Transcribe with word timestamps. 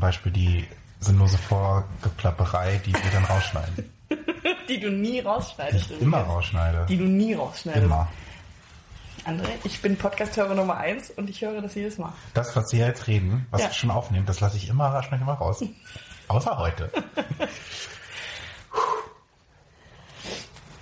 Zum 0.00 0.06
Beispiel 0.08 0.32
die 0.32 0.66
sinnlose 1.00 1.36
Vorgeplapperei, 1.36 2.80
die 2.86 2.94
wir 2.94 3.10
dann 3.12 3.26
rausschneiden. 3.26 3.92
Die 4.66 4.80
du 4.80 4.88
nie 4.90 5.20
rausschneidest. 5.20 5.90
Ich 5.90 6.00
immer 6.00 6.20
rausschneide. 6.22 6.86
Die 6.88 6.96
du 6.96 7.04
nie 7.04 7.34
rausschneidest. 7.34 7.84
Immer. 7.84 8.08
André, 9.26 9.50
ich 9.64 9.82
bin 9.82 9.98
Podcast-Hörer 9.98 10.54
Nummer 10.54 10.78
eins 10.78 11.10
und 11.10 11.28
ich 11.28 11.42
höre 11.42 11.60
das 11.60 11.74
jedes 11.74 11.98
Mal. 11.98 12.14
Das, 12.32 12.56
was 12.56 12.72
wir 12.72 12.86
jetzt 12.86 13.08
reden, 13.08 13.46
was 13.50 13.60
Ja. 13.60 13.66
wir 13.68 13.74
schon 13.74 13.90
aufnehmen, 13.90 14.24
das 14.24 14.40
lasse 14.40 14.56
ich 14.56 14.70
immer, 14.70 15.02
schneide 15.02 15.22
immer 15.22 15.34
raus. 15.34 15.62
Außer 16.28 16.56
heute. 16.56 16.90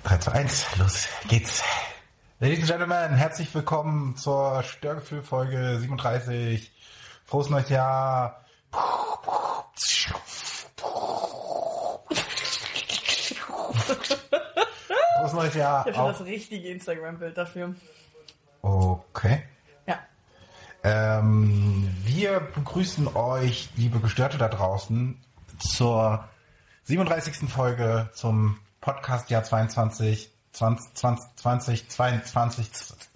3 0.05 0.16
zu 0.19 0.30
1, 0.30 0.77
los 0.77 1.09
geht's. 1.27 1.64
Ladies 2.39 2.61
and 2.61 2.69
Gentlemen, 2.69 3.16
herzlich 3.16 3.53
willkommen 3.53 4.16
zur 4.16 4.62
Störgefühl-Folge 4.62 5.78
37. 5.80 6.70
Frohes 7.25 7.50
neues 7.50 7.69
Jahr. 7.69 8.45
Frohes 15.18 15.32
neues 15.32 15.54
Jahr. 15.54 15.86
Ich 15.86 15.96
habe 15.96 16.12
das 16.12 16.24
richtige 16.24 16.68
Instagram-Bild 16.68 17.36
dafür. 17.36 17.74
Okay. 18.62 19.42
Ja. 19.86 19.98
Ähm, 20.83 21.94
wir 22.05 22.41
begrüßen 22.41 23.14
euch, 23.16 23.69
liebe 23.77 24.00
Gestörte 24.00 24.38
da 24.38 24.48
draußen, 24.48 25.20
zur 25.58 26.25
37. 26.84 27.50
Folge 27.50 28.10
zum 28.14 28.58
Podcast 28.80 29.30
Jahr 29.30 29.44
22, 29.44 30.30
20, 30.53 30.94
20, 30.94 31.36
20 31.36 31.88
22, 31.88 32.72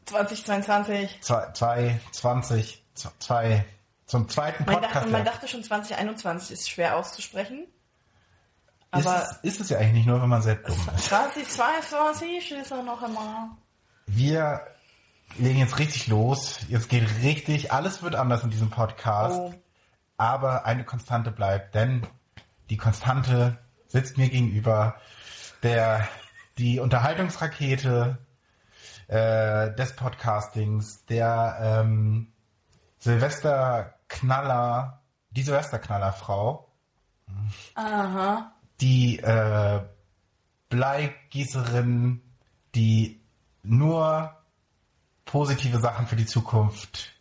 2022. 0.06 1.20
2, 1.22 2.00
20, 2.12 2.82
2, 3.18 3.64
zum 4.12 4.28
zweiten 4.28 4.64
Man 4.66 4.74
dachte, 4.74 4.88
Podcast. 4.88 5.10
man 5.10 5.24
dachte 5.24 5.48
schon 5.48 5.64
2021 5.64 6.52
ist 6.52 6.68
schwer 6.68 6.98
auszusprechen. 6.98 7.64
ist, 8.94 9.06
Aber 9.06 9.22
es, 9.22 9.54
ist 9.54 9.60
es 9.62 9.70
ja 9.70 9.78
eigentlich 9.78 9.94
nicht 9.94 10.06
nur, 10.06 10.20
wenn 10.20 10.28
man 10.28 10.42
selbst 10.42 10.68
dumm 10.68 10.94
ist. 10.94 11.06
2022 11.06 12.52
ist 12.52 12.70
er 12.70 12.82
noch 12.82 13.02
immer. 13.02 13.56
Wir 14.06 14.66
legen 15.38 15.60
jetzt 15.60 15.78
richtig 15.78 16.08
los. 16.08 16.60
Jetzt 16.68 16.90
geht 16.90 17.08
richtig, 17.22 17.72
alles 17.72 18.02
wird 18.02 18.14
anders 18.14 18.44
in 18.44 18.50
diesem 18.50 18.68
Podcast. 18.68 19.38
Oh. 19.38 19.54
aber 20.18 20.66
eine 20.66 20.84
Konstante 20.84 21.30
bleibt, 21.30 21.74
denn 21.74 22.06
die 22.68 22.76
Konstante 22.76 23.56
sitzt 23.88 24.18
mir 24.18 24.28
gegenüber, 24.28 24.96
der 25.62 26.06
die 26.58 26.80
Unterhaltungsrakete 26.80 28.18
äh, 29.08 29.74
des 29.74 29.96
Podcastings, 29.96 31.06
der 31.06 31.56
ähm, 31.62 32.32
Silvesterknaller, 34.12 35.02
die 35.30 35.42
Silvesterknallerfrau, 35.42 36.68
Aha. 37.74 38.52
die 38.80 39.18
äh, 39.18 39.80
Bleigießerin, 40.68 42.22
die 42.74 43.20
nur 43.62 44.36
positive 45.24 45.78
Sachen 45.78 46.06
für 46.06 46.16
die 46.16 46.26
Zukunft 46.26 47.12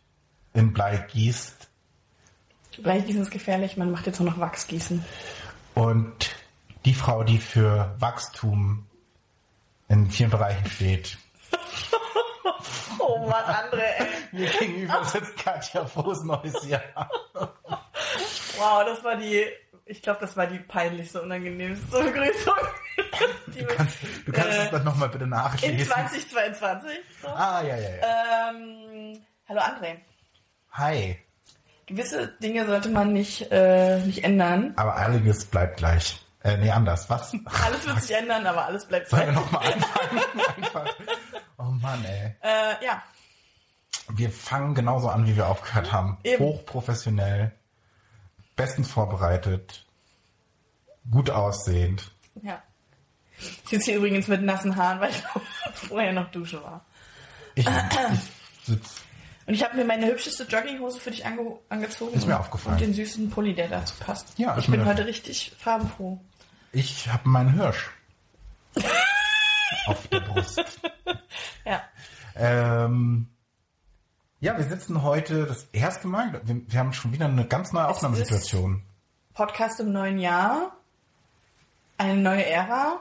in 0.52 0.72
Blei 0.72 0.98
gießt 0.98 1.68
Bleichgießen 2.78 3.20
ist 3.20 3.30
gefährlich, 3.30 3.76
man 3.76 3.90
macht 3.90 4.06
jetzt 4.06 4.18
nur 4.18 4.30
noch 4.30 4.38
Wachsgießen. 4.38 5.04
Und 5.74 6.34
die 6.86 6.94
Frau, 6.94 7.22
die 7.22 7.36
für 7.36 7.94
Wachstum 7.98 8.86
in 9.88 10.10
vielen 10.10 10.30
Bereichen 10.30 10.64
steht. 10.70 11.18
Oh 13.14 13.30
André, 13.30 13.82
ey. 13.98 14.06
Mir 14.32 14.48
gegenüber 14.50 15.04
sitzt 15.04 15.36
Katja 15.36 15.84
Frohes 15.84 16.22
Neues 16.24 16.66
Jahr. 16.66 16.82
Wow, 18.58 18.84
das 18.86 19.02
war 19.04 19.16
die, 19.16 19.44
ich 19.86 20.00
glaube, 20.02 20.20
das 20.20 20.36
war 20.36 20.46
die 20.46 20.58
peinlichste, 20.58 21.20
unangenehmste 21.22 22.02
Begrüßung. 22.02 22.54
Du 23.46 23.64
kannst, 23.66 23.96
du 24.26 24.32
kannst 24.32 24.58
Äh, 24.58 24.64
es 24.64 24.70
dann 24.70 24.84
nochmal 24.84 25.08
bitte 25.08 25.24
in 25.24 25.30
nachlesen. 25.30 25.86
2022. 25.86 26.90
So. 27.20 27.28
Ah, 27.28 27.62
ja, 27.62 27.76
ja, 27.76 27.88
ja. 27.90 28.50
Ähm, 28.50 29.20
hallo 29.48 29.60
André. 29.60 29.96
Hi. 30.72 31.18
Gewisse 31.86 32.28
Dinge 32.42 32.64
sollte 32.66 32.88
man 32.88 33.12
nicht, 33.12 33.50
äh, 33.50 33.98
nicht 34.00 34.24
ändern. 34.24 34.72
Aber 34.76 34.96
einiges 34.96 35.44
bleibt 35.44 35.76
gleich. 35.78 36.18
Äh, 36.44 36.56
nee, 36.56 36.70
anders. 36.70 37.08
Was? 37.10 37.32
Alles 37.64 37.86
wird 37.86 38.02
sich 38.02 38.16
ändern, 38.16 38.46
aber 38.46 38.64
alles 38.66 38.86
bleibt 38.86 39.08
Sollen 39.08 39.26
wir 39.26 39.32
gleich. 39.32 39.44
nochmal 39.44 39.72
anfangen? 39.72 40.20
Einfach. 40.56 40.86
Oh 41.62 41.70
Mann, 41.70 42.04
ey. 42.04 42.34
Äh, 42.42 42.84
ja, 42.84 43.02
Wir 44.08 44.30
fangen 44.30 44.74
genauso 44.74 45.08
an, 45.08 45.26
wie 45.26 45.36
wir 45.36 45.46
aufgehört 45.48 45.92
haben. 45.92 46.18
Eben. 46.24 46.42
Hochprofessionell. 46.42 47.52
Bestens 48.56 48.90
vorbereitet. 48.90 49.86
Gut 51.10 51.30
aussehend. 51.30 52.10
ja. 52.42 52.62
Ich 53.64 53.70
sitze 53.70 53.86
hier 53.90 53.96
übrigens 53.96 54.28
mit 54.28 54.42
nassen 54.42 54.76
Haaren, 54.76 55.00
weil 55.00 55.10
ich 55.10 55.22
vorher 55.88 56.12
noch 56.12 56.30
duschen 56.30 56.62
war. 56.62 56.84
Ich, 57.56 57.66
ich 57.66 58.20
sitz 58.64 58.94
Und 59.46 59.54
ich 59.54 59.64
habe 59.64 59.76
mir 59.76 59.84
meine 59.84 60.06
hübscheste 60.06 60.44
Jogginghose 60.44 61.00
für 61.00 61.10
dich 61.10 61.26
ange 61.26 61.58
angezogen. 61.68 62.14
Ist 62.14 62.26
mir 62.26 62.38
aufgefallen. 62.38 62.74
Und 62.76 62.80
den 62.82 62.94
süßen 62.94 63.30
Pulli, 63.30 63.52
der 63.54 63.68
dazu 63.68 63.94
passt. 63.98 64.38
Ja, 64.38 64.56
ich 64.58 64.68
bin 64.68 64.80
mir- 64.80 64.86
heute 64.86 65.06
richtig 65.06 65.52
farbenfroh. 65.58 66.20
Ich 66.70 67.08
habe 67.08 67.28
meinen 67.28 67.52
Hirsch 67.54 67.90
auf 69.86 70.06
der 70.08 70.20
Brust. 70.20 70.62
Ja. 72.34 72.84
Ähm, 72.84 73.28
ja, 74.40 74.56
wir 74.58 74.64
sitzen 74.64 75.02
heute 75.02 75.46
das 75.46 75.64
erste 75.72 76.08
Mal. 76.08 76.40
Wir, 76.44 76.60
wir 76.66 76.78
haben 76.80 76.92
schon 76.92 77.12
wieder 77.12 77.26
eine 77.26 77.46
ganz 77.46 77.72
neue 77.72 77.84
Es 77.84 77.90
Aufnahmesituation. 77.90 78.82
Podcast 79.34 79.78
im 79.80 79.92
neuen 79.92 80.18
Jahr. 80.18 80.72
Eine 81.98 82.20
neue 82.20 82.44
Ära. 82.44 83.00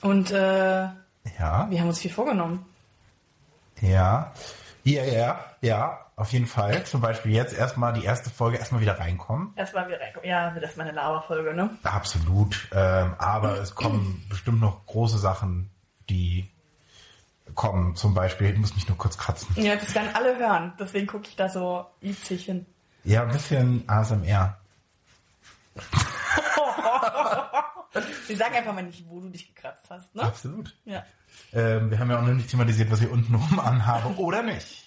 Und 0.00 0.30
äh, 0.30 0.84
Ja, 1.38 1.66
wir 1.70 1.80
haben 1.80 1.88
uns 1.88 2.00
viel 2.00 2.12
vorgenommen. 2.12 2.64
ja, 3.80 4.32
ja, 4.84 5.04
ja, 5.04 5.44
ja, 5.60 5.98
auf 6.16 6.32
jeden 6.32 6.46
Fall. 6.46 6.84
Zum 6.86 7.02
Beispiel 7.02 7.32
jetzt 7.32 7.52
erstmal 7.52 7.92
die 7.92 8.04
erste 8.04 8.30
Folge 8.30 8.56
erstmal 8.56 8.80
wieder 8.80 8.98
reinkommen. 8.98 9.52
Erstmal 9.56 9.86
wieder 9.88 10.00
reinkommen. 10.00 10.26
Ja, 10.28 10.50
das 10.50 10.70
ist 10.70 10.76
meine 10.78 10.92
Laberfolge, 10.92 11.52
ne? 11.52 11.76
Absolut. 11.82 12.68
Ähm, 12.72 13.14
aber 13.18 13.58
es 13.58 13.74
kommen 13.74 14.24
bestimmt 14.30 14.60
noch 14.62 14.86
große 14.86 15.18
Sachen, 15.18 15.68
die 16.08 16.48
kommen. 17.54 17.96
Zum 17.96 18.14
Beispiel, 18.14 18.50
ich 18.50 18.58
muss 18.58 18.74
mich 18.74 18.88
nur 18.88 18.98
kurz 18.98 19.18
kratzen. 19.18 19.48
Ja, 19.56 19.76
das 19.76 19.94
werden 19.94 20.10
alle 20.14 20.38
hören. 20.38 20.72
Deswegen 20.78 21.06
gucke 21.06 21.28
ich 21.28 21.36
da 21.36 21.48
so 21.48 21.86
witzig 22.00 22.44
hin. 22.44 22.66
Ja, 23.04 23.22
ein 23.22 23.30
bisschen 23.30 23.88
ASMR. 23.88 24.58
Wir 28.26 28.36
sagen 28.36 28.56
einfach 28.56 28.74
mal 28.74 28.82
nicht, 28.82 29.08
wo 29.08 29.20
du 29.20 29.28
dich 29.28 29.54
gekratzt 29.54 29.86
hast, 29.88 30.12
ne? 30.14 30.22
Absolut. 30.22 30.76
Ja. 30.84 31.04
Ähm, 31.52 31.90
wir 31.90 31.98
haben 31.98 32.10
ja 32.10 32.18
auch 32.18 32.22
noch 32.22 32.34
nicht 32.34 32.50
thematisiert, 32.50 32.90
was 32.90 33.00
ich 33.00 33.08
unten 33.08 33.34
rum 33.34 33.60
anhabe 33.64 34.18
oder 34.18 34.42
nicht. 34.42 34.86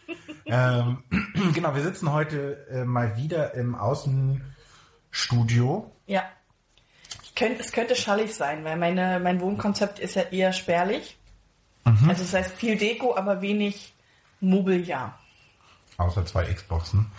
ähm, 0.46 1.04
genau, 1.54 1.74
wir 1.74 1.82
sitzen 1.82 2.12
heute 2.12 2.66
äh, 2.70 2.84
mal 2.84 3.16
wieder 3.16 3.54
im 3.54 3.74
Außenstudio. 3.74 5.90
Ja. 6.06 6.22
Könnt, 7.36 7.60
es 7.60 7.72
könnte 7.72 7.96
schallig 7.96 8.34
sein, 8.34 8.64
weil 8.64 8.76
meine, 8.76 9.18
mein 9.20 9.40
Wohnkonzept 9.40 9.98
ist 9.98 10.14
ja 10.16 10.22
eher 10.22 10.52
spärlich. 10.52 11.16
Mhm. 11.84 12.08
Also 12.10 12.22
das 12.22 12.34
heißt 12.34 12.52
viel 12.52 12.76
Deko, 12.76 13.16
aber 13.16 13.40
wenig 13.42 13.94
Mobiliar. 14.40 15.18
Außer 15.96 16.24
zwei 16.24 16.44
Xboxen. 16.52 17.10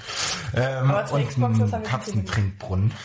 Ähm, 0.56 0.90
Aber 0.90 1.06
zwei 1.06 1.22
und 1.22 1.30
Xboxen, 1.30 1.74
ein 1.74 1.84
ich 1.84 1.90
Katzentrinkbrunnen. 1.90 2.94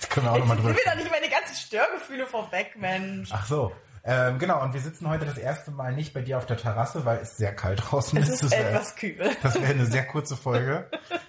Das 0.00 0.08
können 0.10 0.26
wir 0.26 0.32
auch 0.32 0.38
nochmal 0.38 0.56
drüber 0.56 0.70
mir 0.70 0.78
doch 0.86 0.94
nicht 0.96 1.10
meine 1.10 1.28
ganzen 1.28 1.54
Störgefühle 1.54 2.26
vorweg, 2.26 2.76
Mensch. 2.78 3.28
Ach 3.32 3.46
so. 3.46 3.72
Ähm, 4.04 4.38
genau, 4.38 4.62
und 4.62 4.72
wir 4.72 4.80
sitzen 4.80 5.08
heute 5.08 5.26
das 5.26 5.36
erste 5.36 5.70
Mal 5.70 5.92
nicht 5.92 6.14
bei 6.14 6.22
dir 6.22 6.38
auf 6.38 6.46
der 6.46 6.56
Terrasse, 6.56 7.04
weil 7.04 7.18
es 7.18 7.36
sehr 7.36 7.54
kalt 7.54 7.82
draußen 7.84 8.18
Es 8.18 8.28
ist. 8.28 8.34
ist 8.34 8.42
Das 8.44 8.50
wär- 8.52 8.70
etwas 8.70 8.96
kühl. 8.96 9.36
Das 9.42 9.54
wäre 9.60 9.72
eine 9.72 9.84
sehr 9.86 10.06
kurze 10.06 10.36
Folge. 10.38 10.88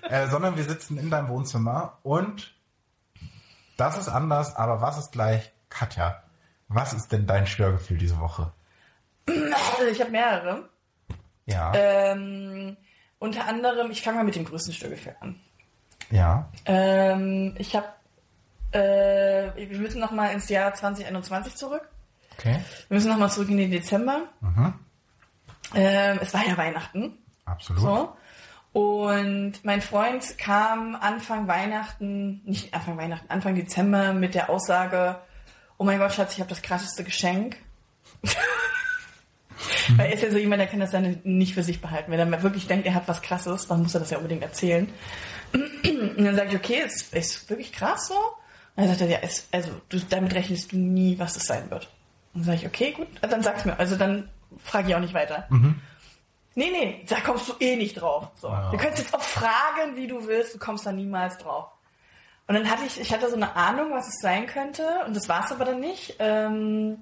äh, 0.09 0.27
sondern 0.29 0.55
wir 0.55 0.63
sitzen 0.63 0.97
in 0.97 1.09
deinem 1.09 1.27
Wohnzimmer 1.27 1.97
und 2.03 2.53
das 3.77 3.97
ist 3.97 4.07
anders, 4.07 4.55
aber 4.55 4.81
was 4.81 4.97
ist 4.97 5.11
gleich? 5.11 5.51
Katja, 5.69 6.23
was 6.67 6.93
ist 6.93 7.11
denn 7.11 7.27
dein 7.27 7.47
Störgefühl 7.47 7.97
diese 7.97 8.19
Woche? 8.19 8.51
Also 9.77 9.91
ich 9.91 9.99
habe 10.01 10.11
mehrere. 10.11 10.69
Ja, 11.45 11.71
Ähm, 11.75 12.77
unter 13.19 13.45
anderem, 13.47 13.91
ich 13.91 14.01
fange 14.01 14.17
mal 14.17 14.23
mit 14.23 14.35
dem 14.35 14.45
größten 14.45 14.73
Störgefühl 14.73 15.15
an. 15.19 15.39
ja, 16.11 16.49
Ähm, 16.65 17.55
ich 17.57 17.75
habe, 17.75 17.87
äh, 18.71 19.51
wir 19.69 19.79
müssen 19.79 19.99
noch 19.99 20.11
mal 20.11 20.27
ins 20.31 20.47
Jahr 20.49 20.73
2021 20.73 21.55
zurück. 21.55 21.89
okay, 22.37 22.59
Wir 22.87 22.95
müssen 22.95 23.09
noch 23.09 23.17
mal 23.17 23.29
zurück 23.29 23.49
in 23.49 23.57
den 23.57 23.71
Dezember. 23.71 24.23
mhm. 24.41 24.73
Ähm, 25.75 26.19
es 26.21 26.33
war 26.33 26.45
ja 26.47 26.57
Weihnachten. 26.57 27.17
absolut. 27.45 27.81
So. 27.81 28.15
Und 28.71 29.53
mein 29.65 29.81
Freund 29.81 30.37
kam 30.37 30.95
Anfang 30.95 31.47
Weihnachten, 31.47 32.41
nicht 32.45 32.73
Anfang 32.73 32.97
Weihnachten, 32.97 33.29
Anfang 33.29 33.55
Dezember 33.55 34.13
mit 34.13 34.35
der 34.35 34.49
Aussage, 34.51 35.19
oh 35.77 35.83
mein 35.83 35.97
Gott, 35.99 36.13
Schatz, 36.13 36.33
ich 36.33 36.39
habe 36.39 36.49
das 36.49 36.61
krasseste 36.61 37.03
Geschenk. 37.03 37.57
Weil 39.97 40.07
er 40.07 40.13
ist 40.13 40.23
ja 40.23 40.31
so 40.31 40.37
jemand, 40.37 40.59
der 40.59 40.67
kann 40.67 40.79
das 40.79 40.91
dann 40.91 41.19
nicht 41.23 41.53
für 41.53 41.63
sich 41.63 41.81
behalten. 41.81 42.11
Wenn 42.11 42.19
er 42.19 42.25
mal 42.25 42.43
wirklich 42.43 42.67
denkt, 42.67 42.85
er 42.85 42.93
hat 42.93 43.07
was 43.07 43.21
krasses, 43.21 43.67
dann 43.67 43.81
muss 43.81 43.93
er 43.93 43.99
das 43.99 44.09
ja 44.09 44.17
unbedingt 44.17 44.43
erzählen. 44.43 44.89
Und 45.53 46.23
dann 46.23 46.35
sage 46.35 46.49
ich, 46.49 46.55
okay, 46.55 46.81
ist, 46.85 47.13
ist 47.13 47.49
wirklich 47.49 47.71
krass 47.71 48.07
so? 48.07 48.15
Und 48.15 48.85
dann 48.85 48.87
sagt 48.87 49.01
er, 49.01 49.07
ja, 49.07 49.17
ist, 49.17 49.47
also 49.51 49.71
du, 49.89 49.99
damit 50.09 50.33
rechnest 50.33 50.71
du 50.71 50.77
nie, 50.77 51.17
was 51.19 51.35
es 51.35 51.43
sein 51.43 51.69
wird. 51.69 51.89
Und 52.33 52.41
dann 52.41 52.43
sage 52.43 52.57
ich, 52.59 52.67
okay, 52.67 52.91
gut, 52.91 53.07
dann 53.21 53.43
sag's 53.43 53.65
mir. 53.65 53.77
Also 53.79 53.95
dann 53.95 54.29
frage 54.63 54.89
ich 54.89 54.95
auch 54.95 54.99
nicht 54.99 55.13
weiter. 55.13 55.47
Nee, 56.55 56.71
nee, 56.71 57.05
da 57.07 57.19
kommst 57.19 57.47
du 57.49 57.53
eh 57.59 57.75
nicht 57.75 57.95
drauf. 57.95 58.29
So. 58.35 58.47
Ja. 58.47 58.71
Du 58.71 58.77
kannst 58.77 58.99
jetzt 58.99 59.13
auch 59.13 59.21
fragen, 59.21 59.95
wie 59.95 60.07
du 60.07 60.27
willst, 60.27 60.53
du 60.53 60.59
kommst 60.59 60.85
da 60.85 60.91
niemals 60.91 61.37
drauf. 61.37 61.67
Und 62.47 62.55
dann 62.55 62.69
hatte 62.69 62.83
ich, 62.85 62.99
ich 62.99 63.13
hatte 63.13 63.29
so 63.29 63.35
eine 63.35 63.55
Ahnung, 63.55 63.91
was 63.91 64.07
es 64.07 64.19
sein 64.21 64.47
könnte, 64.47 64.83
und 65.05 65.15
das 65.15 65.29
war 65.29 65.45
es 65.45 65.51
aber 65.51 65.65
dann 65.65 65.79
nicht. 65.79 66.15
Ähm, 66.19 66.97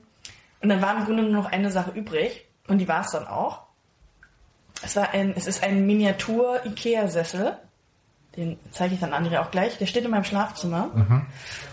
und 0.62 0.70
dann 0.70 0.82
war 0.82 0.98
im 0.98 1.06
Grunde 1.06 1.24
nur 1.24 1.32
noch 1.32 1.52
eine 1.52 1.72
Sache 1.72 1.92
übrig, 1.92 2.47
und 2.68 2.80
die 2.80 2.88
war 2.88 3.02
es 3.02 3.12
dann 3.12 3.28
auch. 3.28 3.64
Es 4.84 4.96
war 4.96 5.12
ein, 5.12 5.34
es 5.36 5.48
ist 5.48 5.64
ein 5.64 5.86
Miniatur-Ikea-Sessel. 5.86 7.58
Den 8.36 8.60
zeige 8.72 8.94
ich 8.94 9.00
dann 9.00 9.14
André 9.14 9.40
auch 9.40 9.50
gleich. 9.50 9.78
Der 9.80 9.88
steht 9.88 10.06
in 10.06 10.12
meinem 10.12 10.24
Schlafzimmer. 10.24 10.92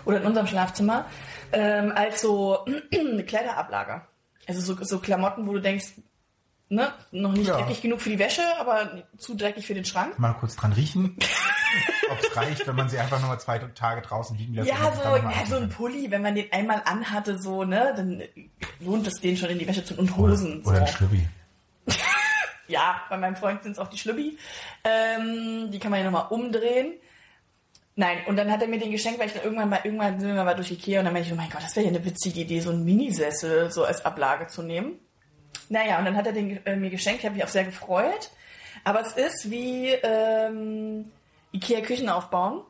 Oder 0.05 0.21
in 0.21 0.25
unserem 0.25 0.47
Schlafzimmer. 0.47 1.05
Ähm, 1.51 1.91
als 1.93 2.21
so 2.21 2.65
eine 2.93 3.23
Kleiderablager. 3.23 4.07
Also 4.47 4.61
so, 4.61 4.83
so 4.83 4.99
Klamotten, 4.99 5.47
wo 5.47 5.53
du 5.53 5.61
denkst, 5.61 5.93
ne, 6.69 6.93
noch 7.11 7.33
nicht 7.33 7.47
Ja. 7.47 7.57
dreckig 7.57 7.81
genug 7.81 8.01
für 8.01 8.09
die 8.09 8.19
Wäsche, 8.19 8.41
aber 8.59 9.03
zu 9.17 9.35
dreckig 9.35 9.65
für 9.67 9.73
den 9.73 9.85
Schrank. 9.85 10.17
Mal 10.19 10.33
kurz 10.33 10.55
dran 10.55 10.73
riechen, 10.73 11.17
ob 12.11 12.19
es 12.21 12.35
reicht, 12.35 12.65
wenn 12.67 12.75
man 12.75 12.89
sie 12.89 12.97
einfach 12.97 13.19
nur 13.19 13.29
mal 13.29 13.39
zwei 13.39 13.59
Tage 13.59 14.01
draußen 14.01 14.37
liegen 14.37 14.53
lässt. 14.55 14.67
Ja, 14.69 14.75
so, 14.93 15.15
ja, 15.15 15.45
so 15.47 15.55
ein 15.57 15.69
Pulli, 15.69 16.09
wenn 16.11 16.21
man 16.21 16.35
den 16.35 16.51
einmal 16.51 16.81
anhatte, 16.85 17.37
so, 17.39 17.63
ne, 17.63 17.93
dann 17.95 18.23
lohnt 18.79 19.05
es 19.07 19.21
den 19.21 19.37
schon 19.37 19.49
in 19.49 19.59
die 19.59 19.67
Wäsche 19.67 19.83
zu 19.85 19.93
tun. 19.95 20.05
Und. 20.09 20.17
Hosen. 20.17 20.61
Oder, 20.61 20.69
oder 20.69 20.81
ein 20.81 20.87
so. 20.87 20.93
Schlüppi. 20.93 21.27
Ja, 22.67 23.01
bei 23.11 23.17
meinem 23.17 23.35
Freund 23.35 23.61
sind 23.61 23.73
es 23.73 23.77
auch 23.77 23.89
die 23.89 23.97
Schlübbi. 23.99 24.39
Ähm, 24.83 25.69
die 25.69 25.77
kann 25.77 25.91
man 25.91 25.99
ja 25.99 26.09
nochmal 26.09 26.29
umdrehen. 26.31 26.93
Nein, 27.95 28.17
und 28.25 28.37
dann 28.37 28.51
hat 28.51 28.59
er 28.63 28.67
mir 28.67 28.79
den 28.79 28.91
geschenkt, 28.91 29.19
weil 29.19 29.27
ich 29.27 29.33
dann 29.33 29.43
irgendwann 29.43 29.69
mal, 29.69 29.81
irgendwann 29.83 30.19
sind 30.19 30.33
wir 30.35 30.43
mal 30.43 30.55
durch 30.55 30.71
Ikea 30.71 30.97
und 30.99 31.05
dann 31.05 31.13
meinte 31.13 31.27
ich, 31.27 31.33
oh 31.33 31.37
mein 31.37 31.49
Gott, 31.51 31.61
das 31.61 31.75
wäre 31.75 31.85
ja 31.85 31.91
eine 31.91 32.03
witzige 32.03 32.39
Idee, 32.41 32.59
so 32.61 32.71
einen 32.71 32.83
Minisessel 32.83 33.71
so 33.71 33.83
als 33.85 34.03
Ablage 34.03 34.47
zu 34.47 34.63
nehmen. 34.63 34.93
Naja, 35.69 35.99
und 35.99 36.05
dann 36.05 36.15
hat 36.15 36.27
er 36.27 36.33
den 36.33 36.65
äh, 36.65 36.75
mir 36.75 36.89
geschenkt, 36.89 37.19
ich 37.19 37.25
habe 37.25 37.35
mich 37.35 37.43
auch 37.43 37.49
sehr 37.49 37.65
gefreut. 37.65 38.29
Aber 38.83 39.01
es 39.01 39.13
ist 39.13 39.49
wie 39.49 39.87
ähm, 39.87 41.11
Ikea 41.51 41.81
Küchen 41.81 42.09
aufbauen. 42.09 42.61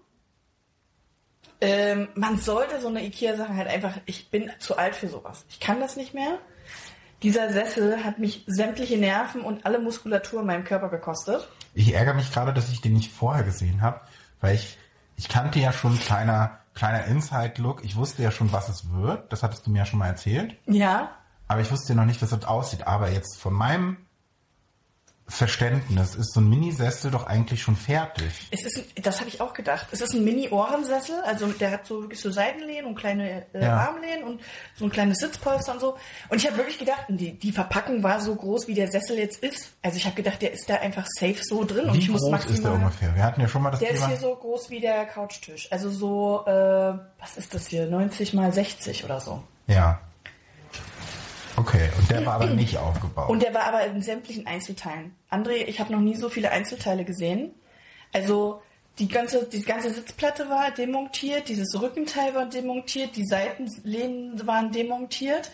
Ähm, 1.61 2.09
man 2.15 2.37
sollte 2.37 2.79
so 2.79 2.87
eine 2.87 3.03
Ikea-Sache 3.03 3.55
halt 3.55 3.67
einfach, 3.67 3.93
ich 4.05 4.29
bin 4.29 4.51
zu 4.59 4.77
alt 4.77 4.95
für 4.95 5.07
sowas. 5.07 5.45
Ich 5.49 5.59
kann 5.59 5.79
das 5.79 5.95
nicht 5.95 6.13
mehr. 6.13 6.39
Dieser 7.23 7.51
Sessel 7.51 8.03
hat 8.03 8.19
mich 8.19 8.43
sämtliche 8.45 8.97
Nerven 8.97 9.41
und 9.41 9.65
alle 9.65 9.79
Muskulatur 9.79 10.41
in 10.41 10.47
meinem 10.47 10.63
Körper 10.63 10.89
gekostet. 10.89 11.47
Ich 11.73 11.93
ärgere 11.93 12.13
mich 12.13 12.31
gerade, 12.31 12.53
dass 12.53 12.71
ich 12.71 12.81
den 12.81 12.93
nicht 12.93 13.11
vorher 13.11 13.43
gesehen 13.43 13.81
habe, 13.81 14.01
weil 14.41 14.55
ich, 14.55 14.77
ich 15.15 15.27
kannte 15.27 15.59
ja 15.59 15.71
schon 15.71 15.97
kleiner, 15.99 16.59
kleiner 16.73 17.05
Inside-Look. 17.05 17.83
Ich 17.83 17.95
wusste 17.95 18.21
ja 18.21 18.31
schon, 18.31 18.51
was 18.51 18.69
es 18.69 18.91
wird. 18.91 19.31
Das 19.31 19.43
hattest 19.43 19.65
du 19.65 19.71
mir 19.71 19.79
ja 19.79 19.85
schon 19.85 19.99
mal 19.99 20.07
erzählt. 20.07 20.55
Ja, 20.65 21.17
Aber 21.47 21.61
ich 21.61 21.71
wusste 21.71 21.93
noch 21.95 22.05
nicht, 22.05 22.21
wie 22.21 22.25
es 22.25 22.45
aussieht. 22.45 22.87
Aber 22.87 23.09
jetzt 23.09 23.37
von 23.37 23.53
meinem 23.53 23.97
Verständnis 25.27 26.13
ist 26.13 26.33
so 26.33 26.39
ein 26.39 26.47
Minisessel 26.49 27.09
doch 27.09 27.25
eigentlich 27.25 27.59
schon 27.63 27.75
fertig. 27.75 28.47
es 28.51 28.63
ist, 28.63 28.77
ein- 28.77 29.01
das 29.03 29.19
habe 29.19 29.27
ich 29.27 29.41
auch 29.41 29.55
gedacht. 29.55 29.87
Es 29.91 29.99
ist 30.01 30.13
ein 30.13 30.23
Mini-Ohrensessel, 30.23 31.19
also 31.25 31.47
der 31.47 31.71
hat 31.71 31.87
so 31.87 32.01
wirklich 32.01 32.21
so 32.21 32.29
Seitenlehnen 32.29 32.85
und 32.85 32.93
kleine 32.95 33.43
äh, 33.53 33.63
Ja. 33.63 33.87
Armlehnen 33.87 34.23
und 34.23 34.41
so 34.75 34.85
ein 34.85 34.91
kleines 34.91 35.17
Sitzpolster 35.17 35.73
und 35.73 35.79
so. 35.79 35.97
Und 36.29 36.37
ich 36.37 36.45
habe 36.45 36.57
wirklich 36.57 36.77
gedacht, 36.77 37.05
die, 37.09 37.33
die 37.39 37.51
Verpackung 37.51 38.03
war 38.03 38.21
so 38.21 38.35
groß, 38.35 38.67
wie 38.67 38.75
der 38.75 38.87
Sessel 38.91 39.17
jetzt 39.17 39.37
ist. 39.41 39.71
Also 39.81 39.97
ich 39.97 40.05
habe 40.05 40.15
gedacht, 40.15 40.43
der 40.43 40.51
ist 40.53 40.69
da 40.69 40.75
einfach 40.75 41.07
safe 41.17 41.37
so 41.41 41.63
drin 41.65 41.87
und 41.89 41.95
Wie 41.95 41.99
ich 41.99 42.09
muss 42.09 42.21
groß 42.21 42.29
maximal. 42.31 42.53
ist 42.57 42.63
der 42.63 42.73
ungefähr? 42.73 43.15
Wir 43.15 43.23
hatten 43.23 43.41
ja 43.41 43.47
schon 43.47 43.63
mal 43.63 43.71
das 43.71 43.79
Der 43.79 43.89
ist 43.89 43.95
Thema. 44.01 44.07
hier 44.09 44.17
so 44.17 44.35
groß 44.35 44.69
wie 44.69 44.79
der 44.79 45.05
Couchtisch. 45.07 45.71
Also 45.71 45.89
so, 45.89 46.43
äh, 46.45 46.51
was 46.51 47.35
ist 47.37 47.51
das 47.55 47.65
hier? 47.65 47.87
90 47.87 48.35
mal 48.35 48.53
60 48.53 49.03
oder 49.03 49.19
so. 49.19 49.41
ja. 49.65 49.99
Okay, 51.57 51.89
und 51.97 52.09
der 52.09 52.25
war 52.25 52.35
aber 52.35 52.47
nicht 52.47 52.77
aufgebaut. 52.77 53.29
Und 53.29 53.41
der 53.41 53.53
war 53.53 53.63
aber 53.63 53.85
in 53.85 54.01
sämtlichen 54.01 54.45
Einzelteilen. 54.45 55.15
André, 55.29 55.65
ich 55.65 55.79
habe 55.79 55.93
noch 55.93 56.01
nie 56.01 56.15
so 56.15 56.29
viele 56.29 56.51
Einzelteile 56.51 57.05
gesehen. 57.05 57.53
Also 58.13 58.61
die 58.99 59.07
ganze, 59.07 59.45
die 59.45 59.61
ganze 59.61 59.89
Sitzplatte 59.89 60.49
war 60.49 60.71
demontiert, 60.71 61.49
dieses 61.49 61.79
Rückenteil 61.79 62.33
war 62.33 62.45
demontiert, 62.45 63.15
die 63.15 63.25
Seitenlehnen 63.25 64.45
waren 64.47 64.71
demontiert, 64.71 65.51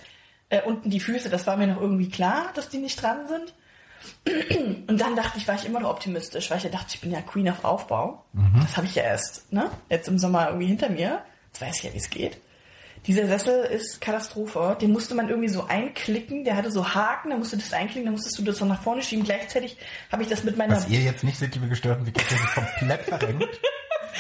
äh, 0.50 0.62
unten 0.62 0.90
die 0.90 1.00
Füße, 1.00 1.30
das 1.30 1.48
war 1.48 1.58
mir 1.58 1.68
noch 1.68 1.82
irgendwie 1.82 2.10
klar, 2.10 2.52
dass 2.56 2.70
die 2.70 2.78
nicht 2.78 3.02
dran 3.02 3.28
sind. 3.28 3.54
Und 4.88 5.00
dann 5.00 5.16
dachte 5.16 5.38
ich, 5.38 5.48
war 5.48 5.56
ich 5.56 5.66
immer 5.66 5.80
noch 5.80 5.92
optimistisch, 5.92 6.50
weil 6.50 6.58
ich 6.58 6.64
ja 6.64 6.70
dachte, 6.70 6.96
ich 6.96 7.02
bin 7.02 7.12
ja 7.12 7.22
Queen 7.22 7.50
of 7.50 7.64
Aufbau. 7.64 8.26
Das 8.62 8.78
habe 8.78 8.88
ich 8.88 8.96
ja 8.96 9.04
erst, 9.04 9.52
ne? 9.54 9.70
Jetzt 9.90 10.08
im 10.08 10.18
Sommer 10.18 10.48
irgendwie 10.48 10.68
hinter 10.68 10.90
mir. 10.90 11.22
Jetzt 11.48 11.62
weiß 11.62 11.78
ich 11.78 11.84
ja, 11.84 11.94
wie 11.94 11.98
es 11.98 12.10
geht. 12.10 12.38
Dieser 13.08 13.28
Sessel 13.28 13.64
ist 13.66 14.00
Katastrophe. 14.00 14.78
Den 14.80 14.92
musste 14.92 15.16
man 15.16 15.28
irgendwie 15.30 15.50
so 15.50 15.66
einklicken. 15.66 16.44
Der 16.44 16.56
hatte 16.56 16.72
so 16.72 16.94
Haken, 16.94 17.32
da 17.32 17.38
musst 17.38 17.52
du 17.52 17.58
das 17.58 17.74
einklicken, 17.74 18.06
dann 18.06 18.14
musstest 18.14 18.38
du 18.38 18.44
das 18.44 18.58
so 18.58 18.66
nach 18.66 18.82
vorne 18.82 19.02
schieben. 19.02 19.26
Gleichzeitig 19.26 19.78
habe 20.12 20.22
ich 20.24 20.30
das 20.30 20.44
mit 20.44 20.56
meiner 20.58 20.76
Was 20.76 20.88
ihr 20.88 21.00
jetzt 21.00 21.24
nicht 21.24 21.40
seht, 21.40 21.56
liebe 21.56 21.68
Gestörten, 21.68 22.06
wie 22.06 22.12
sich 22.12 22.54
komplett 22.54 23.02
verrenkt. 23.06 23.60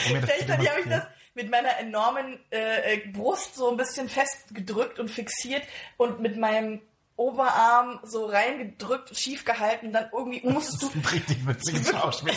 Um 0.10 0.22
Gleichzeitig 0.22 0.70
habe 0.70 0.80
ich 0.80 0.90
das 0.90 1.04
mit 1.36 1.52
meiner 1.52 1.78
enormen 1.80 2.40
äh, 2.50 2.98
Brust 3.14 3.56
so 3.56 3.70
ein 3.70 3.78
bisschen 3.78 4.10
festgedrückt 4.10 5.00
und 5.00 5.10
fixiert 5.10 5.64
und 5.98 6.20
mit 6.20 6.38
meinem 6.38 6.82
Oberarm 7.16 8.00
so 8.04 8.26
reingedrückt, 8.26 9.16
schief 9.16 9.46
gehalten. 9.46 9.94
Dann 9.94 10.10
irgendwie 10.12 10.42
musstest 10.44 10.82
Das 10.82 10.92
du 10.92 11.00
ist 11.00 11.06
ein 11.06 11.14
richtig 11.14 11.48
witziges 11.48 11.90
Schauspiel. 11.92 12.34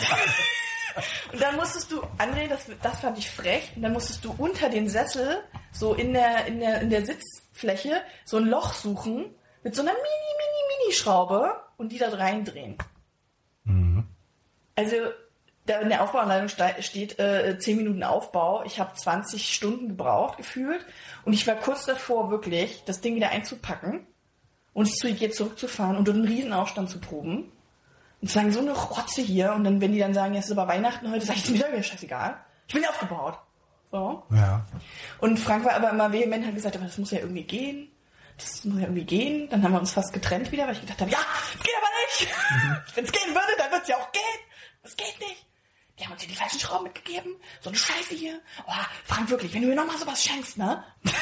Und 1.33 1.41
dann 1.41 1.55
musstest 1.55 1.91
du, 1.91 2.01
André, 2.17 2.47
das, 2.47 2.67
das 2.81 2.99
fand 3.01 3.17
ich 3.17 3.29
frech, 3.29 3.71
und 3.75 3.81
dann 3.81 3.93
musstest 3.93 4.23
du 4.23 4.33
unter 4.37 4.69
den 4.69 4.87
Sessel, 4.87 5.43
so 5.77 5.93
in 5.93 6.13
der, 6.13 6.45
in 6.45 6.59
der, 6.59 6.81
in 6.81 6.89
der 6.89 7.05
Sitzfläche, 7.05 8.01
so 8.23 8.37
ein 8.37 8.45
Loch 8.45 8.73
suchen, 8.73 9.25
mit 9.63 9.75
so 9.75 9.81
einer 9.81 9.91
mini, 9.91 10.03
mini, 10.03 10.79
mini 10.83 10.93
Schraube 10.93 11.53
und 11.77 11.91
die 11.91 11.97
da 11.97 12.09
reindrehen. 12.09 12.77
Also, 14.75 14.95
da 15.65 15.79
in 15.79 15.89
der 15.89 16.03
Aufbauanleitung 16.03 16.47
ste- 16.49 16.81
steht 16.83 17.17
äh, 17.17 17.57
10 17.57 17.77
Minuten 17.77 18.03
Aufbau. 18.03 18.63
Ich 18.65 18.79
habe 18.79 18.93
20 18.93 19.51
Stunden 19.53 19.87
gebraucht, 19.89 20.37
gefühlt. 20.37 20.85
Und 21.23 21.33
ich 21.33 21.47
war 21.47 21.55
kurz 21.55 21.85
davor, 21.85 22.29
wirklich 22.29 22.83
das 22.85 23.01
Ding 23.01 23.15
wieder 23.15 23.29
einzupacken 23.29 24.05
und 24.73 24.87
es 24.87 24.95
zu 24.95 25.07
Ikea 25.07 25.31
zurückzufahren 25.31 25.97
und 25.97 26.07
dort 26.07 26.17
einen 26.17 26.27
Riesenaufstand 26.27 26.89
zu 26.89 26.99
proben. 26.99 27.51
Und 28.21 28.27
zu 28.27 28.33
sagen, 28.35 28.51
so 28.51 28.59
eine 28.59 28.73
Rotze 28.73 29.21
hier. 29.21 29.53
Und 29.53 29.63
dann, 29.63 29.81
wenn 29.81 29.91
die 29.91 29.99
dann 29.99 30.13
sagen, 30.13 30.35
es 30.35 30.45
ist 30.45 30.51
aber 30.51 30.67
Weihnachten 30.67 31.09
heute, 31.11 31.25
sag 31.25 31.37
ich, 31.37 31.45
ist 31.45 31.51
mir 31.51 31.59
doch 31.77 31.83
scheißegal. 31.83 32.37
Ich 32.67 32.73
bin 32.75 32.85
aufgebaut. 32.85 33.39
So. 33.91 34.23
Ja. 34.31 34.65
Und 35.19 35.39
Frank 35.39 35.65
war 35.65 35.73
aber 35.73 35.91
immer 35.91 36.11
vehement, 36.11 36.45
hat 36.45 36.55
gesagt, 36.55 36.75
aber 36.75 36.85
das 36.85 36.97
muss 36.97 37.11
ja 37.11 37.19
irgendwie 37.19 37.43
gehen. 37.43 37.91
Das 38.37 38.65
muss 38.65 38.79
ja 38.79 38.83
irgendwie 38.83 39.05
gehen. 39.05 39.49
Dann 39.49 39.63
haben 39.63 39.71
wir 39.71 39.79
uns 39.79 39.91
fast 39.91 40.11
getrennt 40.11 40.51
wieder, 40.51 40.65
weil 40.65 40.73
ich 40.73 40.81
gedacht 40.81 40.99
habe, 40.99 41.11
ja, 41.11 41.19
es 41.53 41.63
geht 41.63 41.73
aber 41.77 41.87
nicht. 42.05 42.35
Wenn 42.95 43.05
es 43.05 43.11
gehen 43.11 43.33
würde, 43.33 43.53
dann 43.57 43.71
wird 43.71 43.83
es 43.83 43.87
ja 43.87 43.97
auch 43.97 44.11
gehen. 44.11 44.39
Das 44.83 44.95
geht 44.95 45.19
nicht. 45.19 45.45
Die 45.97 46.03
haben 46.03 46.11
uns 46.11 46.21
hier 46.21 46.29
die 46.29 46.35
falschen 46.35 46.59
Schrauben 46.59 46.83
mitgegeben. 46.83 47.35
So 47.61 47.69
eine 47.69 47.77
Scheiße 47.77 48.15
hier. 48.15 48.39
Oh, 48.67 48.71
Frank, 49.05 49.29
wirklich, 49.29 49.53
wenn 49.53 49.61
du 49.61 49.69
mir 49.69 49.75
nochmal 49.75 49.97
sowas 49.97 50.23
schenkst, 50.23 50.57
ne? 50.57 50.83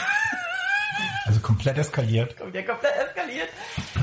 Also 1.26 1.40
komplett 1.40 1.78
eskaliert. 1.78 2.36
Ja 2.54 2.62
komplett 2.62 2.94
eskaliert. 3.08 3.50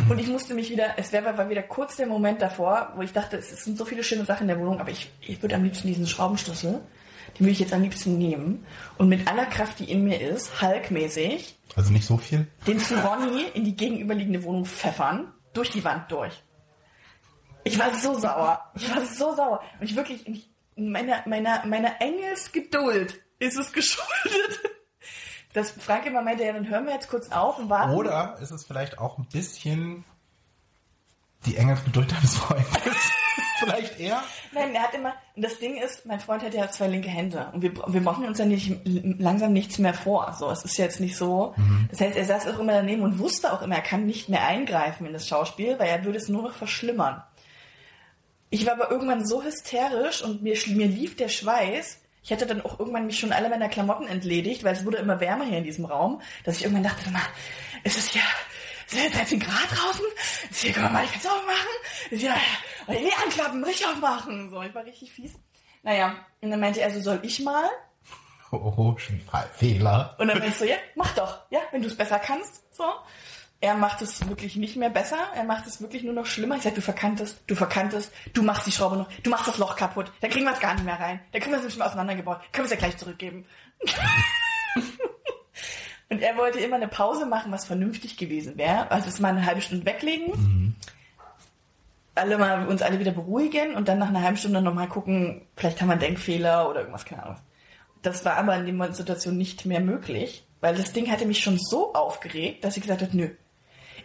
Und 0.08 0.18
ich 0.18 0.26
musste 0.26 0.54
mich 0.54 0.70
wieder, 0.70 0.94
es 0.96 1.12
wäre 1.12 1.36
war 1.36 1.48
wieder 1.48 1.62
kurz 1.62 1.96
der 1.96 2.06
Moment 2.06 2.42
davor, 2.42 2.92
wo 2.96 3.02
ich 3.02 3.12
dachte, 3.12 3.36
es 3.36 3.64
sind 3.64 3.78
so 3.78 3.84
viele 3.84 4.02
schöne 4.02 4.24
Sachen 4.24 4.42
in 4.42 4.48
der 4.48 4.58
Wohnung, 4.58 4.80
aber 4.80 4.90
ich, 4.90 5.10
ich 5.20 5.40
würde 5.40 5.54
am 5.54 5.62
liebsten 5.62 5.86
diesen 5.86 6.06
Schraubenschlüssel, 6.06 6.80
den 7.34 7.40
würde 7.40 7.52
ich 7.52 7.60
jetzt 7.60 7.72
am 7.72 7.82
liebsten 7.82 8.18
nehmen 8.18 8.66
und 8.98 9.08
mit 9.08 9.26
aller 9.28 9.46
Kraft, 9.46 9.78
die 9.78 9.90
in 9.90 10.04
mir 10.04 10.20
ist, 10.20 10.60
Hulk-mäßig, 10.62 11.56
Also 11.76 11.92
nicht 11.92 12.06
so 12.06 12.16
viel. 12.16 12.46
den 12.66 12.78
zu 12.78 12.94
Ronny 12.96 13.44
in 13.54 13.64
die 13.64 13.76
gegenüberliegende 13.76 14.42
Wohnung 14.44 14.64
pfeffern, 14.66 15.32
durch 15.52 15.70
die 15.70 15.82
Wand 15.84 16.10
durch. 16.12 16.42
Ich 17.64 17.78
war 17.78 17.94
so 17.94 18.18
sauer. 18.18 18.70
Ich 18.74 18.88
war 18.94 19.04
so 19.04 19.34
sauer. 19.34 19.60
Und 19.78 19.84
ich 19.90 19.94
wirklich, 19.96 20.26
ich, 20.26 20.48
meiner, 20.76 21.22
meiner, 21.26 21.66
meiner 21.66 22.00
Engelsgeduld 22.00 23.20
ist 23.38 23.58
es 23.58 23.72
geschuldet. 23.74 24.60
Dass 25.52 25.72
Frank 25.72 26.06
immer 26.06 26.22
meinte, 26.22 26.44
ja, 26.44 26.52
dann 26.52 26.68
hören 26.68 26.86
wir 26.86 26.92
jetzt 26.94 27.10
kurz 27.10 27.30
auf 27.32 27.58
und 27.58 27.68
warten. 27.68 27.92
Oder 27.92 28.38
ist 28.40 28.50
es 28.52 28.64
vielleicht 28.64 28.98
auch 28.98 29.18
ein 29.18 29.26
bisschen 29.26 30.04
die 31.44 31.56
Engelsgeduld 31.56 32.12
deines 32.12 32.36
Freundes? 32.36 32.68
vielleicht 33.60 34.00
eher? 34.00 34.22
Nein, 34.52 34.74
er 34.74 34.82
hat 34.82 34.94
immer, 34.94 35.14
und 35.36 35.44
das 35.44 35.58
Ding 35.58 35.76
ist, 35.76 36.06
mein 36.06 36.20
Freund 36.20 36.42
hat 36.42 36.54
ja 36.54 36.68
zwei 36.70 36.88
linke 36.88 37.08
Hände 37.08 37.48
und 37.52 37.62
wir, 37.62 37.72
wir 37.86 38.00
machen 38.00 38.24
uns 38.24 38.38
ja 38.38 38.44
nicht 38.44 38.72
langsam 38.84 39.52
nichts 39.52 39.78
mehr 39.78 39.94
vor. 39.94 40.34
So, 40.38 40.50
es 40.50 40.64
ist 40.64 40.76
jetzt 40.78 41.00
nicht 41.00 41.16
so. 41.16 41.54
Das 41.90 42.00
heißt, 42.00 42.16
er 42.16 42.24
saß 42.24 42.48
auch 42.48 42.58
immer 42.58 42.72
daneben 42.72 43.02
und 43.02 43.18
wusste 43.18 43.52
auch 43.52 43.62
immer, 43.62 43.76
er 43.76 43.82
kann 43.82 44.06
nicht 44.06 44.28
mehr 44.28 44.46
eingreifen 44.46 45.06
in 45.06 45.12
das 45.12 45.28
Schauspiel, 45.28 45.78
weil 45.78 45.88
er 45.88 46.04
würde 46.04 46.18
es 46.18 46.28
nur 46.28 46.42
noch 46.42 46.54
verschlimmern. 46.54 47.22
Ich 48.50 48.66
war 48.66 48.72
aber 48.72 48.90
irgendwann 48.90 49.24
so 49.24 49.44
hysterisch 49.44 50.22
und 50.22 50.42
mir, 50.42 50.56
mir 50.66 50.88
lief 50.88 51.16
der 51.16 51.28
Schweiß. 51.28 52.00
Ich 52.22 52.32
hatte 52.32 52.46
dann 52.46 52.60
auch 52.60 52.78
irgendwann 52.78 53.06
mich 53.06 53.18
schon 53.18 53.32
alle 53.32 53.48
meiner 53.48 53.68
Klamotten 53.68 54.06
entledigt, 54.06 54.64
weil 54.64 54.74
es 54.74 54.84
wurde 54.84 54.98
immer 54.98 55.20
wärmer 55.20 55.44
hier 55.44 55.58
in 55.58 55.64
diesem 55.64 55.84
Raum, 55.84 56.20
dass 56.44 56.56
ich 56.56 56.64
irgendwann 56.64 56.84
dachte, 56.84 57.10
es 57.84 57.96
ist 57.96 58.14
ja, 58.14 58.22
es 58.90 58.96
ist 58.96 59.04
ja 59.04 59.18
13 59.20 59.38
Grad 59.38 59.70
draußen. 59.70 60.04
Ist 60.50 60.62
hier, 60.62 60.72
kann 60.72 60.84
man 60.84 60.92
mal 60.94 61.02
die 61.04 61.08
Fenster 61.08 61.30
aufmachen. 61.32 62.10
Ist 62.10 62.22
ja, 62.22 62.36
oder 62.86 62.98
die 62.98 63.12
anklappen, 63.24 63.62
richtig 63.62 63.86
aufmachen. 63.86 64.50
So, 64.50 64.62
ich 64.62 64.74
war 64.74 64.84
richtig 64.84 65.12
fies. 65.12 65.34
Naja, 65.82 66.16
und 66.40 66.50
dann 66.50 66.60
meinte 66.60 66.80
er, 66.80 66.90
so 66.90 67.00
soll 67.00 67.20
ich 67.22 67.40
mal. 67.40 67.68
Oh, 68.52 68.96
Fehler. 69.56 70.16
Und 70.18 70.26
dann 70.26 70.38
meinte 70.38 70.48
ich 70.48 70.58
so, 70.58 70.64
ja, 70.64 70.74
mach 70.96 71.14
doch, 71.14 71.38
ja, 71.50 71.60
wenn 71.70 71.82
du 71.82 71.86
es 71.86 71.96
besser 71.96 72.18
kannst. 72.18 72.64
So. 72.74 72.82
Er 73.60 73.76
macht 73.76 74.02
es 74.02 74.28
wirklich 74.28 74.56
nicht 74.56 74.74
mehr 74.74 74.90
besser, 74.90 75.18
er 75.36 75.44
macht 75.44 75.68
es 75.68 75.80
wirklich 75.80 76.02
nur 76.02 76.14
noch 76.14 76.26
schlimmer. 76.26 76.56
Ich 76.56 76.62
sag, 76.62 76.74
du 76.74 76.82
verkanntest, 76.82 77.44
du 77.46 77.54
verkanntest, 77.54 78.10
du 78.32 78.42
machst 78.42 78.66
die 78.66 78.72
Schraube 78.72 78.96
noch, 78.96 79.12
du 79.22 79.30
machst 79.30 79.46
das 79.46 79.58
Loch 79.58 79.76
kaputt, 79.76 80.10
dann 80.20 80.30
kriegen 80.30 80.46
wir 80.46 80.52
es 80.52 80.58
gar 80.58 80.74
nicht 80.74 80.84
mehr 80.84 80.98
rein. 80.98 81.20
Dann 81.30 81.40
können 81.40 81.52
wir 81.52 81.58
es 81.60 81.66
nicht 81.66 81.78
mehr 81.78 81.86
auseinandergebaut, 81.86 82.40
können 82.50 82.68
wir 82.68 82.74
es 82.74 82.80
ja 82.80 82.88
gleich 82.88 82.96
zurückgeben. 82.96 83.46
und 86.10 86.20
er 86.22 86.36
wollte 86.36 86.58
immer 86.58 86.76
eine 86.76 86.88
Pause 86.88 87.24
machen, 87.24 87.52
was 87.52 87.66
vernünftig 87.66 88.16
gewesen 88.16 88.58
wäre. 88.58 88.90
Also 88.90 89.06
das 89.06 89.20
mal 89.20 89.28
eine 89.28 89.46
halbe 89.46 89.62
Stunde 89.62 89.86
weglegen, 89.86 90.26
mhm. 90.26 90.74
alle 92.14 92.36
mal 92.36 92.66
uns 92.66 92.82
alle 92.82 92.98
wieder 92.98 93.12
beruhigen 93.12 93.74
und 93.74 93.88
dann 93.88 93.98
nach 93.98 94.08
einer 94.08 94.22
halben 94.22 94.36
Stunde 94.36 94.60
nochmal 94.60 94.88
gucken, 94.88 95.46
vielleicht 95.56 95.80
haben 95.80 95.88
wir 95.88 95.92
einen 95.92 96.00
Denkfehler 96.00 96.68
oder 96.68 96.80
irgendwas, 96.80 97.04
keine 97.04 97.22
Ahnung. 97.22 97.36
Das 98.02 98.24
war 98.24 98.36
aber 98.36 98.56
in 98.56 98.78
der 98.78 98.92
Situation 98.92 99.36
nicht 99.36 99.66
mehr 99.66 99.80
möglich, 99.80 100.44
weil 100.60 100.74
das 100.74 100.92
Ding 100.92 101.10
hatte 101.10 101.26
mich 101.26 101.42
schon 101.42 101.58
so 101.58 101.94
aufgeregt, 101.94 102.64
dass 102.64 102.76
ich 102.76 102.82
gesagt 102.82 103.02
habe, 103.02 103.16
nö, 103.16 103.30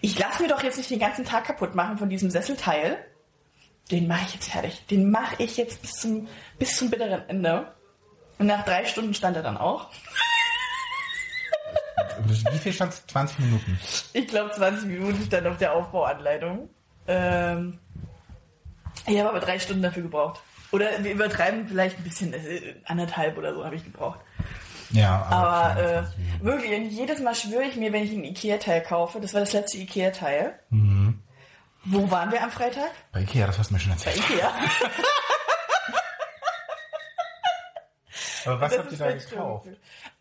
ich 0.01 0.19
lasse 0.19 0.43
mir 0.43 0.49
doch 0.49 0.61
jetzt 0.61 0.77
nicht 0.77 0.91
den 0.91 0.99
ganzen 0.99 1.25
Tag 1.25 1.45
kaputt 1.45 1.73
machen 1.73 1.97
von 1.97 2.09
diesem 2.09 2.29
Sesselteil. 2.29 2.97
Den 3.89 4.07
mache 4.07 4.25
ich 4.27 4.33
jetzt 4.35 4.51
fertig. 4.51 4.85
Den 4.87 5.09
mache 5.09 5.41
ich 5.41 5.57
jetzt 5.57 5.81
bis 5.81 5.93
zum, 5.93 6.27
bis 6.59 6.75
zum 6.75 6.89
bitteren 6.89 7.27
Ende. 7.29 7.73
Und 8.37 8.47
nach 8.47 8.65
drei 8.65 8.85
Stunden 8.85 9.13
stand 9.13 9.37
er 9.37 9.43
dann 9.43 9.57
auch. 9.57 9.89
Wie 12.51 12.57
viel 12.57 12.73
stand 12.73 12.93
es? 12.93 13.05
20 13.07 13.39
Minuten? 13.39 13.79
Ich 14.13 14.27
glaube 14.27 14.51
20 14.51 14.87
Minuten 14.87 15.23
stand 15.25 15.47
auf 15.47 15.57
der 15.57 15.73
Aufbauanleitung. 15.73 16.69
Ähm, 17.07 17.79
ich 19.07 19.19
habe 19.19 19.29
aber 19.29 19.39
drei 19.39 19.59
Stunden 19.59 19.83
dafür 19.83 20.03
gebraucht. 20.03 20.41
Oder 20.71 21.03
wir 21.03 21.11
übertreiben 21.11 21.67
vielleicht 21.67 21.97
ein 21.97 22.03
bisschen, 22.03 22.33
äh, 22.33 22.75
anderthalb 22.85 23.37
oder 23.37 23.53
so 23.53 23.63
habe 23.63 23.75
ich 23.75 23.83
gebraucht. 23.83 24.19
Ja, 24.91 25.25
aber, 25.29 25.71
aber 25.71 25.81
äh, 25.81 26.03
wirklich, 26.43 26.91
jedes 26.91 27.19
Mal 27.19 27.35
schwöre 27.35 27.63
ich 27.63 27.75
mir, 27.75 27.91
wenn 27.93 28.03
ich 28.03 28.11
ein 28.11 28.23
Ikea-Teil 28.23 28.81
kaufe, 28.81 29.19
das 29.19 29.33
war 29.33 29.41
das 29.41 29.53
letzte 29.53 29.77
Ikea-Teil. 29.77 30.59
Mhm. 30.69 31.21
Wo 31.85 32.09
waren 32.09 32.31
wir 32.31 32.41
am 32.43 32.51
Freitag? 32.51 32.91
Bei 33.11 33.21
Ikea, 33.21 33.47
das 33.47 33.59
hast 33.59 33.69
du 33.69 33.75
mir 33.75 33.79
schon 33.79 33.91
erzählt. 33.91 34.17
Bei 34.17 34.33
Ikea. 34.35 34.53
aber 38.45 38.61
was 38.61 38.77
habt 38.77 38.91
ihr 38.91 38.97
da 38.97 39.11
gekauft? 39.11 39.67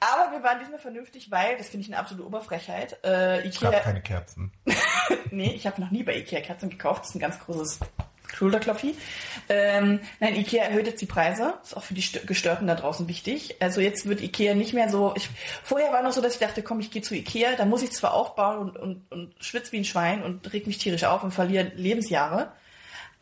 Aber 0.00 0.32
wir 0.32 0.42
waren 0.42 0.58
diesmal 0.58 0.78
vernünftig, 0.78 1.30
weil, 1.30 1.56
das 1.56 1.68
finde 1.68 1.86
ich 1.86 1.92
eine 1.92 1.98
absolute 1.98 2.26
Oberfrechheit, 2.26 2.98
äh, 3.04 3.46
Ikea... 3.46 3.48
Es 3.50 3.60
gab 3.60 3.82
keine 3.82 4.02
Kerzen. 4.02 4.52
nee, 5.30 5.52
ich 5.54 5.66
habe 5.66 5.80
noch 5.80 5.90
nie 5.90 6.02
bei 6.02 6.16
Ikea 6.16 6.40
Kerzen 6.40 6.70
gekauft. 6.70 7.02
Das 7.02 7.10
ist 7.10 7.16
ein 7.16 7.20
ganz 7.20 7.38
großes 7.40 7.80
Schulterklopfi. 8.34 8.96
Ähm, 9.48 10.00
nein, 10.20 10.36
Ikea 10.36 10.64
erhöht 10.64 10.86
jetzt 10.86 11.00
die 11.00 11.06
Preise. 11.06 11.54
Ist 11.62 11.76
auch 11.76 11.82
für 11.82 11.94
die 11.94 12.04
Gestörten 12.26 12.66
da 12.66 12.74
draußen 12.74 13.08
wichtig. 13.08 13.56
Also 13.60 13.80
jetzt 13.80 14.06
wird 14.06 14.20
Ikea 14.20 14.54
nicht 14.54 14.74
mehr 14.74 14.90
so. 14.90 15.12
Ich, 15.16 15.28
vorher 15.62 15.92
war 15.92 16.02
noch 16.02 16.12
so, 16.12 16.20
dass 16.20 16.34
ich 16.34 16.40
dachte, 16.40 16.62
komm, 16.62 16.80
ich 16.80 16.90
gehe 16.90 17.02
zu 17.02 17.14
Ikea. 17.14 17.56
Da 17.56 17.64
muss 17.64 17.82
ich 17.82 17.92
zwar 17.92 18.14
aufbauen 18.14 18.58
und, 18.58 18.76
und, 18.76 19.12
und 19.12 19.34
schwitze 19.44 19.72
wie 19.72 19.78
ein 19.78 19.84
Schwein 19.84 20.22
und 20.22 20.52
reg 20.52 20.66
mich 20.66 20.78
tierisch 20.78 21.04
auf 21.04 21.22
und 21.22 21.32
verliere 21.32 21.72
Lebensjahre. 21.76 22.52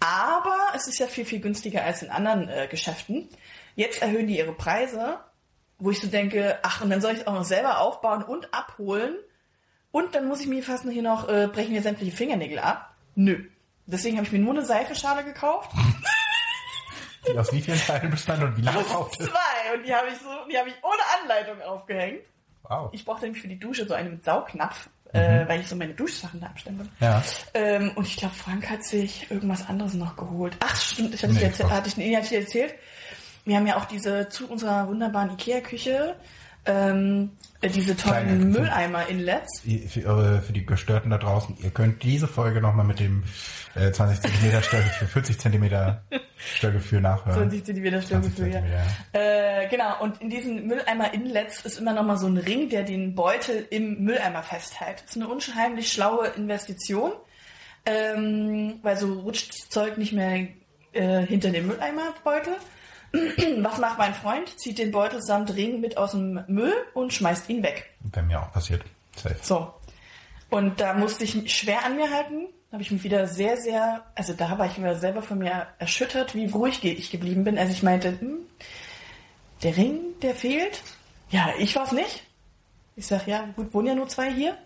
Aber 0.01 0.57
es 0.75 0.89
ist 0.89 0.99
ja 0.99 1.07
viel, 1.07 1.25
viel 1.25 1.41
günstiger 1.41 1.85
als 1.85 2.03
in 2.03 2.11
anderen 2.11 2.49
äh, 2.49 2.67
Geschäften. 2.69 3.29
Jetzt 3.75 4.03
erhöhen 4.03 4.27
die 4.27 4.39
ihre 4.39 4.53
Preise, 4.53 5.19
wo 5.79 5.91
ich 5.91 6.01
so 6.01 6.07
denke, 6.07 6.59
ach, 6.63 6.83
und 6.83 6.91
dann 6.91 7.01
soll 7.01 7.13
ich 7.13 7.21
es 7.21 7.27
auch 7.27 7.35
noch 7.35 7.45
selber 7.45 7.81
aufbauen 7.81 8.23
und 8.23 8.53
abholen. 8.55 9.17
Und 9.91 10.15
dann 10.15 10.27
muss 10.27 10.41
ich 10.41 10.47
mir 10.47 10.63
fast 10.63 10.85
noch 10.85 10.93
hier 10.93 11.03
noch, 11.03 11.29
äh, 11.29 11.49
brechen 11.53 11.73
mir 11.73 11.83
sämtliche 11.83 12.17
Fingernägel 12.17 12.59
ab. 12.59 12.95
Nö. 13.15 13.45
Deswegen 13.87 14.17
habe 14.17 14.27
ich 14.27 14.33
mir 14.33 14.39
nur 14.39 14.55
eine 14.55 14.65
Seifenschale 14.65 15.25
gekauft. 15.25 15.71
Die 17.29 17.33
aus 17.39 17.53
wie 17.53 17.61
vielen 17.61 17.79
Teilen 17.79 18.11
bestand 18.11 18.43
und 18.43 18.57
wie 18.57 18.63
lange 18.63 18.83
braucht? 18.85 19.15
Zwei. 19.17 19.75
Und 19.75 19.85
die 19.85 19.95
habe 19.95 20.09
ich 20.09 20.19
so, 20.19 20.29
die 20.51 20.57
habe 20.57 20.69
ich 20.69 20.75
ohne 20.83 21.03
Anleitung 21.21 21.61
aufgehängt. 21.63 22.27
Wow. 22.63 22.91
Ich 22.93 23.05
brauchte 23.05 23.25
nämlich 23.25 23.43
für 23.43 23.49
die 23.49 23.59
Dusche 23.59 23.87
so 23.87 23.95
eine 23.95 24.09
mit 24.09 24.25
Saugnapf, 24.25 24.89
äh, 25.13 25.19
mhm. 25.19 25.41
äh, 25.43 25.49
weil 25.49 25.61
ich 25.61 25.69
so 25.69 25.77
meine 25.77 25.95
Duschsachen 25.95 26.41
da 26.41 26.47
abstempel. 26.47 26.89
Ja. 27.01 27.23
Ähm, 27.55 27.93
und 27.97 28.07
ich 28.07 28.17
glaube, 28.17 28.35
Frank 28.35 28.71
hat 28.71 28.85
sich 28.85 29.31
irgendwas 29.31 29.69
anderes 29.69 29.95
noch 29.95 30.17
geholt. 30.17 30.57
Ach, 30.61 30.77
stimmt, 30.77 31.15
ich 31.15 31.23
hatte 31.23 31.35
nee, 31.35 31.43
erzählt, 31.43 31.71
hatte 31.71 31.89
ich, 31.89 31.97
nee, 31.97 32.17
hatte 32.17 32.27
ich 32.27 32.41
erzählt. 32.41 32.75
Wir 33.45 33.57
haben 33.57 33.67
ja 33.67 33.77
auch 33.77 33.87
diese 33.87 34.29
zu 34.29 34.49
unserer 34.49 34.89
wunderbaren 34.89 35.31
Ikea-Küche 35.31 36.17
ähm, 36.65 37.31
äh, 37.61 37.69
diese 37.69 37.97
tollen 37.97 38.53
Mülleimer-Inlets. 38.53 39.63
Für, 39.89 40.43
für, 40.43 40.53
die 40.53 40.65
Gestörten 40.65 41.11
da 41.11 41.19
draußen, 41.19 41.57
ihr 41.61 41.71
könnt 41.71 42.03
diese 42.03 42.29
Folge 42.29 42.61
nochmal 42.61 42.87
mit 42.87 43.01
dem 43.01 43.25
äh, 43.75 43.91
20 43.91 44.21
cm 44.21 44.63
Störgefühl, 44.63 45.09
40 45.09 45.39
cm 45.39 45.97
Störgefühl 46.37 47.01
nachhören. 47.01 47.51
20 47.51 47.65
cm 47.65 48.03
Störgefühl, 48.03 48.53
ja. 48.53 49.21
Äh, 49.21 49.69
genau, 49.69 50.01
und 50.01 50.21
in 50.21 50.31
diesen 50.31 50.69
Mülleimer-Inlets 50.69 51.65
ist 51.65 51.79
immer 51.79 51.93
nochmal 51.93 52.17
so 52.17 52.29
ein 52.29 52.37
Ring, 52.37 52.69
der 52.69 52.85
den 52.85 53.15
Beutel 53.17 53.67
im 53.71 54.05
Mülleimer 54.05 54.43
festhält. 54.43 55.03
Das 55.03 55.17
ist 55.17 55.17
eine 55.17 55.29
unheimlich 55.29 55.93
schlaue 55.93 56.29
Investition, 56.29 57.13
ähm, 57.87 58.79
weil 58.83 58.97
so 58.97 59.13
rutscht 59.15 59.51
das 59.51 59.69
Zeug 59.69 59.99
nicht 59.99 60.13
mehr 60.13 60.47
äh, 60.93 61.27
hinter 61.27 61.51
den 61.51 61.67
Mülleimerbeutel. 61.67 62.55
Was 63.63 63.79
macht 63.79 63.99
mein 63.99 64.15
Freund? 64.15 64.59
Zieht 64.59 64.79
den 64.79 64.91
Beutel 64.91 65.21
samt 65.23 65.55
Ring 65.55 65.81
mit 65.81 65.97
aus 65.97 66.13
dem 66.13 66.43
Müll 66.47 66.75
und 66.95 67.13
schmeißt 67.13 67.49
ihn 67.51 67.63
weg. 67.63 67.91
Bei 68.01 68.23
mir 68.23 68.41
auch 68.41 68.53
passiert. 68.53 68.83
Safe. 69.17 69.37
So. 69.43 69.73
Und 70.51 70.81
da 70.81 70.95
musste 70.95 71.25
ich 71.25 71.55
schwer 71.55 71.85
an 71.85 71.97
mir 71.97 72.11
halten. 72.11 72.47
Da 72.71 72.75
habe 72.77 72.83
ich 72.83 72.91
mich 72.91 73.05
wieder 73.05 73.27
sehr, 73.27 73.59
sehr, 73.59 74.03
also 74.15 74.33
da 74.33 74.59
war 74.59 74.67
ich 74.67 74.79
wieder 74.79 74.97
selber 74.99 75.23
von 75.23 75.39
mir 75.39 75.67
erschüttert, 75.79 76.35
wie 76.35 76.47
ruhig 76.47 76.83
ich 76.85 77.11
geblieben 77.11 77.45
bin. 77.45 77.59
Also 77.59 77.73
ich 77.73 77.83
meinte, 77.83 78.19
hm, 78.19 78.39
der 79.63 79.77
Ring, 79.77 79.99
der 80.23 80.35
fehlt. 80.35 80.83
Ja, 81.31 81.51
ich 81.59 81.77
war's 81.77 81.93
nicht. 81.93 82.25
Ich 82.97 83.07
sag, 83.07 83.27
ja, 83.27 83.47
gut, 83.57 83.73
wohnen 83.75 83.89
ja 83.89 83.95
nur 83.95 84.09
zwei 84.09 84.33
hier. 84.33 84.57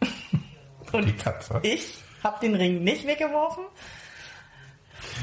Und 0.92 1.06
Die 1.06 1.12
Katze. 1.12 1.60
ich 1.62 1.94
habe 2.22 2.40
den 2.40 2.54
Ring 2.54 2.82
nicht 2.84 3.06
weggeworfen, 3.06 3.64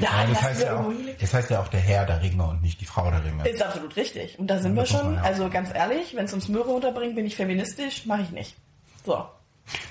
ja, 0.00 0.26
das, 0.28 0.42
heißt 0.42 0.62
ja 0.62 0.76
auch, 0.76 0.92
das 1.20 1.34
heißt 1.34 1.50
ja 1.50 1.60
auch 1.60 1.68
der 1.68 1.80
Herr 1.80 2.06
der 2.06 2.22
Ringe 2.22 2.44
und 2.46 2.62
nicht 2.62 2.80
die 2.80 2.86
Frau 2.86 3.10
der 3.10 3.24
Ringe. 3.24 3.48
Ist 3.48 3.62
absolut 3.62 3.96
richtig. 3.96 4.38
Und 4.38 4.48
da 4.48 4.58
sind 4.58 4.74
wir 4.76 4.86
schon. 4.86 5.18
Also 5.18 5.48
ganz 5.48 5.74
ehrlich, 5.74 6.14
wenn 6.14 6.24
es 6.26 6.32
ums 6.32 6.48
Müll 6.48 6.62
runterbringt, 6.62 7.14
bin 7.14 7.26
ich 7.26 7.36
feministisch, 7.36 8.06
mache 8.06 8.22
ich 8.22 8.30
nicht. 8.30 8.56
So. 9.04 9.26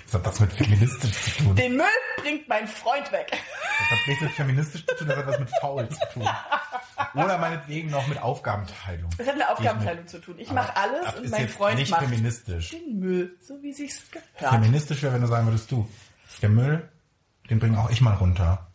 Was 0.06 0.14
hat 0.14 0.26
das 0.26 0.40
mit 0.40 0.54
feministisch 0.54 1.12
zu 1.12 1.44
tun? 1.44 1.56
Den 1.56 1.76
Müll 1.76 1.86
bringt 2.22 2.48
mein 2.48 2.68
Freund 2.68 3.12
weg. 3.12 3.32
Das 3.32 4.00
hat 4.00 4.08
nichts 4.08 4.24
mit 4.24 4.32
feministisch 4.32 4.86
zu 4.86 4.96
tun, 4.96 5.08
das 5.08 5.18
hat 5.18 5.28
was 5.28 5.40
mit 5.40 5.50
faul 5.62 5.88
zu 5.90 6.00
tun. 6.14 6.28
Oder 7.14 7.38
meinetwegen 7.38 7.90
noch 7.90 8.08
mit 8.08 8.22
Aufgabenteilung. 8.22 9.10
Das 9.18 9.28
hat 9.28 9.36
mit 9.36 9.48
Aufgabenteilung 9.48 10.08
zu 10.08 10.20
tun. 10.20 10.36
Ich 10.40 10.52
mache 10.52 10.76
alles 10.76 11.14
und 11.16 11.30
mein 11.30 11.48
Freund 11.48 11.78
nicht 11.78 11.92
macht 11.92 12.04
feministisch. 12.04 12.72
den 12.72 13.00
Müll, 13.00 13.38
so 13.42 13.62
wie 13.62 13.74
sich's 13.74 14.04
gehört. 14.12 14.54
Feministisch 14.54 15.04
wäre, 15.04 15.14
wenn 15.14 15.22
du 15.22 15.28
sagen 15.28 15.48
würdest, 15.48 15.72
du, 15.72 15.88
der 16.42 16.50
Müll, 16.50 16.90
den 17.50 17.60
bringe 17.60 17.80
auch 17.80 17.90
ich 17.90 18.02
mal 18.02 18.16
runter. 18.16 18.67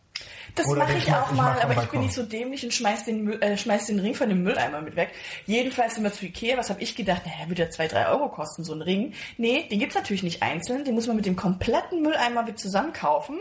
Das 0.55 0.67
mache 0.67 0.93
ich 0.93 1.11
auch 1.11 1.31
mal, 1.31 1.59
aber 1.61 1.81
ich 1.81 1.89
bin 1.89 2.01
nicht 2.01 2.13
so 2.13 2.23
dämlich 2.23 2.63
und 2.63 2.73
schmeiß 2.73 3.05
den, 3.05 3.23
Müll, 3.23 3.41
äh, 3.41 3.57
schmeiß 3.57 3.87
den 3.87 3.99
Ring 3.99 4.13
von 4.13 4.29
dem 4.29 4.43
Mülleimer 4.43 4.81
mit 4.81 4.95
weg. 4.95 5.09
Jedenfalls 5.47 5.95
sind 5.95 6.03
wir 6.03 6.13
zu 6.13 6.25
Ikea. 6.25 6.57
Was 6.57 6.69
habe 6.69 6.81
ich 6.81 6.95
gedacht? 6.95 7.23
Naja, 7.25 7.49
wird 7.49 7.59
ja 7.59 7.69
zwei, 7.71 7.87
drei 7.87 8.07
Euro 8.07 8.29
kosten, 8.29 8.63
so 8.63 8.73
ein 8.73 8.81
Ring. 8.83 9.13
Nee, 9.37 9.67
den 9.69 9.79
gibt's 9.79 9.95
natürlich 9.95 10.21
nicht 10.21 10.43
einzeln. 10.43 10.85
Den 10.85 10.93
muss 10.93 11.07
man 11.07 11.15
mit 11.15 11.25
dem 11.25 11.35
kompletten 11.35 12.03
Mülleimer 12.03 12.45
wieder 12.45 12.55
zusammen 12.55 12.93
kaufen. 12.93 13.39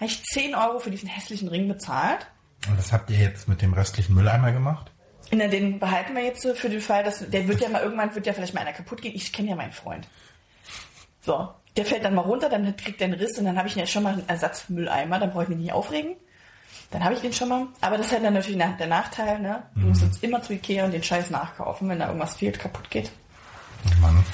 Habe 0.00 0.06
ich 0.06 0.24
10 0.24 0.56
Euro 0.56 0.80
für 0.80 0.90
diesen 0.90 1.08
hässlichen 1.08 1.48
Ring 1.48 1.68
bezahlt. 1.68 2.26
Und 2.68 2.78
was 2.78 2.92
habt 2.92 3.10
ihr 3.10 3.18
jetzt 3.18 3.46
mit 3.46 3.62
dem 3.62 3.72
restlichen 3.72 4.14
Mülleimer 4.14 4.50
gemacht? 4.50 4.90
Na, 5.30 5.46
den 5.46 5.78
behalten 5.78 6.14
wir 6.14 6.24
jetzt 6.24 6.46
für 6.46 6.68
den 6.68 6.80
Fall, 6.80 7.04
dass 7.04 7.28
der 7.28 7.46
wird 7.48 7.60
ja 7.60 7.68
mal 7.68 7.82
irgendwann 7.82 8.14
wird 8.14 8.26
ja 8.26 8.32
vielleicht 8.32 8.54
mal 8.54 8.60
einer 8.60 8.72
kaputt 8.72 9.02
gehen. 9.02 9.14
Ich 9.14 9.32
kenne 9.32 9.50
ja 9.50 9.56
meinen 9.56 9.72
Freund. 9.72 10.08
So, 11.20 11.48
der 11.76 11.86
fällt 11.86 12.04
dann 12.04 12.14
mal 12.14 12.22
runter, 12.22 12.48
dann 12.48 12.76
kriegt 12.76 13.00
der 13.00 13.06
einen 13.06 13.18
Riss 13.18 13.38
und 13.38 13.46
dann 13.46 13.56
habe 13.56 13.68
ich 13.68 13.74
ja 13.74 13.86
schon 13.86 14.02
mal 14.02 14.14
einen 14.14 14.28
Ersatzmülleimer, 14.28 15.18
dann 15.18 15.30
brauche 15.30 15.44
ich 15.44 15.48
mich 15.48 15.58
nicht 15.58 15.72
aufregen. 15.72 16.16
Dann 16.90 17.04
habe 17.04 17.14
ich 17.14 17.20
den 17.20 17.32
schon 17.32 17.48
mal. 17.48 17.66
Aber 17.80 17.96
das 17.96 18.06
ist 18.06 18.12
halt 18.12 18.24
dann 18.24 18.34
natürlich 18.34 18.62
der 18.78 18.86
Nachteil, 18.86 19.40
ne? 19.40 19.62
Du 19.74 19.86
musst 19.86 20.02
mhm. 20.02 20.08
jetzt 20.08 20.22
immer 20.22 20.42
zu 20.42 20.52
Ikea 20.52 20.84
und 20.84 20.92
den 20.92 21.02
Scheiß 21.02 21.30
nachkaufen, 21.30 21.88
wenn 21.88 21.98
da 21.98 22.06
irgendwas 22.06 22.36
fehlt, 22.36 22.58
kaputt 22.58 22.88
geht. 22.90 23.10
Oh 23.86 24.00
Mann. 24.00 24.24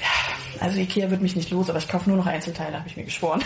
Ja, 0.00 0.62
also 0.62 0.78
Ikea 0.78 1.10
wird 1.10 1.20
mich 1.20 1.36
nicht 1.36 1.50
los, 1.50 1.68
aber 1.68 1.78
ich 1.78 1.88
kaufe 1.88 2.08
nur 2.08 2.18
noch 2.18 2.26
Einzelteile, 2.26 2.78
habe 2.78 2.88
ich 2.88 2.96
mir 2.96 3.04
geschworen. 3.04 3.42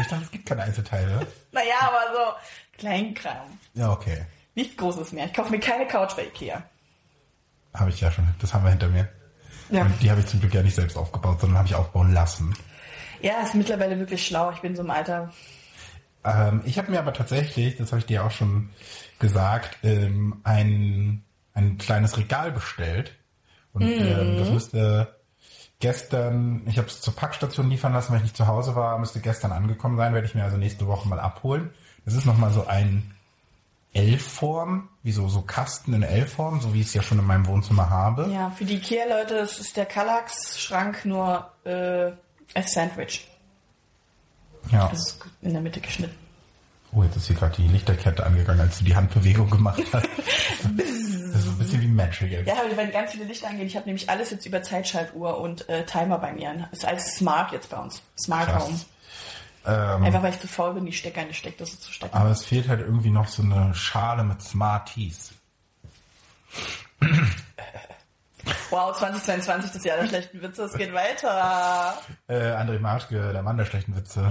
Ich 0.00 0.06
dachte, 0.06 0.24
es 0.24 0.30
gibt 0.30 0.46
keine 0.46 0.62
Einzelteile. 0.62 1.26
naja, 1.52 1.74
aber 1.80 2.14
so 2.14 2.78
Kleinkram. 2.78 3.58
Ja, 3.74 3.90
okay. 3.90 4.24
Nichts 4.54 4.76
Großes 4.76 5.12
mehr. 5.12 5.26
Ich 5.26 5.34
kaufe 5.34 5.50
mir 5.50 5.60
keine 5.60 5.86
Couch 5.86 6.14
bei 6.16 6.24
Ikea. 6.24 6.62
Habe 7.74 7.90
ich 7.90 8.00
ja 8.00 8.10
schon. 8.10 8.28
Das 8.40 8.54
haben 8.54 8.64
wir 8.64 8.70
hinter 8.70 8.88
mir. 8.88 9.08
Ja. 9.70 9.82
Und 9.82 10.02
die 10.02 10.10
habe 10.10 10.20
ich 10.20 10.26
zum 10.26 10.40
Glück 10.40 10.54
ja 10.54 10.62
nicht 10.62 10.74
selbst 10.74 10.96
aufgebaut, 10.96 11.40
sondern 11.40 11.58
habe 11.58 11.68
ich 11.68 11.74
aufbauen 11.74 12.12
lassen. 12.12 12.54
Ja, 13.20 13.40
ist 13.40 13.54
mittlerweile 13.54 13.98
wirklich 13.98 14.26
schlau. 14.26 14.50
Ich 14.52 14.60
bin 14.60 14.74
so 14.74 14.82
im 14.82 14.90
Alter. 14.90 15.32
Ähm, 16.28 16.62
ich 16.64 16.78
habe 16.78 16.90
mir 16.90 16.98
aber 16.98 17.12
tatsächlich, 17.12 17.76
das 17.76 17.92
habe 17.92 18.00
ich 18.00 18.06
dir 18.06 18.24
auch 18.24 18.30
schon 18.30 18.70
gesagt, 19.18 19.78
ähm, 19.82 20.40
ein, 20.44 21.24
ein 21.54 21.78
kleines 21.78 22.16
Regal 22.18 22.52
bestellt. 22.52 23.14
Und 23.72 23.84
mm. 23.84 24.02
ähm, 24.02 24.38
das 24.38 24.50
müsste 24.50 25.16
gestern, 25.80 26.62
ich 26.66 26.78
habe 26.78 26.88
es 26.88 27.00
zur 27.00 27.14
Packstation 27.14 27.70
liefern 27.70 27.92
lassen, 27.92 28.10
weil 28.10 28.18
ich 28.18 28.24
nicht 28.24 28.36
zu 28.36 28.46
Hause 28.46 28.74
war, 28.74 28.98
müsste 28.98 29.20
gestern 29.20 29.52
angekommen 29.52 29.96
sein, 29.96 30.14
werde 30.14 30.26
ich 30.26 30.34
mir 30.34 30.44
also 30.44 30.56
nächste 30.56 30.86
Woche 30.86 31.08
mal 31.08 31.20
abholen. 31.20 31.70
Das 32.04 32.14
ist 32.14 32.26
nochmal 32.26 32.50
so 32.50 32.66
ein 32.66 33.14
L-Form, 33.92 34.88
wie 35.02 35.12
so, 35.12 35.28
so 35.28 35.42
Kasten 35.42 35.94
in 35.94 36.02
L-Form, 36.02 36.60
so 36.60 36.74
wie 36.74 36.80
ich 36.80 36.88
es 36.88 36.94
ja 36.94 37.02
schon 37.02 37.18
in 37.18 37.26
meinem 37.26 37.46
Wohnzimmer 37.46 37.90
habe. 37.90 38.30
Ja, 38.32 38.50
für 38.50 38.64
die 38.64 38.76
Ikea-Leute, 38.76 39.34
das 39.34 39.58
ist 39.58 39.76
der 39.76 39.86
Kallax-Schrank 39.86 41.04
nur 41.04 41.50
äh, 41.64 42.12
als 42.54 42.72
Sandwich. 42.72 43.26
Ja. 44.70 44.88
Das 44.88 45.00
ist 45.00 45.20
in 45.42 45.52
der 45.52 45.62
Mitte 45.62 45.80
geschnitten. 45.80 46.16
Oh, 46.92 47.02
jetzt 47.02 47.16
ist 47.16 47.26
hier 47.26 47.36
gerade 47.36 47.54
die 47.56 47.68
Lichterkette 47.68 48.24
angegangen, 48.24 48.60
als 48.60 48.78
du 48.78 48.84
die 48.84 48.96
Handbewegung 48.96 49.50
gemacht 49.50 49.82
hast. 49.92 50.08
das 50.76 50.88
ist 50.88 51.44
so 51.44 51.50
ein 51.50 51.58
bisschen 51.58 51.82
wie 51.82 51.88
Magic. 51.88 52.30
Jetzt. 52.30 52.48
Ja, 52.48 52.54
aber 52.54 52.76
wenn 52.76 52.90
ganz 52.90 53.12
viele 53.12 53.24
Lichter 53.24 53.48
angehen, 53.48 53.66
ich 53.66 53.76
habe 53.76 53.86
nämlich 53.86 54.08
alles 54.08 54.30
jetzt 54.30 54.46
über 54.46 54.62
Zeitschaltuhr 54.62 55.38
und 55.38 55.68
äh, 55.68 55.84
Timer 55.84 56.18
bei 56.18 56.32
mir. 56.32 56.68
Ist 56.72 56.86
alles 56.86 57.16
smart 57.16 57.52
jetzt 57.52 57.68
bei 57.68 57.76
uns. 57.76 58.00
Smart 58.18 58.48
Krass. 58.48 58.64
Home. 58.64 58.78
Ähm, 59.66 60.04
Einfach 60.04 60.22
weil 60.22 60.32
ich 60.32 60.40
zu 60.40 60.48
faul 60.48 60.72
bin, 60.74 60.86
die 60.86 60.92
Stecker 60.92 61.20
in 61.20 61.28
die 61.28 61.34
Steckdose 61.34 61.78
zu 61.78 61.92
stecken. 61.92 62.14
aber 62.14 62.30
es 62.30 62.44
fehlt 62.44 62.68
halt 62.68 62.80
irgendwie 62.80 63.10
noch 63.10 63.28
so 63.28 63.42
eine 63.42 63.74
Schale 63.74 64.24
mit 64.24 64.40
Smarties. 64.40 65.32
Wow, 68.70 68.96
2022, 68.96 69.72
das 69.72 69.84
Jahr 69.84 69.98
der 69.98 70.06
schlechten 70.08 70.40
Witze, 70.42 70.64
es 70.64 70.74
geht 70.74 70.92
weiter. 70.92 71.98
Äh, 72.28 72.34
André 72.52 72.78
Marschke, 72.78 73.32
der 73.32 73.42
Mann 73.42 73.56
der 73.56 73.64
schlechten 73.64 73.96
Witze. 73.96 74.30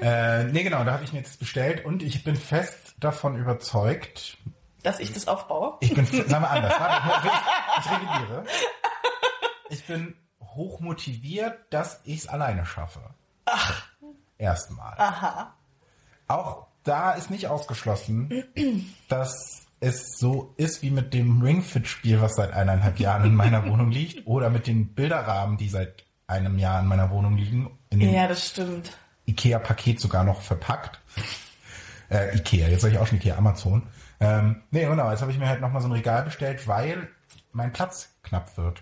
Äh, 0.00 0.44
nee, 0.44 0.62
genau, 0.62 0.84
da 0.84 0.92
habe 0.92 1.04
ich 1.04 1.12
mir 1.12 1.20
jetzt 1.20 1.38
bestellt 1.38 1.84
und 1.84 2.02
ich 2.02 2.24
bin 2.24 2.36
fest 2.36 2.76
davon 2.98 3.36
überzeugt, 3.36 4.36
Dass 4.82 5.00
ich 5.00 5.12
das 5.12 5.26
aufbaue. 5.28 5.76
ich 5.80 5.94
bin, 5.94 6.06
sagen 6.06 6.28
wir 6.42 6.50
anders, 6.50 6.74
warte, 6.78 7.28
ich, 7.28 7.84
ich 7.84 7.92
revidiere. 7.92 8.44
Ich 9.70 9.84
bin 9.86 10.16
hochmotiviert, 10.40 11.58
dass 11.70 12.00
ich 12.04 12.18
es 12.20 12.28
alleine 12.28 12.64
schaffe. 12.66 13.00
Ach. 13.46 13.86
Erstmal. 14.38 14.94
Aha. 14.98 15.54
Auch 16.28 16.66
da 16.84 17.12
ist 17.12 17.30
nicht 17.30 17.48
ausgeschlossen, 17.48 18.44
dass 19.08 19.65
es 19.80 20.18
so 20.18 20.54
ist 20.56 20.82
wie 20.82 20.90
mit 20.90 21.12
dem 21.14 21.42
Ringfit-Spiel, 21.42 22.20
was 22.20 22.36
seit 22.36 22.52
eineinhalb 22.52 22.98
Jahren 22.98 23.24
in 23.24 23.34
meiner 23.34 23.66
Wohnung 23.68 23.90
liegt, 23.90 24.26
oder 24.26 24.50
mit 24.50 24.66
den 24.66 24.88
Bilderrahmen, 24.94 25.56
die 25.56 25.68
seit 25.68 26.04
einem 26.26 26.58
Jahr 26.58 26.80
in 26.80 26.86
meiner 26.86 27.10
Wohnung 27.10 27.36
liegen, 27.36 27.70
in 27.90 28.00
dem 28.00 28.12
Ja, 28.12 28.26
das 28.26 28.48
stimmt. 28.48 28.96
Ikea-Paket 29.26 30.00
sogar 30.00 30.24
noch 30.24 30.40
verpackt. 30.40 31.00
Äh, 32.10 32.36
Ikea, 32.36 32.68
jetzt 32.68 32.82
sage 32.82 32.94
ich 32.94 33.00
auch 33.00 33.06
schon 33.06 33.18
Ikea, 33.18 33.36
Amazon. 33.36 33.82
Ähm, 34.20 34.62
nee, 34.70 34.84
genau, 34.84 35.10
jetzt 35.10 35.20
habe 35.20 35.30
ich 35.30 35.38
mir 35.38 35.48
halt 35.48 35.60
nochmal 35.60 35.82
so 35.82 35.88
ein 35.88 35.92
Regal 35.92 36.22
bestellt, 36.22 36.66
weil 36.66 37.08
mein 37.52 37.72
Platz 37.72 38.10
knapp 38.22 38.56
wird. 38.56 38.80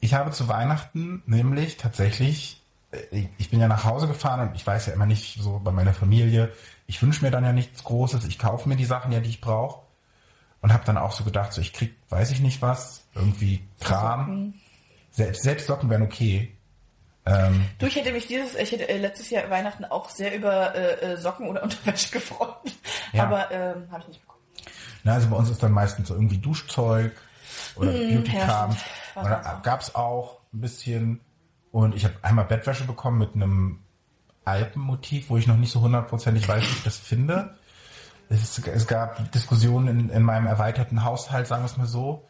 Ich 0.00 0.14
habe 0.14 0.30
zu 0.30 0.48
Weihnachten 0.48 1.22
nämlich 1.26 1.76
tatsächlich, 1.76 2.62
äh, 2.90 3.26
ich 3.38 3.50
bin 3.50 3.60
ja 3.60 3.68
nach 3.68 3.84
Hause 3.84 4.08
gefahren 4.08 4.48
und 4.48 4.56
ich 4.56 4.66
weiß 4.66 4.86
ja 4.86 4.94
immer 4.94 5.06
nicht 5.06 5.40
so 5.40 5.60
bei 5.62 5.70
meiner 5.70 5.94
Familie, 5.94 6.52
ich 6.86 7.02
wünsche 7.02 7.24
mir 7.24 7.30
dann 7.30 7.44
ja 7.44 7.52
nichts 7.52 7.84
Großes, 7.84 8.24
ich 8.24 8.38
kaufe 8.38 8.68
mir 8.68 8.76
die 8.76 8.84
Sachen 8.84 9.12
ja, 9.12 9.20
die 9.20 9.30
ich 9.30 9.40
brauche. 9.40 9.82
Und 10.60 10.72
habe 10.72 10.84
dann 10.84 10.98
auch 10.98 11.12
so 11.12 11.24
gedacht, 11.24 11.52
so 11.52 11.60
ich 11.60 11.72
krieg, 11.72 11.94
weiß 12.08 12.30
ich 12.32 12.40
nicht 12.40 12.60
was, 12.62 13.06
irgendwie 13.14 13.62
Kram. 13.80 14.54
Selbst, 15.10 15.42
selbst 15.42 15.66
Socken 15.66 15.88
wären 15.88 16.02
okay. 16.02 16.56
Ähm, 17.26 17.64
Du, 17.78 17.86
ich 17.86 17.96
hätte 17.96 18.12
mich 18.12 18.26
dieses, 18.26 18.54
ich 18.54 18.72
hätte 18.72 18.88
äh, 18.88 18.98
letztes 18.98 19.30
Jahr 19.30 19.48
Weihnachten 19.50 19.84
auch 19.84 20.08
sehr 20.08 20.34
über 20.34 20.74
äh, 20.74 21.12
äh, 21.12 21.16
Socken 21.16 21.48
oder 21.48 21.62
Unterwäsche 21.64 22.10
gefreut. 22.10 22.56
Ja. 23.12 23.24
Aber 23.24 23.50
ähm, 23.50 23.90
habe 23.90 24.02
ich 24.02 24.08
nicht 24.08 24.20
bekommen. 24.20 24.42
Na, 25.04 25.14
also 25.14 25.28
bei 25.28 25.36
uns 25.36 25.50
ist 25.50 25.62
dann 25.62 25.72
meistens 25.72 26.08
so 26.08 26.14
irgendwie 26.14 26.38
Duschzeug 26.38 27.12
oder 27.76 27.92
Beauty-Kram. 27.92 28.76
ja, 29.16 29.60
gab's 29.62 29.94
auch 29.94 30.40
ein 30.52 30.60
bisschen. 30.60 31.20
Und 31.70 31.94
ich 31.94 32.04
habe 32.04 32.14
einmal 32.22 32.46
Bettwäsche 32.46 32.84
bekommen 32.84 33.18
mit 33.18 33.34
einem 33.34 33.80
Alpenmotiv, 34.44 35.30
wo 35.30 35.36
ich 35.36 35.46
noch 35.46 35.56
nicht 35.56 35.70
so 35.70 35.80
hundertprozentig 35.80 36.48
weiß, 36.48 36.62
wie 36.62 36.76
ich 36.76 36.82
das 36.82 36.96
finde. 36.96 37.56
Es, 38.30 38.58
es 38.58 38.86
gab 38.86 39.32
Diskussionen 39.32 40.00
in, 40.00 40.10
in 40.10 40.22
meinem 40.22 40.46
erweiterten 40.46 41.04
Haushalt, 41.04 41.46
sagen 41.46 41.62
wir 41.62 41.66
es 41.66 41.76
mal 41.78 41.86
so, 41.86 42.28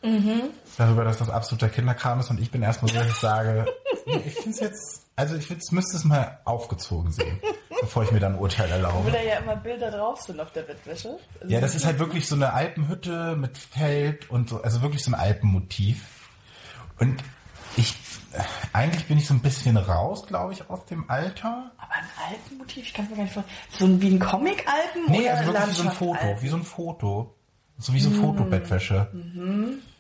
darüber, 0.77 1.05
dass 1.05 1.19
das 1.19 1.29
absoluter 1.29 1.69
Kinderkram 1.69 2.21
ist. 2.21 2.31
Und 2.31 2.41
ich 2.41 2.51
bin 2.51 2.63
erstmal 2.63 2.93
so, 2.93 2.99
dass 2.99 3.09
ich 3.09 3.15
sage, 3.15 3.67
ich 4.07 4.35
finde 4.35 4.51
es 4.51 4.61
jetzt, 4.61 5.03
also 5.17 5.35
ich 5.35 5.47
find's, 5.47 5.73
müsste 5.73 5.97
es 5.97 6.05
mal 6.05 6.39
aufgezogen 6.45 7.11
sehen, 7.11 7.41
bevor 7.81 8.05
ich 8.05 8.13
mir 8.13 8.21
dann 8.21 8.35
ein 8.35 8.39
Urteil 8.39 8.71
erlaube. 8.71 9.07
Wo 9.07 9.11
da 9.11 9.21
ja 9.21 9.39
immer 9.39 9.57
Bilder 9.57 9.91
drauf 9.91 10.21
sind 10.21 10.39
auf 10.41 10.53
der 10.53 10.63
Bettwäsche. 10.63 11.19
Also 11.41 11.53
Ja, 11.53 11.61
das 11.61 11.75
ist 11.75 11.85
halt 11.85 11.99
wirklich 11.99 12.29
so 12.29 12.37
eine 12.37 12.53
Alpenhütte 12.53 13.35
mit 13.35 13.59
Feld 13.59 14.31
und 14.31 14.51
so, 14.51 14.63
also 14.63 14.83
wirklich 14.83 15.03
so 15.03 15.11
ein 15.11 15.15
Alpenmotiv. 15.15 16.05
Und 17.01 17.23
ich, 17.79 17.95
äh, 18.33 18.43
eigentlich 18.73 19.07
bin 19.07 19.17
ich 19.19 19.27
so 19.27 19.35
ein 19.35 19.41
bisschen 19.41 19.77
raus, 19.77 20.27
glaube 20.27 20.53
ich, 20.53 20.69
aus 20.69 20.85
dem 20.87 21.09
Alter. 21.09 21.71
Aber 21.79 21.95
ein 21.95 22.05
Alpenmotiv, 22.31 22.85
ich 22.87 22.93
kann 22.95 23.05
es 23.07 23.11
mir 23.11 23.17
gar 23.17 23.23
nicht 23.25 23.33
vorstellen. 23.35 23.57
So 23.71 23.85
ein, 23.87 24.01
wie 24.03 24.15
ein 24.15 24.19
Comic-Alpen 24.19 25.05
Nee, 25.11 25.21
oder 25.23 25.31
also 25.39 25.53
wirklich 25.53 25.69
wie 25.69 25.75
so 25.75 25.83
ein 25.89 25.93
Foto, 25.93 26.21
Alpen? 26.21 26.43
wie 26.43 26.49
so 26.49 26.57
ein 26.57 26.63
Foto. 26.65 27.35
So 27.79 27.93
wie 27.95 28.01
so 28.01 28.11
Fotobettwäsche. 28.11 29.09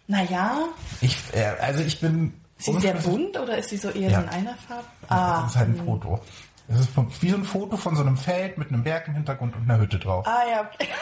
Naja, 0.08 0.58
Ich, 1.00 1.16
äh, 1.32 1.44
also 1.60 1.80
ich 1.82 2.00
bin... 2.00 2.34
ist 2.58 2.64
sie 2.66 2.80
sehr 2.80 2.94
bunt 2.94 3.38
oder 3.38 3.56
ist 3.58 3.68
sie 3.70 3.76
so 3.76 3.90
eher 3.90 4.10
Ja. 4.10 4.20
so 4.20 4.26
in 4.26 4.28
einer 4.30 4.54
Farbe? 4.56 4.84
Das 5.02 5.10
Ah, 5.10 5.44
ist 5.46 5.56
halt 5.56 5.68
ein 5.68 5.84
Foto. 5.84 6.20
Das 6.66 6.80
ist 6.80 6.88
wie 7.22 7.30
so 7.30 7.36
ein 7.36 7.44
Foto 7.44 7.76
von 7.76 7.94
so 7.96 8.02
einem 8.02 8.16
Feld 8.16 8.58
mit 8.58 8.68
einem 8.68 8.82
Berg 8.82 9.06
im 9.08 9.14
Hintergrund 9.14 9.54
und 9.56 9.62
einer 9.70 9.78
Hütte 9.80 9.98
drauf. 9.98 10.26
ah 10.26 10.42
ja, 10.50 10.60
okay. 10.62 10.88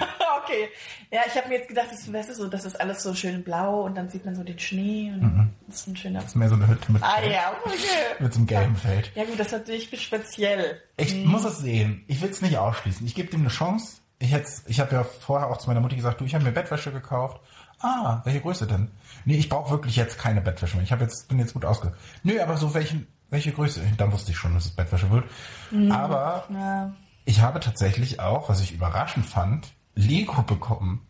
okay. 0.42 0.68
Ja, 1.10 1.20
ich 1.26 1.36
habe 1.36 1.48
mir 1.48 1.56
jetzt 1.58 1.68
gedacht, 1.68 1.88
das, 1.90 2.10
weißt 2.12 2.30
du, 2.30 2.34
so, 2.34 2.48
das 2.48 2.64
ist 2.64 2.80
alles 2.80 3.02
so 3.02 3.14
schön 3.14 3.42
blau 3.44 3.82
und 3.84 3.94
dann 3.96 4.08
sieht 4.10 4.24
man 4.24 4.34
so 4.34 4.42
den 4.42 4.58
Schnee 4.58 5.12
und 5.12 5.52
das 5.66 5.80
ist 5.80 5.86
ein 5.88 5.96
schöner... 5.96 6.20
Das 6.20 6.28
ist 6.30 6.34
mehr 6.36 6.48
so 6.48 6.54
eine 6.54 6.66
Hütte 6.68 6.90
mit, 6.92 7.02
Ah 7.02 7.20
ja, 7.22 7.52
okay. 7.64 7.74
mit 8.18 8.32
so 8.32 8.38
einem 8.38 8.46
gelben 8.46 8.76
Feld. 8.76 9.10
Ja 9.14 9.24
gut, 9.24 9.38
das 9.38 9.48
ist 9.48 9.52
natürlich 9.52 10.02
speziell. 10.02 10.80
Ich 10.96 11.14
muss 11.24 11.44
es 11.44 11.58
sehen. 11.58 12.04
Ich 12.08 12.20
will 12.22 12.30
es 12.30 12.40
nicht 12.42 12.56
ausschließen. 12.56 13.06
Ich 13.06 13.14
gebe 13.14 13.30
dem 13.30 13.40
eine 13.40 13.50
Chance. 13.50 13.98
Ich, 14.18 14.34
ich 14.66 14.80
habe 14.80 14.94
ja 14.94 15.04
vorher 15.04 15.48
auch 15.50 15.56
zu 15.58 15.68
meiner 15.68 15.80
Mutti 15.80 15.96
gesagt, 15.96 16.20
du, 16.20 16.24
ich 16.24 16.34
habe 16.34 16.44
mir 16.44 16.52
Bettwäsche 16.52 16.92
gekauft. 16.92 17.40
Ah, 17.80 18.20
welche 18.24 18.40
Größe 18.40 18.66
denn? 18.68 18.90
Nee, 19.24 19.36
ich 19.36 19.48
brauche 19.48 19.70
wirklich 19.70 19.96
jetzt 19.96 20.16
keine 20.18 20.40
Bettwäsche 20.40 20.76
mehr. 20.76 20.84
Ich 20.84 20.92
habe 20.92 21.02
jetzt 21.02 21.28
bin 21.28 21.38
jetzt 21.40 21.54
gut 21.54 21.64
ausge. 21.64 21.92
Nö, 22.22 22.40
aber 22.40 22.56
so 22.56 22.72
welchen 22.74 23.08
welche 23.30 23.50
Größe? 23.50 23.80
Dann 23.96 24.12
wusste 24.12 24.30
ich 24.30 24.36
schon, 24.36 24.54
dass 24.54 24.66
es 24.66 24.70
Bettwäsche 24.72 25.10
wird. 25.10 25.24
Aber 25.90 26.44
Ja. 26.50 26.92
ich 27.24 27.40
habe 27.40 27.60
tatsächlich 27.60 28.20
auch, 28.20 28.48
was 28.48 28.60
ich 28.60 28.72
überraschend 28.72 29.26
fand, 29.26 29.72
Lego 29.94 30.42
bekommen. 30.42 31.00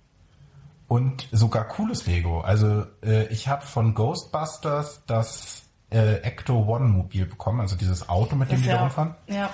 Und 0.88 1.26
sogar 1.32 1.64
cooles 1.68 2.06
Lego. 2.06 2.40
Also 2.42 2.84
äh, 3.02 3.26
ich 3.28 3.48
habe 3.48 3.64
von 3.64 3.94
Ghostbusters 3.94 5.02
das 5.06 5.62
äh, 5.90 6.16
Ecto 6.22 6.64
One 6.66 6.88
Mobil 6.88 7.24
bekommen, 7.24 7.60
also 7.60 7.76
dieses 7.76 8.08
Auto, 8.10 8.36
mit 8.36 8.50
dem 8.50 8.56
Das 8.56 8.60
die 8.62 8.68
da 8.68 8.74
ja, 8.74 8.82
rumfahren. 8.82 9.14
ja. 9.26 9.50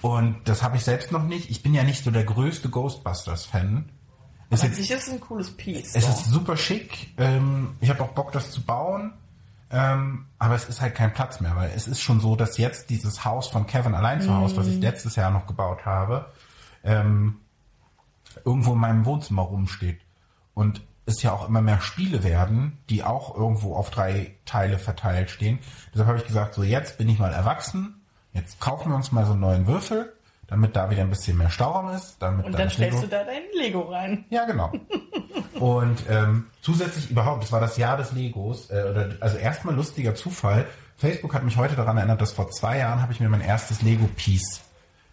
Und 0.00 0.36
das 0.48 0.64
habe 0.64 0.76
ich 0.76 0.82
selbst 0.84 1.12
noch 1.12 1.22
nicht. 1.22 1.50
Ich 1.50 1.62
bin 1.62 1.72
ja 1.74 1.84
nicht 1.84 2.02
so 2.02 2.10
der 2.10 2.24
größte 2.24 2.68
Ghostbusters-Fan. 2.70 3.90
Ist 4.50 4.64
An 4.64 4.70
jetzt, 4.70 4.80
ist 4.80 4.90
es 4.90 5.08
ein 5.12 5.20
cooles 5.20 5.56
Piece. 5.56 5.94
es 5.94 6.04
so. 6.04 6.10
ist 6.10 6.24
super 6.26 6.56
schick. 6.56 7.14
Ähm, 7.16 7.76
ich 7.80 7.88
habe 7.88 8.02
auch 8.02 8.10
Bock, 8.10 8.32
das 8.32 8.50
zu 8.50 8.62
bauen. 8.62 9.12
Ähm, 9.70 10.26
aber 10.38 10.56
es 10.56 10.68
ist 10.68 10.80
halt 10.80 10.94
kein 10.96 11.14
Platz 11.14 11.40
mehr, 11.40 11.54
weil 11.56 11.70
es 11.74 11.86
ist 11.86 12.00
schon 12.02 12.20
so, 12.20 12.34
dass 12.36 12.58
jetzt 12.58 12.90
dieses 12.90 13.24
Haus 13.24 13.46
von 13.48 13.66
Kevin 13.66 13.94
allein 13.94 14.20
zu 14.20 14.34
Hause, 14.34 14.56
was 14.56 14.66
ich 14.66 14.76
Mhm. 14.76 14.82
letztes 14.82 15.14
Jahr 15.16 15.30
noch 15.30 15.46
gebaut 15.46 15.86
habe, 15.86 16.26
ähm, 16.84 17.36
irgendwo 18.44 18.72
in 18.72 18.78
meinem 18.78 19.04
Wohnzimmer 19.04 19.42
rumsteht. 19.42 20.00
Und 20.54 20.82
es 21.06 21.22
ja 21.22 21.32
auch 21.32 21.48
immer 21.48 21.62
mehr 21.62 21.80
Spiele 21.80 22.22
werden, 22.22 22.78
die 22.88 23.02
auch 23.02 23.36
irgendwo 23.36 23.74
auf 23.74 23.90
drei 23.90 24.36
Teile 24.44 24.78
verteilt 24.78 25.30
stehen. 25.30 25.58
Deshalb 25.92 26.08
habe 26.08 26.18
ich 26.18 26.26
gesagt, 26.26 26.54
so 26.54 26.62
jetzt 26.62 26.96
bin 26.98 27.08
ich 27.08 27.18
mal 27.18 27.32
erwachsen, 27.32 28.00
jetzt 28.32 28.60
kaufen 28.60 28.90
wir 28.92 28.96
uns 28.96 29.10
mal 29.12 29.24
so 29.26 29.32
einen 29.32 29.40
neuen 29.40 29.66
Würfel, 29.66 30.12
damit 30.46 30.76
da 30.76 30.90
wieder 30.90 31.02
ein 31.02 31.10
bisschen 31.10 31.38
mehr 31.38 31.50
Stauraum 31.50 31.90
ist. 31.90 32.16
Damit 32.20 32.46
Und 32.46 32.52
da 32.52 32.58
dann 32.58 32.70
stellst 32.70 33.00
Lego- 33.00 33.06
du 33.06 33.16
da 33.16 33.24
dein 33.24 33.42
Lego 33.58 33.80
rein. 33.80 34.24
ja, 34.30 34.44
genau. 34.44 34.70
Und 35.58 36.02
ähm, 36.08 36.46
zusätzlich 36.60 37.10
überhaupt, 37.10 37.42
das 37.42 37.52
war 37.52 37.60
das 37.60 37.76
Jahr 37.76 37.96
des 37.96 38.12
Legos, 38.12 38.70
äh, 38.70 38.84
oder 38.90 39.10
also 39.20 39.36
erstmal 39.38 39.74
lustiger 39.74 40.14
Zufall. 40.14 40.66
Facebook 40.96 41.34
hat 41.34 41.44
mich 41.44 41.56
heute 41.56 41.74
daran 41.76 41.96
erinnert, 41.96 42.20
dass 42.20 42.32
vor 42.32 42.50
zwei 42.50 42.78
Jahren 42.78 43.00
habe 43.02 43.12
ich 43.12 43.20
mir 43.20 43.28
mein 43.28 43.40
erstes 43.40 43.82
Lego-Piece 43.82 44.60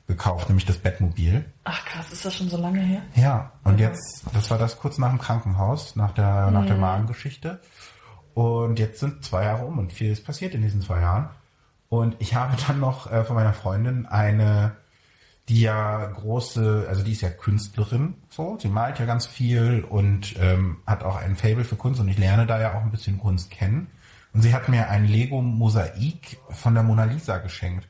gekauft, 0.10 0.50
nämlich 0.50 0.65
das 0.65 0.80
Bettmobil. 0.80 1.45
Ach 1.63 1.86
krass, 1.86 2.12
ist 2.12 2.26
das 2.26 2.34
schon 2.34 2.50
so 2.50 2.58
lange 2.58 2.80
her? 2.80 3.04
Ja, 3.15 3.52
und 3.63 3.80
jetzt, 3.80 4.26
das 4.34 4.50
war 4.50 4.58
das 4.58 4.80
kurz 4.80 4.98
nach 4.98 5.10
dem 5.10 5.19
Krankenhaus, 5.19 5.95
nach 5.95 6.12
der, 6.12 6.50
nach 6.50 6.65
der 6.65 6.78
Magengeschichte. 6.78 7.62
Und 8.34 8.80
jetzt 8.80 9.00
sind 9.00 9.24
zwei 9.24 9.45
Jahre 9.45 9.65
um 9.65 9.78
und 9.78 9.93
viel 9.93 10.12
ist 10.12 10.26
passiert 10.26 10.56
in 10.56 10.63
diesen 10.63 10.82
zwei 10.82 11.02
Jahren. 11.02 11.30
Und 11.89 12.15
ich 12.17 12.34
habe 12.34 12.58
dann 12.67 12.80
noch 12.80 13.12
äh, 13.12 13.24
von 13.24 13.36
meiner 13.36 13.54
Freundin 13.54 14.08
eine, 14.08 14.78
die 15.48 15.62
ja 15.62 16.08
große, 16.08 16.88
also 16.89 17.04
die 17.04 17.12
ist 17.12 17.22
ja 17.22 17.30
Künstlerin, 17.30 18.15
so, 18.30 18.58
sie 18.60 18.67
malt 18.67 18.98
ja 18.98 19.06
ganz 19.06 19.28
viel 19.28 19.86
und 19.88 20.36
ähm, 20.39 20.78
hat 20.88 21.04
auch 21.04 21.17
ein 21.17 21.36
Fable 21.36 21.65
für 21.65 21.76
Kunst 21.76 22.02
und 22.02 22.10
ich 22.10 22.17
lerne 22.17 22.48
da 22.48 22.60
ja 22.60 22.74
auch 22.74 22.82
ein 22.82 22.91
bisschen 22.91 23.19
Kunst 23.19 23.52
kennen. 23.52 23.91
Und 24.34 24.41
sie 24.41 24.56
hat 24.56 24.69
mir 24.69 24.89
ein 24.89 25.06
Lego-Mosaik 25.06 26.39
von 26.50 26.74
der 26.74 26.84
Mona 26.84 27.04
Lisa 27.04 27.38
geschenkt. 27.38 27.88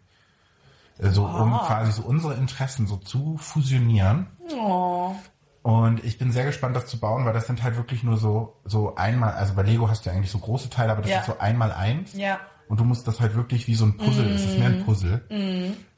So, 0.99 1.25
um 1.25 1.53
Ah. 1.53 1.63
quasi 1.65 1.91
so 1.93 2.01
unsere 2.03 2.33
Interessen 2.35 2.85
so 2.87 2.97
zu 2.97 3.37
fusionieren. 3.37 4.27
Oh. 4.53 5.15
Und 5.61 6.03
ich 6.03 6.17
bin 6.17 6.31
sehr 6.31 6.45
gespannt, 6.45 6.75
das 6.75 6.87
zu 6.87 6.99
bauen, 6.99 7.25
weil 7.25 7.33
das 7.33 7.47
sind 7.47 7.63
halt 7.63 7.75
wirklich 7.77 8.03
nur 8.03 8.17
so, 8.17 8.57
so 8.65 8.95
einmal, 8.95 9.33
also 9.33 9.53
bei 9.53 9.63
Lego 9.63 9.89
hast 9.89 10.05
du 10.05 10.09
ja 10.09 10.15
eigentlich 10.15 10.31
so 10.31 10.39
große 10.39 10.69
Teile, 10.69 10.91
aber 10.91 11.01
das 11.01 11.11
Ja. 11.11 11.23
sind 11.23 11.33
so 11.35 11.39
einmal 11.39 11.71
eins. 11.71 12.13
Ja. 12.13 12.39
und 12.69 12.79
du 12.79 12.83
musst 12.83 13.07
das 13.07 13.19
halt 13.19 13.33
wirklich 13.33 13.65
wie 13.67 13.73
so 13.73 13.85
ein 13.85 13.97
Puzzle, 13.97 14.29
es 14.29 14.43
ist 14.45 14.59
mehr 14.59 14.67
ein 14.67 14.85
Puzzle. 14.85 15.25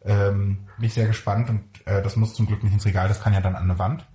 Ähm, 0.05 0.59
bin 0.77 0.85
ich 0.87 0.93
sehr 0.93 1.05
gespannt 1.07 1.49
und 1.49 1.63
äh, 1.85 2.01
das 2.01 2.15
muss 2.15 2.33
zum 2.33 2.45
Glück 2.47 2.63
nicht 2.63 2.71
ins 2.73 2.85
Regal, 2.85 3.07
das 3.09 3.21
kann 3.21 3.33
ja 3.33 3.41
dann 3.41 3.55
an 3.57 3.63
eine 3.63 3.77
Wand. 3.77 4.05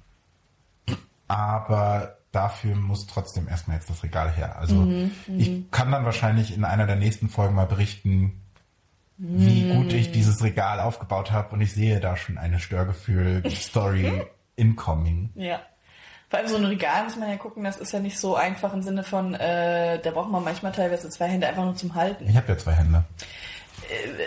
Aber 1.28 2.16
dafür 2.32 2.74
muss 2.76 3.06
trotzdem 3.06 3.48
erstmal 3.48 3.76
jetzt 3.76 3.90
das 3.90 4.02
Regal 4.02 4.30
her. 4.30 4.56
Also 4.58 4.86
ich 5.28 5.70
kann 5.70 5.90
dann 5.90 6.04
wahrscheinlich 6.04 6.54
in 6.56 6.64
einer 6.64 6.86
der 6.86 6.96
nächsten 6.96 7.28
Folgen 7.28 7.54
mal 7.54 7.66
berichten, 7.66 8.40
wie 9.18 9.72
gut 9.72 9.92
ich 9.92 10.12
dieses 10.12 10.42
Regal 10.42 10.80
aufgebaut 10.80 11.32
habe 11.32 11.54
und 11.54 11.60
ich 11.60 11.72
sehe 11.72 12.00
da 12.00 12.16
schon 12.16 12.36
eine 12.38 12.58
Störgefühl-Story 12.60 14.26
incoming. 14.56 15.30
Ja. 15.34 15.60
Vor 16.28 16.38
allem 16.40 16.48
so 16.48 16.56
ein 16.56 16.64
Regal 16.64 17.04
muss 17.04 17.16
man 17.16 17.28
ja 17.28 17.36
gucken, 17.36 17.62
das 17.64 17.76
ist 17.76 17.92
ja 17.92 18.00
nicht 18.00 18.18
so 18.18 18.34
einfach 18.34 18.72
im 18.72 18.82
Sinne 18.82 19.04
von, 19.04 19.34
äh, 19.34 20.00
da 20.00 20.10
braucht 20.10 20.30
man 20.30 20.42
manchmal 20.42 20.72
teilweise 20.72 21.08
zwei 21.08 21.28
Hände 21.28 21.46
einfach 21.46 21.64
nur 21.64 21.76
zum 21.76 21.94
Halten. 21.94 22.28
Ich 22.28 22.36
habe 22.36 22.48
ja 22.48 22.58
zwei 22.58 22.72
Hände. 22.72 23.04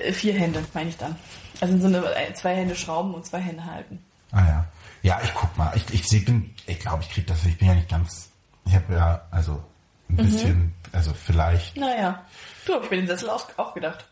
Äh, 0.05 0.13
vier 0.13 0.33
Hände, 0.33 0.63
meine 0.73 0.89
ich 0.89 0.97
dann. 0.97 1.15
Also 1.59 1.73
im 1.73 1.81
Sinne 1.81 2.03
äh, 2.15 2.33
zwei 2.33 2.55
Hände 2.55 2.75
schrauben 2.75 3.13
und 3.13 3.25
zwei 3.25 3.39
Hände 3.39 3.65
halten. 3.65 4.01
Ah 4.31 4.45
ja. 4.45 4.65
Ja, 5.01 5.19
ich 5.23 5.33
guck 5.33 5.57
mal. 5.57 5.71
Ich, 5.75 5.93
ich, 5.93 6.07
seh- 6.07 6.19
bin, 6.19 6.53
ich 6.67 6.79
glaube, 6.79 7.03
ich 7.03 7.09
krieg 7.09 7.27
das. 7.27 7.45
Ich 7.45 7.57
bin 7.57 7.67
ja 7.67 7.75
nicht 7.75 7.89
ganz. 7.89 8.29
Ich 8.65 8.75
habe 8.75 8.93
ja 8.93 9.21
also 9.31 9.61
ein 10.09 10.17
bisschen, 10.17 10.73
also 10.93 11.13
vielleicht. 11.13 11.75
Naja. 11.75 12.23
Du, 12.65 12.73
hab 12.75 12.83
ich 12.85 12.91
mir 12.91 12.97
den 12.97 13.07
Sessel 13.07 13.29
auch, 13.29 13.45
auch 13.57 13.73
gedacht. 13.73 14.05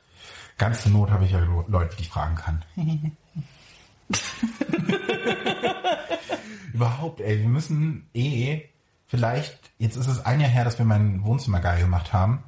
Ganz 0.58 0.82
zur 0.84 0.92
Not 0.92 1.12
habe 1.12 1.26
ich 1.26 1.32
ja 1.32 1.40
Leute, 1.68 1.96
die 1.96 2.04
ich 2.04 2.10
fragen 2.10 2.36
kann. 2.36 2.64
Überhaupt, 6.74 7.22
ey, 7.22 7.40
wir 7.40 7.48
müssen 7.48 8.10
eh 8.14 8.64
vielleicht. 9.06 9.60
Jetzt 9.78 9.98
ist 9.98 10.08
es 10.08 10.26
ein 10.26 10.40
Jahr 10.40 10.50
her, 10.50 10.64
dass 10.64 10.80
wir 10.80 10.86
mein 10.86 11.24
Wohnzimmer 11.24 11.60
geil 11.60 11.80
gemacht 11.80 12.12
haben. 12.12 12.44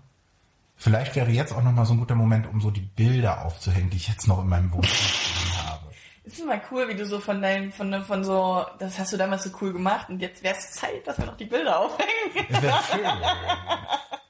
Vielleicht 0.76 1.15
wäre 1.15 1.30
jetzt 1.30 1.54
auch 1.54 1.62
noch 1.62 1.72
mal 1.72 1.86
so 1.86 1.93
ein 1.93 2.00
guter 2.00 2.15
Moment, 2.15 2.48
um 2.48 2.62
so 2.62 2.72
die 2.72 2.82
Bilder 2.82 3.45
aufzuhängen, 3.45 3.89
die 3.91 3.98
ich 3.98 4.08
jetzt 4.08 4.28
noch 4.28 4.41
in 4.41 4.48
meinem 4.48 4.72
Wohnzimmer 4.72 5.69
habe. 5.69 5.91
Ist 6.24 6.45
mal 6.45 6.62
cool, 6.72 6.88
wie 6.88 6.95
du 6.95 7.06
so 7.06 7.19
von 7.19 7.41
deinem, 7.41 7.72
von, 7.72 8.04
von 8.06 8.24
so, 8.24 8.65
das 8.80 8.98
hast 8.98 9.13
du 9.13 9.17
damals 9.17 9.43
so 9.43 9.52
cool 9.62 9.74
gemacht 9.74 10.10
und 10.10 10.22
jetzt 10.22 10.41
wäre 10.41 10.56
es 10.58 10.72
Zeit, 10.72 11.06
dass 11.06 11.17
wir 11.17 11.26
noch 11.26 11.38
die 11.38 11.45
Bilder 11.45 11.80
aufhängen. 11.80 12.48
Es 12.50 12.62
wäre 12.62 12.80
schön. 12.91 13.02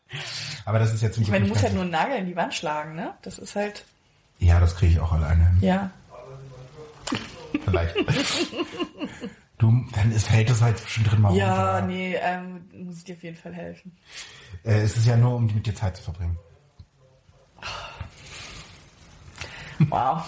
Aber 0.65 0.79
das 0.79 0.93
ist 0.93 1.01
jetzt 1.01 1.15
zum 1.15 1.23
Ich 1.23 1.29
meine, 1.29 1.45
du 1.45 1.49
musst 1.49 1.63
halt 1.63 1.73
nur 1.73 1.83
einen 1.83 1.91
Nagel 1.91 2.17
in 2.17 2.25
die 2.25 2.35
Wand 2.35 2.53
schlagen, 2.53 2.95
ne? 2.95 3.13
Das 3.21 3.37
ist 3.39 3.55
halt, 3.55 3.85
Ja, 4.39 4.59
das 4.59 4.75
kriege 4.75 4.93
ich 4.93 4.99
auch 4.99 5.11
alleine 5.13 5.45
hin. 5.49 5.57
ja. 5.61 5.91
Vielleicht. 7.65 7.95
du, 9.57 9.85
dann 9.93 10.11
ist, 10.11 10.27
fällt 10.27 10.49
es 10.49 10.61
halt 10.61 10.77
zwischendrin 10.79 11.21
mal 11.21 11.35
Ja, 11.35 11.77
runter. 11.79 11.87
nee, 11.87 12.15
ähm, 12.15 12.67
muss 12.85 12.97
ich 12.99 13.03
dir 13.03 13.15
auf 13.15 13.23
jeden 13.23 13.35
Fall 13.37 13.53
helfen. 13.53 13.97
Äh, 14.63 14.81
es 14.81 14.95
ist 14.97 15.05
ja 15.07 15.17
nur, 15.17 15.35
um 15.35 15.45
mit 15.47 15.65
dir 15.65 15.75
Zeit 15.75 15.97
zu 15.97 16.03
verbringen. 16.03 16.37
Wow. 19.89 20.23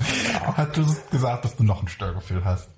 Hast 0.56 0.76
du 0.76 0.86
gesagt, 1.10 1.44
dass 1.44 1.56
du 1.56 1.64
noch 1.64 1.82
ein 1.82 1.88
Störgefühl 1.88 2.44
hast? 2.44 2.68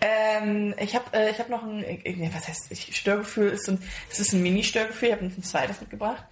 Ähm, 0.00 0.74
ich 0.78 0.94
habe 0.94 1.04
äh, 1.12 1.30
ich 1.30 1.38
hab 1.38 1.48
noch 1.48 1.62
ein, 1.62 1.82
äh, 1.82 2.30
was 2.34 2.48
heißt, 2.48 2.70
ich, 2.70 2.96
Störgefühl 2.96 3.48
ist 3.50 3.68
ein, 3.68 3.82
es 4.10 4.20
ist 4.20 4.32
ein 4.32 4.42
Mini-Störgefühl, 4.42 5.08
ich 5.08 5.14
habe 5.14 5.24
ein 5.24 5.42
zweites 5.42 5.80
mitgebracht. 5.80 6.22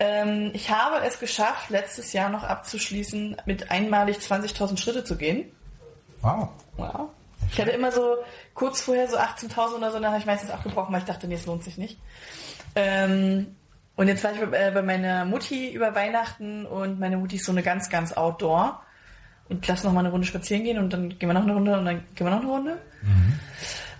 Ähm, 0.00 0.50
ich 0.54 0.70
habe 0.70 1.04
es 1.06 1.18
geschafft, 1.18 1.70
letztes 1.70 2.12
Jahr 2.12 2.30
noch 2.30 2.42
abzuschließen, 2.42 3.36
mit 3.46 3.70
einmalig 3.70 4.16
20.000 4.16 4.78
Schritte 4.78 5.04
zu 5.04 5.16
gehen. 5.16 5.52
Wow. 6.22 6.48
Wow. 6.76 7.10
Ich 7.52 7.60
hatte 7.60 7.70
immer 7.70 7.92
so 7.92 8.16
kurz 8.54 8.80
vorher 8.80 9.08
so 9.08 9.18
18.000 9.18 9.76
oder 9.76 9.90
so, 9.90 9.98
dann 9.98 10.10
habe 10.10 10.18
ich 10.18 10.26
meistens 10.26 10.50
abgebrochen, 10.50 10.92
weil 10.92 11.00
ich 11.00 11.06
dachte, 11.06 11.28
nee, 11.28 11.34
es 11.34 11.46
lohnt 11.46 11.64
sich 11.64 11.76
nicht. 11.76 11.98
Ähm, 12.74 13.54
und 13.96 14.08
jetzt 14.08 14.24
war 14.24 14.32
ich 14.32 14.40
bei, 14.40 14.68
äh, 14.68 14.70
bei 14.70 14.82
meiner 14.82 15.24
Mutti 15.26 15.70
über 15.70 15.94
Weihnachten 15.94 16.64
und 16.64 16.98
meine 16.98 17.18
Mutti 17.18 17.36
ist 17.36 17.44
so 17.44 17.52
eine 17.52 17.62
ganz, 17.62 17.90
ganz 17.90 18.12
Outdoor. 18.12 18.82
Und 19.52 19.68
lass 19.68 19.84
noch 19.84 19.92
mal 19.92 20.00
eine 20.00 20.10
Runde 20.10 20.26
spazieren 20.26 20.64
gehen 20.64 20.78
und 20.78 20.92
dann 20.92 21.10
gehen 21.10 21.28
wir 21.28 21.34
noch 21.34 21.42
eine 21.42 21.54
Runde 21.54 21.78
und 21.78 21.84
dann 21.84 22.02
gehen 22.14 22.26
wir 22.26 22.30
noch 22.30 22.40
eine 22.40 22.48
Runde. 22.48 22.78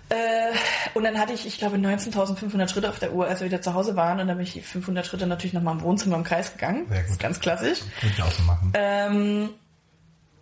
Äh, 0.09 0.51
und 0.93 1.03
dann 1.03 1.17
hatte 1.17 1.33
ich, 1.33 1.45
ich 1.45 1.57
glaube, 1.57 1.77
19.500 1.77 2.67
Schritte 2.67 2.89
auf 2.89 2.99
der 2.99 3.13
Uhr, 3.13 3.27
als 3.27 3.39
wir 3.39 3.47
wieder 3.47 3.61
zu 3.61 3.73
Hause 3.73 3.95
waren. 3.95 4.19
Und 4.19 4.27
dann 4.27 4.37
bin 4.37 4.45
ich 4.45 4.53
die 4.53 4.61
500 4.61 5.05
Schritte 5.05 5.25
natürlich 5.27 5.53
noch 5.53 5.61
mal 5.61 5.71
im 5.71 5.81
Wohnzimmer 5.81 6.17
im 6.17 6.23
Kreis 6.23 6.53
gegangen. 6.53 6.87
Sehr 6.87 6.97
gut. 6.97 7.05
Das 7.05 7.11
ist 7.11 7.19
ganz 7.19 7.39
klassisch. 7.39 7.79
Würde 8.01 8.13
ich 8.15 8.21
auch 8.21 8.31
so 8.31 8.43
machen. 8.43 8.73
Ähm, 8.75 9.49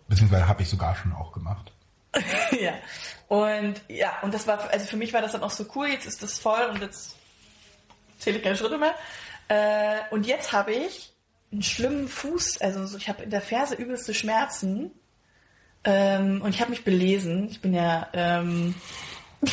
Beziehungsweise 0.08 0.46
habe 0.46 0.62
ich 0.62 0.68
sogar 0.68 0.94
schon 0.94 1.12
auch 1.12 1.32
gemacht. 1.32 1.72
ja. 2.60 2.72
Und 3.28 3.80
ja, 3.88 4.12
und 4.20 4.34
das 4.34 4.46
war, 4.46 4.70
also 4.70 4.84
für 4.84 4.98
mich 4.98 5.14
war 5.14 5.22
das 5.22 5.32
dann 5.32 5.42
auch 5.42 5.50
so 5.50 5.64
cool, 5.74 5.86
jetzt 5.86 6.06
ist 6.06 6.22
das 6.22 6.38
voll 6.38 6.60
und 6.70 6.82
jetzt 6.82 7.16
zähle 8.18 8.36
ich 8.36 8.42
keine 8.42 8.56
Schritte 8.56 8.76
mehr. 8.76 8.94
Äh, 9.48 10.00
und 10.10 10.26
jetzt 10.26 10.52
habe 10.52 10.72
ich 10.72 11.14
einen 11.50 11.62
schlimmen 11.62 12.08
Fuß, 12.08 12.60
also 12.60 12.84
so, 12.86 12.98
ich 12.98 13.08
habe 13.08 13.22
in 13.22 13.30
der 13.30 13.40
Ferse 13.40 13.74
übelste 13.74 14.12
Schmerzen. 14.12 14.90
Ähm, 15.84 16.42
und 16.42 16.50
ich 16.54 16.60
habe 16.60 16.70
mich 16.70 16.84
belesen. 16.84 17.48
Ich 17.50 17.60
bin 17.60 17.74
ja 17.74 18.06
ähm, 18.12 18.74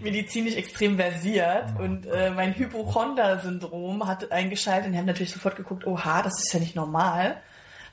medizinisch 0.00 0.54
extrem 0.54 0.96
versiert 0.96 1.78
und 1.78 2.06
äh, 2.06 2.30
mein 2.30 2.54
Hypochonder-Syndrom 2.54 4.06
hat 4.06 4.30
eingeschaltet 4.30 4.86
und 4.86 4.92
ich 4.92 4.98
habe 4.98 5.06
natürlich 5.06 5.32
sofort 5.32 5.56
geguckt, 5.56 5.86
oha, 5.86 6.22
das 6.22 6.38
ist 6.38 6.52
ja 6.52 6.60
nicht 6.60 6.76
normal. 6.76 7.40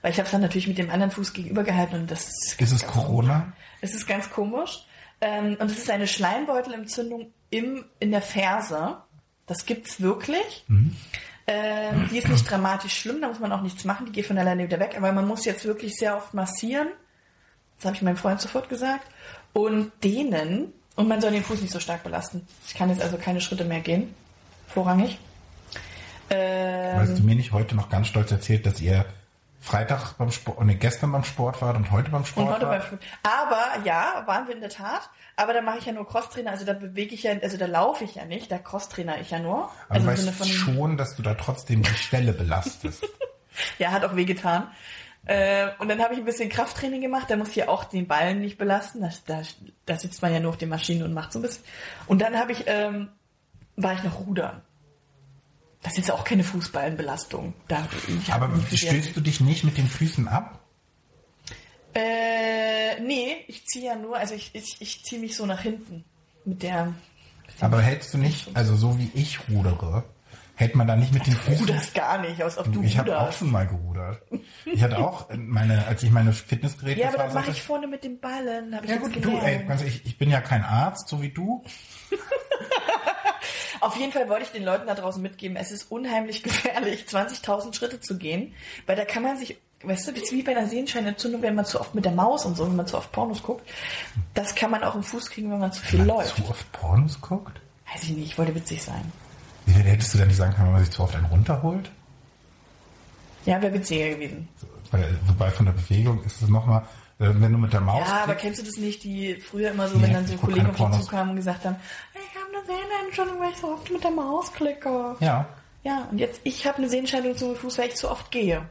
Weil 0.01 0.11
ich 0.11 0.17
habe 0.19 0.25
es 0.25 0.31
dann 0.31 0.41
natürlich 0.41 0.67
mit 0.67 0.77
dem 0.77 0.91
anderen 0.91 1.09
Fuß 1.11 1.33
gegenüber 1.33 1.63
gehalten 1.63 1.95
und 1.95 2.11
das 2.11 2.27
ist, 2.27 2.61
Ist 2.61 2.71
es 2.71 2.85
Corona? 2.85 3.53
es 3.81 3.95
ist 3.95 4.05
ganz 4.05 4.29
komisch. 4.29 4.85
Ähm, 5.21 5.57
und 5.59 5.71
es 5.71 5.79
ist 5.79 5.89
eine 5.89 6.07
Schleimbeutelentzündung 6.07 7.31
im, 7.49 7.85
in 7.99 8.11
der 8.11 8.21
Ferse. 8.21 8.97
Das 9.47 9.65
gibt's 9.65 10.01
wirklich. 10.01 10.65
Ähm, 11.47 12.09
die 12.11 12.17
ist 12.17 12.27
nicht 12.27 12.49
dramatisch 12.49 12.97
schlimm, 12.97 13.21
da 13.21 13.27
muss 13.27 13.39
man 13.39 13.51
auch 13.51 13.61
nichts 13.61 13.85
machen, 13.85 14.07
die 14.07 14.11
geht 14.11 14.25
von 14.25 14.37
alleine 14.37 14.63
wieder 14.63 14.79
weg. 14.79 14.95
Aber 14.97 15.11
man 15.11 15.27
muss 15.27 15.45
jetzt 15.45 15.65
wirklich 15.65 15.95
sehr 15.95 16.17
oft 16.17 16.33
massieren. 16.33 16.87
Das 17.77 17.85
habe 17.85 17.95
ich 17.95 18.01
meinem 18.01 18.17
Freund 18.17 18.41
sofort 18.41 18.69
gesagt. 18.69 19.07
Und 19.53 19.91
dehnen. 20.03 20.73
Und 20.95 21.07
man 21.07 21.21
soll 21.21 21.31
den 21.31 21.43
Fuß 21.43 21.61
nicht 21.61 21.73
so 21.73 21.79
stark 21.79 22.03
belasten. 22.03 22.47
Ich 22.67 22.73
kann 22.73 22.89
jetzt 22.89 23.01
also 23.01 23.17
keine 23.17 23.41
Schritte 23.41 23.65
mehr 23.65 23.81
gehen. 23.81 24.13
Vorrangig. 24.67 25.19
Ähm, 26.29 26.99
Hast 26.99 27.19
du 27.19 27.23
mir 27.23 27.35
nicht 27.35 27.51
heute 27.51 27.75
noch 27.75 27.89
ganz 27.89 28.07
stolz 28.07 28.31
erzählt, 28.31 28.65
dass 28.65 28.81
ihr 28.81 29.05
Freitag 29.65 30.13
beim 30.19 30.29
Sport, 30.29 30.63
nee, 30.63 30.75
gestern 30.75 31.11
beim 31.11 31.23
Sport 31.23 31.59
wart 31.59 31.75
und 31.75 31.89
heute 31.89 32.11
beim 32.11 32.23
Sport 32.23 32.47
Und 32.47 32.53
heute 32.53 32.65
beim 32.67 32.79
wart? 32.79 32.85
Sport. 32.85 33.01
Aber 33.23 33.83
ja, 33.83 34.21
waren 34.27 34.47
wir 34.47 34.53
in 34.53 34.61
der 34.61 34.69
Tat. 34.69 35.09
Aber 35.35 35.53
da 35.53 35.61
mache 35.61 35.79
ich 35.79 35.87
ja 35.87 35.91
nur 35.91 36.07
Crosstrainer, 36.07 36.51
also 36.51 36.65
da 36.65 36.73
bewege 36.73 37.15
ich 37.15 37.23
ja, 37.23 37.33
also 37.41 37.57
da 37.57 37.65
laufe 37.65 38.03
ich 38.03 38.13
ja 38.13 38.25
nicht, 38.25 38.51
da 38.51 38.59
Crosstrainer 38.59 39.19
ich 39.19 39.31
ja 39.31 39.39
nur. 39.39 39.71
Aber 39.89 39.99
du 39.99 40.07
also 40.07 40.21
im 40.21 40.27
weißt 40.27 40.37
von, 40.37 40.47
schon, 40.47 40.97
dass 40.97 41.15
du 41.15 41.23
da 41.23 41.33
trotzdem 41.33 41.81
die 41.81 41.95
Stelle 41.95 42.31
belastest. 42.31 43.07
ja, 43.79 43.89
hat 43.89 44.05
auch 44.05 44.15
wehgetan. 44.15 44.67
Äh, 45.25 45.69
und 45.79 45.89
dann 45.89 45.99
habe 45.99 46.13
ich 46.13 46.19
ein 46.19 46.25
bisschen 46.25 46.49
Krafttraining 46.49 47.01
gemacht, 47.01 47.31
da 47.31 47.35
muss 47.35 47.49
ich 47.49 47.55
ja 47.55 47.67
auch 47.67 47.85
den 47.85 48.07
Ballen 48.07 48.41
nicht 48.41 48.59
belasten. 48.59 49.01
Da, 49.01 49.09
da, 49.25 49.41
da 49.87 49.97
sitzt 49.97 50.21
man 50.21 50.31
ja 50.31 50.39
nur 50.39 50.51
auf 50.51 50.57
den 50.57 50.69
Maschinen 50.69 51.01
und 51.01 51.13
macht 51.13 51.33
so 51.33 51.39
ein 51.39 51.41
bisschen. 51.41 51.63
Und 52.05 52.21
dann 52.21 52.37
habe 52.37 52.51
ich, 52.51 52.65
ähm, 52.67 53.09
war 53.75 53.93
ich 53.93 54.03
noch 54.03 54.19
rudern. 54.19 54.61
Das 55.85 55.93
ist 55.93 55.97
jetzt 55.99 56.11
auch 56.11 56.23
keine 56.23 56.43
Fußballenbelastung. 56.43 57.53
Da, 57.67 57.87
Aber 58.31 58.49
viel- 58.61 58.77
stößt 58.77 59.15
du 59.15 59.21
dich 59.21 59.39
nicht 59.39 59.63
mit 59.63 59.77
den 59.77 59.87
Füßen 59.87 60.27
ab? 60.27 60.59
Äh, 61.93 62.99
nee, 63.01 63.37
ich 63.47 63.65
ziehe 63.67 63.85
ja 63.85 63.95
nur, 63.95 64.17
also 64.17 64.33
ich, 64.33 64.49
ich, 64.53 64.77
ich 64.81 65.03
ziehe 65.03 65.21
mich 65.21 65.35
so 65.37 65.45
nach 65.45 65.61
hinten. 65.61 66.03
Mit 66.43 66.63
der. 66.63 66.93
Aber 67.61 67.81
hältst 67.81 68.13
du 68.13 68.17
nicht, 68.17 68.49
also 68.55 68.75
so 68.75 68.99
wie 68.99 69.09
ich 69.13 69.39
rudere, 69.49 70.03
hält 70.55 70.75
man 70.75 70.87
da 70.87 70.95
nicht 70.95 71.13
mit 71.13 71.25
den 71.25 71.33
Du 71.35 71.39
Füßen? 71.39 71.67
das 71.67 71.93
gar 71.93 72.19
nicht, 72.19 72.41
aus 72.43 72.57
ob 72.57 72.71
du 72.73 72.81
ich 72.83 72.97
habe 72.97 73.15
auch 73.17 73.21
ruderst. 73.21 73.39
schon 73.39 73.51
mal 73.51 73.65
gerudert. 73.67 74.21
Ich 74.65 74.81
hatte 74.81 74.97
auch 74.97 75.29
meine, 75.37 75.85
als 75.87 76.03
ich 76.03 76.09
meine 76.11 76.33
Fitnessgeräte 76.33 76.99
Ja, 77.01 77.09
aber 77.09 77.17
das 77.19 77.33
mache 77.33 77.51
ich 77.51 77.61
vorne 77.61 77.87
mit 77.87 78.03
dem 78.03 78.19
Ballen. 78.19 78.75
Hab 78.75 78.83
ich 78.83 78.89
Ja 78.89 78.97
gut, 78.97 79.15
du, 79.15 79.21
gelernt. 79.21 79.43
ey, 79.47 79.63
ganz 79.65 79.81
ehrlich, 79.81 80.01
ich 80.05 80.17
bin 80.17 80.29
ja 80.31 80.41
kein 80.41 80.63
Arzt, 80.63 81.07
so 81.07 81.21
wie 81.21 81.29
du. 81.29 81.63
Auf 83.85 83.95
jeden 83.97 84.11
Fall 84.11 84.27
wollte 84.29 84.45
ich 84.45 84.51
den 84.51 84.63
Leuten 84.63 84.87
da 84.87 84.95
draußen 84.95 85.21
mitgeben, 85.21 85.55
es 85.57 85.71
ist 85.71 85.91
unheimlich 85.91 86.41
gefährlich, 86.43 87.05
20.000 87.07 87.73
Schritte 87.75 87.99
zu 87.99 88.17
gehen, 88.17 88.53
weil 88.87 88.95
da 88.95 89.05
kann 89.05 89.21
man 89.23 89.37
sich, 89.37 89.57
weißt 89.83 90.07
du, 90.07 90.11
das 90.11 90.23
ist 90.23 90.31
wie 90.31 90.41
bei 90.41 90.57
einer 90.57 90.67
Sehenscheinentzündung, 90.67 91.41
wenn 91.43 91.53
man 91.55 91.65
zu 91.65 91.79
oft 91.79 91.93
mit 91.93 92.03
der 92.05 92.11
Maus 92.13 92.45
und 92.45 92.55
so, 92.57 92.65
wenn 92.67 92.75
man 92.75 92.87
zu 92.87 92.97
oft 92.97 93.11
Pornos 93.11 93.43
guckt. 93.43 93.67
Das 94.33 94.55
kann 94.55 94.71
man 94.71 94.83
auch 94.83 94.95
im 94.95 95.03
Fuß 95.03 95.29
kriegen, 95.29 95.51
wenn 95.51 95.59
man 95.59 95.71
zu 95.71 95.81
viel 95.83 95.99
Wenn 95.99 96.07
man 96.07 96.17
läuft. 96.17 96.35
zu 96.35 96.49
oft 96.49 96.71
Pornos 96.71 97.21
guckt? 97.21 97.59
Weiß 97.93 98.03
ich 98.03 98.09
nicht, 98.09 98.25
ich 98.31 98.37
wollte 98.37 98.55
witzig 98.55 98.81
sein. 98.83 99.11
Wie 99.67 99.73
hättest 99.73 100.13
du 100.13 100.17
denn 100.17 100.27
nicht 100.27 100.37
sagen 100.37 100.53
können, 100.53 100.67
wenn 100.67 100.73
man 100.73 100.83
sich 100.85 100.91
zu 100.93 101.03
oft 101.03 101.15
einen 101.15 101.25
runterholt? 101.25 101.91
Ja, 103.45 103.61
wäre 103.61 103.73
witziger 103.73 104.09
gewesen. 104.09 104.47
Wobei 105.27 105.51
von 105.51 105.65
der 105.67 105.73
Bewegung 105.73 106.23
ist 106.23 106.41
es 106.41 106.47
nochmal, 106.49 106.81
äh, 107.19 107.27
wenn 107.33 107.51
du 107.51 107.57
mit 107.57 107.73
der 107.73 107.81
Maus. 107.81 108.07
Ja, 108.07 108.23
aber 108.23 108.33
klickst- 108.33 108.41
kennst 108.41 108.61
du 108.61 108.65
das 108.65 108.77
nicht, 108.77 109.03
die 109.03 109.35
früher 109.39 109.71
immer 109.71 109.87
so, 109.87 109.97
Nee, 109.97 110.03
wenn 110.03 110.13
dann 110.13 110.27
so 110.27 110.35
Kollegen 110.37 110.67
auf 110.69 110.75
dich 110.91 111.01
zukamen 111.01 111.31
und 111.31 111.35
gesagt 111.35 111.65
haben, 111.65 111.75
habe 111.75 112.25
eine 112.55 112.65
Sehnenentzündung, 112.65 113.39
weil 113.39 113.51
ich 113.51 113.57
so 113.57 113.67
oft 113.73 113.89
mit 113.91 114.03
der 114.03 114.11
Maus 114.11 114.51
klicke. 114.53 115.15
ja. 115.19 115.47
Ja, 115.83 116.07
und 116.09 116.17
jetzt, 116.17 116.41
ich 116.43 116.65
habe 116.65 116.79
eine 116.79 116.89
Sehenscheidung 116.89 117.37
zum 117.37 117.55
Fuß, 117.55 117.77
weil 117.77 117.89
ich 117.89 117.95
zu 117.95 118.09
oft 118.09 118.31
gehe. 118.31 118.67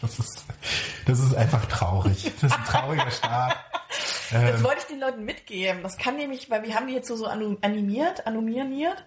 Das 0.00 0.16
ist, 0.18 0.44
das 1.06 1.18
ist 1.18 1.34
einfach 1.34 1.66
traurig. 1.66 2.30
Das 2.40 2.52
ist 2.52 2.56
ein 2.58 2.64
trauriger 2.64 3.10
Start. 3.10 3.56
Das 4.30 4.58
Ähm, 4.58 4.62
wollte 4.62 4.78
ich 4.82 4.86
den 4.86 5.00
Leuten 5.00 5.24
mitgeben. 5.24 5.82
Das 5.82 5.96
kann 5.98 6.14
nämlich, 6.16 6.50
weil 6.50 6.62
wir 6.62 6.76
haben 6.76 6.86
die 6.86 6.94
jetzt 6.94 7.08
so, 7.08 7.16
so 7.16 7.26
animiert, 7.26 8.26
animiert, 8.28 9.04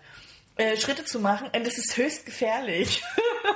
äh, 0.58 0.76
Schritte 0.76 1.06
zu 1.06 1.22
machen. 1.22 1.48
Und 1.56 1.66
das 1.66 1.78
ist 1.78 1.96
höchst 1.96 2.26
gefährlich. 2.26 3.02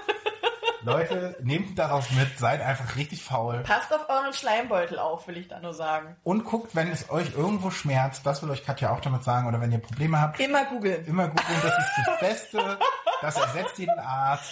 Leute, 0.81 1.35
nehmt 1.41 1.77
daraus 1.77 2.09
mit, 2.11 2.37
seid 2.39 2.61
einfach 2.61 2.95
richtig 2.95 3.21
faul. 3.23 3.59
Passt 3.63 3.93
auf 3.93 4.07
euren 4.09 4.33
Schleimbeutel 4.33 4.97
auf, 4.99 5.27
will 5.27 5.37
ich 5.37 5.47
da 5.47 5.59
nur 5.59 5.73
sagen. 5.73 6.15
Und 6.23 6.45
guckt, 6.45 6.75
wenn 6.75 6.89
es 6.89 7.09
euch 7.09 7.33
irgendwo 7.35 7.69
schmerzt, 7.69 8.25
das 8.25 8.41
will 8.41 8.49
euch 8.49 8.65
Katja 8.65 8.91
auch 8.91 9.01
damit 9.01 9.23
sagen, 9.23 9.47
oder 9.47 9.59
wenn 9.61 9.71
ihr 9.71 9.79
Probleme 9.79 10.19
habt, 10.21 10.39
Immer 10.39 10.65
googeln. 10.65 11.05
immer 11.05 11.27
googeln, 11.27 11.59
das 11.61 11.77
ist 11.77 11.91
das 12.07 12.19
Beste, 12.19 12.77
das 13.21 13.35
ersetzt 13.37 13.77
jeden 13.77 13.99
Arzt. 13.99 14.51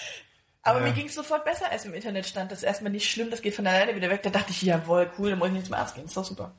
Aber 0.63 0.79
Äh. 0.81 0.83
mir 0.83 0.91
ging 0.91 1.07
es 1.07 1.15
sofort 1.15 1.45
besser, 1.45 1.71
als 1.71 1.85
im 1.85 1.93
Internet 1.93 2.25
stand. 2.25 2.51
Das 2.51 2.57
ist 2.59 2.63
erstmal 2.65 2.91
nicht 2.91 3.09
schlimm, 3.09 3.29
das 3.31 3.41
geht 3.41 3.55
von 3.55 3.65
alleine 3.65 3.95
wieder 3.95 4.09
weg. 4.09 4.21
Da 4.23 4.29
dachte 4.29 4.51
ich, 4.51 4.61
jawohl, 4.63 5.09
cool, 5.17 5.29
dann 5.29 5.39
muss 5.39 5.47
ich 5.47 5.53
nicht 5.53 5.65
zum 5.67 5.75
Arzt 5.75 5.95
gehen. 5.95 6.05
ist 6.05 6.17
doch 6.17 6.25
super. 6.25 6.51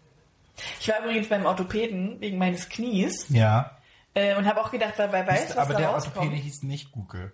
Ich 0.80 0.88
war 0.88 1.00
übrigens 1.00 1.28
beim 1.28 1.44
Orthopäden 1.44 2.18
wegen 2.20 2.38
meines 2.38 2.68
Knies 2.70 3.26
Ja. 3.28 3.72
äh, 4.14 4.34
und 4.34 4.46
habe 4.46 4.60
auch 4.62 4.70
gedacht, 4.70 4.94
weil 4.96 5.12
wer 5.12 5.26
weiß, 5.26 5.50
was 5.50 5.56
Aber 5.58 5.74
da 5.74 5.78
der 5.80 5.88
rauskommt. 5.90 6.16
Orthopäde 6.16 6.40
hieß 6.42 6.62
nicht 6.62 6.90
Google. 6.90 7.32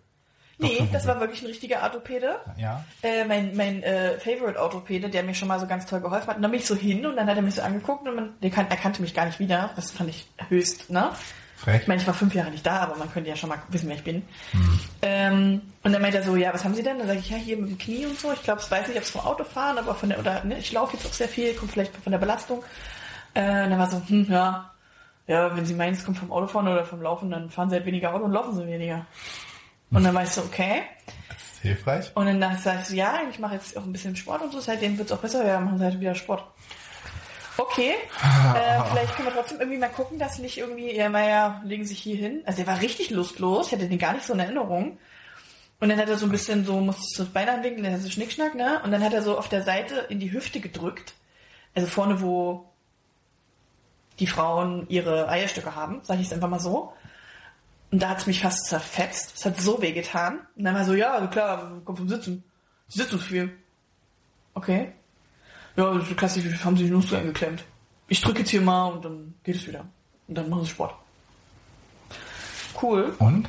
Nee, 0.58 0.88
das 0.92 1.06
war 1.06 1.20
wirklich 1.20 1.42
ein 1.42 1.46
richtiger 1.46 1.82
Orthopäde. 1.82 2.36
Ja. 2.56 2.84
Äh, 3.02 3.24
mein 3.24 3.56
mein 3.56 3.82
äh, 3.82 4.18
Favorite-Orthopäde, 4.18 5.08
der 5.08 5.22
mir 5.22 5.34
schon 5.34 5.48
mal 5.48 5.58
so 5.58 5.66
ganz 5.66 5.86
toll 5.86 6.00
geholfen 6.00 6.28
hat. 6.28 6.36
Und 6.36 6.42
dann 6.42 6.50
bin 6.50 6.60
ich 6.60 6.66
so 6.66 6.76
hin 6.76 7.04
und 7.06 7.16
dann 7.16 7.28
hat 7.28 7.36
er 7.36 7.42
mich 7.42 7.56
so 7.56 7.62
angeguckt 7.62 8.06
und 8.06 8.14
man, 8.14 8.34
der 8.42 8.50
kan 8.50 8.66
er 8.68 8.76
kannte 8.76 9.02
mich 9.02 9.14
gar 9.14 9.26
nicht 9.26 9.40
wieder. 9.40 9.70
Das 9.76 9.90
fand 9.90 10.10
ich 10.10 10.28
höchst, 10.48 10.90
ne? 10.90 11.10
Frech. 11.56 11.82
Ich 11.82 11.88
meine, 11.88 12.00
ich 12.00 12.06
war 12.06 12.14
fünf 12.14 12.34
Jahre 12.34 12.50
nicht 12.50 12.66
da, 12.66 12.80
aber 12.80 12.96
man 12.96 13.10
könnte 13.12 13.30
ja 13.30 13.36
schon 13.36 13.48
mal 13.48 13.58
wissen, 13.68 13.88
wer 13.88 13.96
ich 13.96 14.04
bin. 14.04 14.22
Ähm, 15.02 15.62
und 15.82 15.92
dann 15.92 16.02
meint 16.02 16.14
er 16.14 16.22
so, 16.22 16.36
ja, 16.36 16.52
was 16.52 16.64
haben 16.64 16.74
Sie 16.74 16.82
denn? 16.82 16.98
Dann 16.98 17.06
sage 17.06 17.20
ich, 17.20 17.30
ja, 17.30 17.36
hier 17.36 17.56
mit 17.56 17.70
dem 17.70 17.78
Knie 17.78 18.06
und 18.06 18.18
so. 18.18 18.32
Ich 18.32 18.42
glaube, 18.42 18.60
es 18.60 18.70
weiß 18.70 18.88
nicht, 18.88 18.96
ob 18.96 19.04
es 19.04 19.10
vom 19.10 19.22
Autofahren, 19.22 19.78
aber 19.78 19.94
von 19.94 20.08
der, 20.08 20.18
oder 20.18 20.44
ne, 20.44 20.58
ich 20.58 20.72
laufe 20.72 20.96
jetzt 20.96 21.06
auch 21.06 21.12
sehr 21.12 21.28
viel, 21.28 21.54
kommt 21.54 21.72
vielleicht 21.72 21.96
von 21.96 22.10
der 22.10 22.18
Belastung. 22.18 22.62
Äh, 23.34 23.64
und 23.64 23.70
dann 23.70 23.78
war 23.78 23.90
so, 23.90 24.02
hm, 24.06 24.26
ja, 24.30 24.72
ja, 25.26 25.56
wenn 25.56 25.64
Sie 25.64 25.74
meinen, 25.74 25.94
es 25.94 26.04
kommt 26.04 26.18
vom 26.18 26.32
Autofahren 26.32 26.68
oder 26.68 26.84
vom 26.84 27.00
Laufen, 27.00 27.30
dann 27.30 27.48
fahren 27.50 27.70
Sie 27.70 27.76
halt 27.76 27.86
weniger 27.86 28.12
Auto 28.14 28.24
und 28.24 28.32
laufen 28.32 28.54
Sie 28.54 28.66
weniger. 28.66 29.06
Und 29.90 30.04
dann 30.04 30.14
war 30.14 30.22
ich 30.24 30.30
so, 30.30 30.42
okay. 30.42 30.82
Das 31.28 31.36
ist 31.36 31.62
hilfreich. 31.62 32.12
Und 32.14 32.40
dann 32.40 32.58
sag 32.58 32.82
ich 32.82 32.86
so, 32.86 32.94
ja, 32.94 33.20
ich 33.30 33.38
mache 33.38 33.54
jetzt 33.54 33.76
auch 33.76 33.84
ein 33.84 33.92
bisschen 33.92 34.16
Sport 34.16 34.42
und 34.42 34.52
so, 34.52 34.60
seitdem 34.60 34.98
wird 34.98 35.10
es 35.10 35.16
auch 35.16 35.20
besser 35.20 35.44
werden, 35.44 35.66
machen 35.66 35.80
halt 35.80 36.00
wieder 36.00 36.14
Sport. 36.14 36.44
Okay, 37.56 37.90
äh, 38.54 38.82
vielleicht 38.90 39.14
können 39.14 39.28
wir 39.28 39.34
trotzdem 39.34 39.60
irgendwie 39.60 39.78
mal 39.78 39.88
gucken, 39.88 40.18
dass 40.18 40.38
nicht 40.38 40.58
irgendwie, 40.58 40.94
ja, 40.94 41.08
naja, 41.08 41.62
legen 41.64 41.86
sich 41.86 42.00
hier 42.00 42.16
hin. 42.16 42.42
Also 42.46 42.58
der 42.58 42.66
war 42.66 42.80
richtig 42.80 43.10
lustlos, 43.10 43.68
ich 43.68 43.72
hatte 43.72 43.88
den 43.88 43.98
gar 43.98 44.12
nicht 44.12 44.26
so 44.26 44.32
in 44.32 44.40
Erinnerung. 44.40 44.98
Und 45.80 45.88
dann 45.88 45.98
hat 45.98 46.08
er 46.08 46.18
so 46.18 46.26
ein 46.26 46.32
bisschen 46.32 46.64
so, 46.64 46.80
musste 46.80 47.02
ich 47.02 47.16
so 47.16 47.24
das 47.24 47.32
Bein 47.32 47.48
anwinkeln, 47.48 47.84
dann 47.84 47.92
hat 47.92 48.00
er 48.00 48.04
so 48.04 48.10
Schnickschnack, 48.10 48.54
ne? 48.54 48.80
Und 48.84 48.90
dann 48.90 49.04
hat 49.04 49.12
er 49.12 49.22
so 49.22 49.38
auf 49.38 49.48
der 49.48 49.62
Seite 49.62 50.06
in 50.08 50.18
die 50.18 50.32
Hüfte 50.32 50.60
gedrückt. 50.60 51.14
Also 51.74 51.88
vorne, 51.88 52.20
wo 52.20 52.64
die 54.18 54.26
Frauen 54.26 54.86
ihre 54.88 55.28
Eierstöcke 55.28 55.74
haben, 55.74 56.00
sage 56.02 56.20
ich 56.20 56.28
es 56.28 56.32
einfach 56.32 56.48
mal 56.48 56.60
so. 56.60 56.92
Und 57.94 58.00
da 58.00 58.08
hat 58.08 58.18
es 58.18 58.26
mich 58.26 58.40
fast 58.40 58.66
zerfetzt. 58.66 59.34
Es 59.36 59.44
hat 59.46 59.60
so 59.60 59.80
weh 59.80 59.92
getan. 59.92 60.40
Und 60.56 60.64
dann 60.64 60.74
war 60.74 60.84
so, 60.84 60.94
ja, 60.94 61.24
klar, 61.28 61.80
kommt 61.84 61.98
vom 61.98 62.08
Sitzen. 62.08 62.42
Sie 62.88 62.98
sitzen 62.98 63.20
zu 63.20 63.24
viel. 63.24 63.52
Okay. 64.52 64.90
Ja, 65.76 65.96
klassisch, 66.16 66.44
haben 66.64 66.76
sie 66.76 66.86
die 66.86 66.90
Nuss 66.90 67.12
eingeklemmt. 67.14 67.62
Ich 68.08 68.20
drücke 68.20 68.40
jetzt 68.40 68.50
hier 68.50 68.62
mal 68.62 68.86
und 68.86 69.04
dann 69.04 69.34
geht 69.44 69.54
es 69.54 69.68
wieder. 69.68 69.86
Und 70.26 70.34
dann 70.36 70.48
machen 70.50 70.64
sie 70.64 70.70
Sport. 70.70 70.92
Cool. 72.82 73.14
Und? 73.20 73.46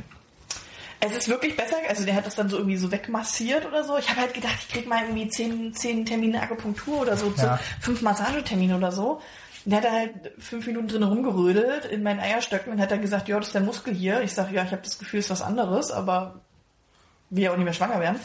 Es 1.00 1.18
ist 1.18 1.28
wirklich 1.28 1.58
besser, 1.58 1.78
also 1.90 2.06
der 2.06 2.14
hat 2.14 2.28
das 2.28 2.36
dann 2.36 2.48
so 2.48 2.58
irgendwie 2.58 2.78
so 2.78 2.92
wegmassiert 2.92 3.66
oder 3.66 3.84
so. 3.84 3.98
Ich 3.98 4.12
habe 4.12 4.22
halt 4.22 4.36
gedacht, 4.36 4.58
ich 4.60 4.70
krieg 4.70 4.88
mal 4.88 5.06
irgendwie 5.06 5.28
zehn, 5.28 5.74
zehn 5.74 6.06
Termine 6.06 6.40
Akupunktur 6.40 7.02
oder 7.02 7.18
so, 7.18 7.34
Ja. 7.38 7.60
fünf 7.82 8.04
Massagetermine 8.04 8.78
oder 8.78 8.92
so. 8.92 9.22
Und 9.66 9.72
der 9.72 9.78
hat 9.80 9.86
da 9.86 9.92
halt 9.92 10.32
fünf 10.38 10.68
Minuten 10.68 10.88
drin 10.88 11.04
rumgerödelt 11.04 11.86
in 11.86 12.04
meinen 12.04 12.20
Eierstöcken 12.20 12.72
und 12.72 12.80
hat 12.80 12.92
dann 12.92 13.02
gesagt, 13.02 13.28
ja, 13.28 13.38
das 13.38 13.48
ist 13.48 13.56
der 13.56 13.62
Muskel 13.62 13.94
hier. 13.94 14.22
Ich 14.22 14.34
sage, 14.34 14.54
ja, 14.54 14.64
ich 14.64 14.72
habe 14.72 14.84
das 14.84 15.00
Gefühl, 15.00 15.20
es 15.20 15.26
ist 15.26 15.32
was 15.32 15.42
anderes, 15.42 15.92
aber 15.92 16.42
ja 17.32 17.52
auch 17.52 17.56
nicht 17.56 17.66
mehr 17.66 17.74
schwanger 17.74 18.00
werden. 18.00 18.20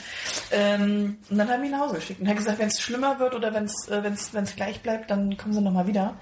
Ähm, 0.52 1.18
und 1.30 1.38
dann 1.38 1.48
haben 1.48 1.62
wir 1.62 1.70
ihn 1.70 1.72
nach 1.72 1.80
Hause 1.80 1.96
geschickt 1.96 2.20
und 2.20 2.28
hat 2.28 2.36
gesagt, 2.36 2.58
wenn 2.58 2.68
es 2.68 2.80
schlimmer 2.80 3.18
wird 3.18 3.34
oder 3.34 3.54
wenn 3.54 3.64
es 3.64 3.88
äh, 3.88 4.02
wenn's, 4.02 4.34
wenn's 4.34 4.54
gleich 4.54 4.82
bleibt, 4.82 5.10
dann 5.10 5.36
kommen 5.36 5.54
sie 5.54 5.62
nochmal 5.62 5.86
wieder. 5.86 6.14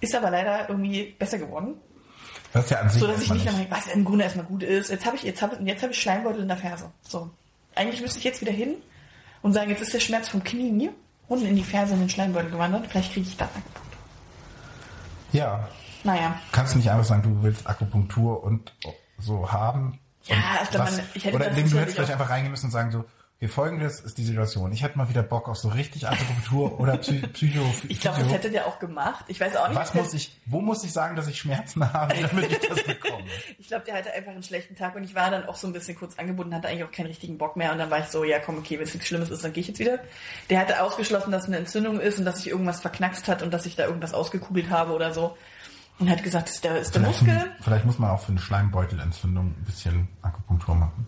Ist 0.00 0.14
aber 0.14 0.30
leider 0.30 0.68
irgendwie 0.68 1.14
besser 1.18 1.38
geworden. 1.38 1.74
Das 2.52 2.64
ist 2.64 2.70
ja 2.70 2.80
an 2.80 2.88
sich 2.88 3.00
So 3.00 3.06
dass 3.06 3.22
ich 3.22 3.32
nicht 3.32 3.44
mehr, 3.44 3.66
was 3.68 3.88
im 3.88 4.04
Grunde 4.04 4.24
erstmal 4.24 4.46
gut 4.46 4.62
ist. 4.62 4.90
Jetzt 4.90 5.04
habe 5.04 5.16
ich, 5.16 5.22
jetzt 5.22 5.42
habe 5.42 5.58
jetzt 5.62 5.82
habe 5.82 5.92
ich 5.92 6.00
Schleimbeutel 6.00 6.42
in 6.42 6.48
der 6.48 6.56
Ferse. 6.56 6.90
So. 7.02 7.30
Eigentlich 7.74 8.00
müsste 8.00 8.18
ich 8.18 8.24
jetzt 8.24 8.40
wieder 8.40 8.52
hin 8.52 8.76
und 9.42 9.52
sagen, 9.52 9.70
jetzt 9.70 9.82
ist 9.82 9.94
der 9.94 10.00
Schmerz 10.00 10.28
vom 10.28 10.42
Knie 10.42 10.90
unten 11.28 11.46
in 11.46 11.56
die 11.56 11.62
Ferse 11.62 11.94
in 11.94 12.00
den 12.00 12.08
Schleimbeutel 12.08 12.50
gewandert. 12.50 12.86
Vielleicht 12.88 13.12
kriege 13.12 13.28
ich 13.28 13.36
da. 13.36 13.48
Ja. 15.32 15.68
Naja. 16.04 16.34
Kannst 16.52 16.74
du 16.74 16.78
nicht 16.78 16.90
einfach 16.90 17.04
sagen, 17.04 17.22
du 17.22 17.42
willst 17.42 17.66
Akupunktur 17.66 18.42
und 18.42 18.72
so 19.18 19.50
haben? 19.52 19.98
Ja, 20.24 20.36
ich 20.62 20.70
glaub, 20.70 20.86
was- 20.86 20.96
man- 20.96 21.06
ich 21.14 21.24
hätte 21.24 21.36
Oder 21.36 21.48
indem 21.48 21.70
du 21.70 21.78
hättest 21.78 21.96
vielleicht 21.96 22.12
einfach 22.12 22.30
reingehen 22.30 22.50
müssen 22.50 22.66
und 22.66 22.72
sagen 22.72 22.90
so, 22.90 23.04
okay, 23.40 23.48
folgendes 23.48 24.00
ist 24.00 24.18
die 24.18 24.24
Situation. 24.24 24.70
Ich 24.72 24.82
hätte 24.82 24.98
mal 24.98 25.08
wieder 25.08 25.22
Bock 25.22 25.48
auf 25.48 25.56
so 25.56 25.68
richtig 25.68 26.06
Akupunktur 26.06 26.78
oder 26.78 26.98
Psy 26.98 27.26
Psycho. 27.32 27.62
Ich 27.88 28.00
glaube, 28.00 28.20
das 28.20 28.30
hätte 28.30 28.50
der 28.50 28.66
auch 28.66 28.78
gemacht. 28.78 29.24
Ich 29.28 29.40
weiß 29.40 29.56
auch 29.56 29.68
nicht. 29.68 29.78
Was 29.78 29.94
muss 29.94 30.12
ich, 30.12 30.38
wo 30.44 30.60
muss 30.60 30.84
ich 30.84 30.92
sagen, 30.92 31.16
dass 31.16 31.26
ich 31.26 31.38
Schmerzen 31.38 31.90
habe, 31.90 32.14
damit 32.20 32.52
ich 32.52 32.68
das 32.68 32.82
bekomme? 32.82 33.24
Ich 33.58 33.68
glaube, 33.68 33.84
der 33.84 33.94
hatte 33.94 34.12
einfach 34.12 34.32
einen 34.32 34.42
schlechten 34.42 34.74
Tag 34.74 34.96
und 34.96 35.04
ich 35.04 35.14
war 35.14 35.30
dann 35.30 35.46
auch 35.46 35.54
so 35.54 35.66
ein 35.68 35.72
bisschen 35.72 35.96
kurz 35.96 36.18
angebunden, 36.18 36.54
hatte 36.54 36.68
eigentlich 36.68 36.84
auch 36.84 36.90
keinen 36.90 37.06
richtigen 37.06 37.38
Bock 37.38 37.56
mehr 37.56 37.70
und 37.72 37.78
dann 37.78 37.88
war 37.90 38.00
ich 38.00 38.06
so, 38.06 38.24
ja 38.24 38.40
komm, 38.40 38.58
okay, 38.58 38.76
wenn 38.78 38.84
es 38.84 38.92
nichts 38.94 39.06
Schlimmes 39.06 39.30
ist, 39.30 39.44
dann 39.44 39.52
gehe 39.52 39.60
ich 39.60 39.68
jetzt 39.68 39.78
wieder. 39.78 40.00
Der 40.48 40.58
hatte 40.58 40.82
ausgeschlossen, 40.82 41.30
dass 41.30 41.42
es 41.42 41.48
eine 41.48 41.58
Entzündung 41.58 42.00
ist 42.00 42.18
und 42.18 42.24
dass 42.24 42.38
sich 42.38 42.48
irgendwas 42.48 42.80
verknackst 42.80 43.28
hat 43.28 43.42
und 43.42 43.52
dass 43.54 43.66
ich 43.66 43.76
da 43.76 43.86
irgendwas 43.86 44.12
ausgekugelt 44.12 44.70
habe 44.70 44.92
oder 44.92 45.14
so. 45.14 45.36
Und 46.00 46.10
hat 46.10 46.22
gesagt, 46.22 46.48
ist 46.48 46.64
der, 46.64 46.80
ist 46.80 46.94
der 46.94 47.02
Vielleicht, 47.02 47.22
Muskel. 47.22 47.52
vielleicht 47.60 47.84
muss 47.84 47.98
man 47.98 48.10
auch 48.10 48.20
für 48.20 48.32
eine 48.32 48.40
Schleimbeutelentzündung 48.40 49.48
ein 49.48 49.64
bisschen 49.64 50.08
Akupunktur 50.22 50.74
machen. 50.74 51.06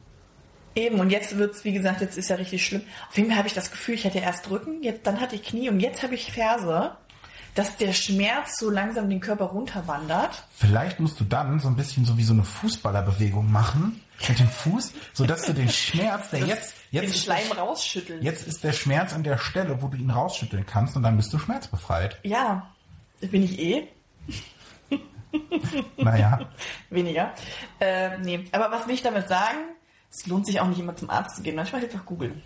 Eben, 0.75 1.01
und 1.01 1.11
jetzt 1.11 1.37
wird's, 1.37 1.65
wie 1.65 1.73
gesagt, 1.73 2.01
jetzt 2.01 2.17
ist 2.17 2.31
ja 2.31 2.37
richtig 2.37 2.65
schlimm. 2.65 2.83
Auf 3.11 3.17
jeden 3.17 3.29
Fall 3.29 3.39
habe 3.39 3.49
ich 3.49 3.55
das 3.55 3.71
Gefühl, 3.71 3.95
ich 3.95 4.05
hatte 4.05 4.19
erst 4.19 4.51
Rücken, 4.51 4.83
jetzt, 4.83 5.07
dann 5.07 5.21
hatte 5.21 5.37
ich 5.37 5.43
Knie 5.43 5.69
und 5.69 5.81
jetzt 5.81 6.03
habe 6.03 6.15
ich 6.15 6.33
Ferse, 6.33 6.93
dass 7.55 7.77
der 7.77 7.93
Schmerz 7.93 8.59
so 8.59 8.71
langsam 8.71 9.11
den 9.11 9.21
Körper 9.21 9.47
runterwandert. 9.47 10.45
Vielleicht 10.55 11.01
musst 11.01 11.21
du 11.21 11.25
dann 11.25 11.61
so 11.61 11.69
ein 11.69 11.77
bisschen 11.77 12.05
so 12.05 12.17
wie 12.17 12.23
so 12.23 12.33
eine 12.33 12.45
Fußballerbewegung 12.45 13.51
machen 13.51 14.01
mit 14.29 14.39
dem 14.39 14.49
Fuß, 14.49 14.93
sodass 15.13 15.43
du 15.43 15.53
den 15.53 15.69
Schmerz, 15.69 16.31
der 16.31 16.41
jetzt, 16.47 16.75
jetzt, 16.91 17.05
den 17.05 17.11
ist 17.11 17.25
Schleim 17.25 17.49
der, 17.51 17.59
rausschütteln. 17.59 18.23
jetzt 18.23 18.47
ist 18.47 18.65
der 18.65 18.73
Schmerz 18.73 19.13
an 19.13 19.23
der 19.23 19.37
Stelle, 19.37 19.83
wo 19.83 19.89
du 19.89 19.99
ihn 19.99 20.11
rausschütteln 20.11 20.65
kannst 20.65 20.97
und 20.97 21.03
dann 21.03 21.17
bist 21.17 21.33
du 21.33 21.39
schmerzbefreit. 21.39 22.19
Ja, 22.23 22.71
bin 23.21 23.43
ich 23.43 23.59
eh. 23.59 23.89
Naja, 25.97 26.41
Weniger. 26.91 27.33
Äh, 27.81 28.19
nee. 28.19 28.45
Aber 28.53 28.71
was 28.71 28.87
will 28.87 28.95
ich 28.95 29.03
damit 29.03 29.29
sagen? 29.29 29.59
Es 30.13 30.27
lohnt 30.27 30.47
sich 30.47 30.61
auch 30.61 30.67
nicht 30.67 30.79
immer 30.79 30.95
zum 30.95 31.09
Arzt 31.11 31.37
zu 31.37 31.43
gehen. 31.43 31.57
Manchmal 31.57 31.81
hilft 31.81 31.97
auch 31.97 32.05
googeln. 32.05 32.43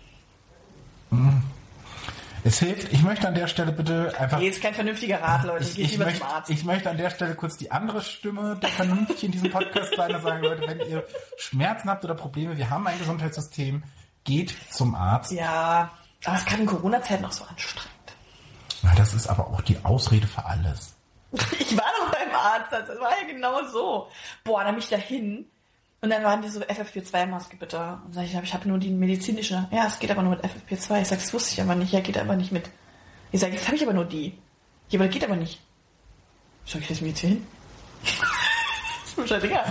es 2.43 2.59
hilft. 2.59 2.93
Ich 2.93 3.03
möchte 3.03 3.27
an 3.27 3.35
der 3.35 3.47
Stelle 3.47 3.73
bitte 3.73 4.13
einfach. 4.17 4.39
Nee, 4.39 4.47
ist 4.47 4.61
kein 4.61 4.73
vernünftiger 4.73 5.21
Rat, 5.21 5.43
Leute. 5.43 5.65
Ich, 5.65 5.77
ich, 5.77 5.97
möchte, 5.97 6.19
zum 6.19 6.27
Arzt. 6.29 6.49
ich 6.49 6.63
möchte 6.63 6.89
an 6.89 6.97
der 6.97 7.09
Stelle 7.09 7.35
kurz 7.35 7.57
die 7.57 7.69
andere 7.71 8.01
Stimme 8.01 8.57
der 8.61 8.69
Vernunft 8.69 9.21
in 9.21 9.31
diesem 9.31 9.51
Podcast 9.51 9.95
sein 9.97 10.15
und 10.15 10.21
sagen, 10.21 10.43
Leute, 10.43 10.65
wenn 10.65 10.79
ihr 10.89 11.05
Schmerzen 11.37 11.89
habt 11.89 12.05
oder 12.05 12.15
Probleme, 12.15 12.55
wir 12.57 12.69
haben 12.69 12.87
ein 12.87 12.97
Gesundheitssystem, 12.99 13.83
geht 14.23 14.55
zum 14.71 14.95
Arzt. 14.95 15.31
ja, 15.31 15.91
aber 16.25 16.37
es 16.37 16.45
kann 16.45 16.61
in 16.61 16.65
Corona-Zeit 16.65 17.21
noch 17.21 17.31
so 17.31 17.43
anstrengend. 17.43 17.91
Na, 18.81 18.95
Das 18.95 19.13
ist 19.13 19.27
aber 19.27 19.47
auch 19.47 19.61
die 19.61 19.77
Ausrede 19.83 20.27
für 20.27 20.45
alles. 20.45 20.93
Ich 21.59 21.75
war 21.75 21.85
doch 21.99 22.11
beim 22.11 22.33
Arzt, 22.33 22.71
das 22.71 22.87
war 22.99 23.11
ja 23.21 23.27
genau 23.27 23.67
so. 23.67 24.07
Boah, 24.45 24.63
dann 24.63 24.75
bin 24.75 24.83
ich 24.83 24.89
da 24.89 24.95
hin 24.95 25.45
und 26.01 26.09
dann 26.11 26.23
waren 26.23 26.41
die 26.41 26.49
so 26.49 26.59
FFP2-Maske 26.61 27.57
bitte. 27.57 27.99
Und 28.05 28.13
sag 28.13 28.25
ich, 28.25 28.35
ich 28.35 28.53
habe 28.53 28.67
nur 28.67 28.77
die 28.77 28.89
medizinische. 28.89 29.67
Ja, 29.71 29.87
es 29.87 29.97
geht 29.97 30.11
aber 30.11 30.21
nur 30.21 30.35
mit 30.35 30.43
FFP2. 30.43 31.01
Ich 31.01 31.07
sag, 31.07 31.19
das 31.19 31.33
wusste 31.33 31.53
ich 31.53 31.61
aber 31.61 31.75
nicht. 31.75 31.91
Ja, 31.91 32.01
geht 32.01 32.17
aber 32.17 32.35
nicht 32.35 32.51
mit. 32.51 32.69
Ich 33.31 33.39
sag, 33.39 33.51
jetzt 33.51 33.65
habe 33.65 33.75
ich 33.75 33.83
aber 33.83 33.93
nur 33.93 34.05
die. 34.05 34.37
Ja, 34.89 34.99
aber 34.99 35.05
das 35.07 35.13
geht 35.13 35.23
aber 35.23 35.35
nicht. 35.35 35.59
Ich 36.65 36.73
sag, 36.73 36.81
ich 36.81 36.87
setze 36.87 37.03
mich 37.03 37.13
jetzt 37.13 37.19
hier 37.21 37.29
hin. 37.29 37.47
ist 39.05 39.17
mir 39.17 39.27
scheißegal. 39.27 39.65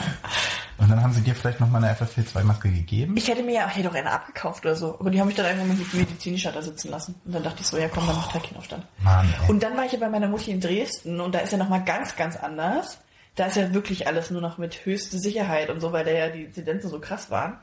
Und 0.79 0.91
dann 0.91 1.03
haben 1.03 1.13
sie 1.13 1.23
dir 1.23 1.35
vielleicht 1.35 1.61
noch 1.61 1.71
mal 1.71 1.83
eine 1.83 1.95
FFP2-Maske 1.95 2.71
gegeben. 2.71 3.17
Ich 3.17 3.29
hätte 3.29 3.43
mir 3.43 3.55
ja, 3.55 3.69
hätte 3.69 3.89
doch 3.89 3.95
eine 3.95 4.11
abgekauft 4.11 4.65
oder 4.67 4.77
so. 4.77 4.99
Aber 4.99 5.11
die 5.11 5.21
haben 5.21 5.29
mich 5.29 5.37
dann 5.37 5.47
einfach 5.47 5.65
mit 5.65 5.95
medizinischer 5.95 6.53
da 6.53 6.61
sitzen 6.61 6.91
lassen. 6.91 7.15
Und 7.25 7.35
dann 7.35 7.43
dachte 7.45 7.61
ich 7.61 7.67
so, 7.67 7.79
ja 7.79 7.89
komm, 7.89 8.07
dann 8.07 8.17
macht 8.17 8.35
halt 8.35 8.45
keinen 8.45 8.59
Aufstand. 8.59 8.85
Mann, 8.99 9.33
ey. 9.43 9.51
Und 9.51 9.63
dann 9.63 9.77
war 9.77 9.87
ich 9.87 9.93
ja 9.93 9.99
bei 9.99 10.09
meiner 10.09 10.29
Mutti 10.29 10.51
in 10.51 10.61
Dresden 10.61 11.21
und 11.21 11.35
da 11.35 11.39
ist 11.39 11.53
ja 11.53 11.59
nochmal 11.59 11.85
ganz, 11.85 12.17
ganz 12.17 12.37
anders. 12.37 12.99
Da 13.37 13.47
ist 13.47 13.57
ja 13.57 13.73
wirklich 13.75 14.07
alles 14.07 14.31
nur 14.31 14.41
noch 14.41 14.59
mit 14.59 14.85
höchster 14.85 15.19
Sicherheit 15.19 15.71
und 15.71 15.81
so, 15.81 15.93
weil 15.93 16.05
da 16.05 16.11
ja 16.11 16.29
die 16.29 16.45
Inzidenzen 16.45 16.91
so 16.91 16.99
krass 17.01 17.31
waren. 17.31 17.59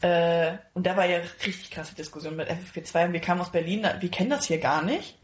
Äh, 0.00 0.54
und 0.74 0.86
da 0.86 0.96
war 0.96 1.06
ja 1.06 1.18
richtig 1.46 1.70
krasse 1.70 1.94
Diskussion 1.94 2.36
mit 2.36 2.48
FFP2 2.50 3.06
und 3.06 3.12
wir 3.12 3.20
kamen 3.20 3.40
aus 3.40 3.50
Berlin, 3.52 3.82
da- 3.82 3.96
wir 4.00 4.10
kennen 4.10 4.30
das 4.30 4.44
hier 4.46 4.58
gar 4.58 4.82
nicht. 4.82 5.16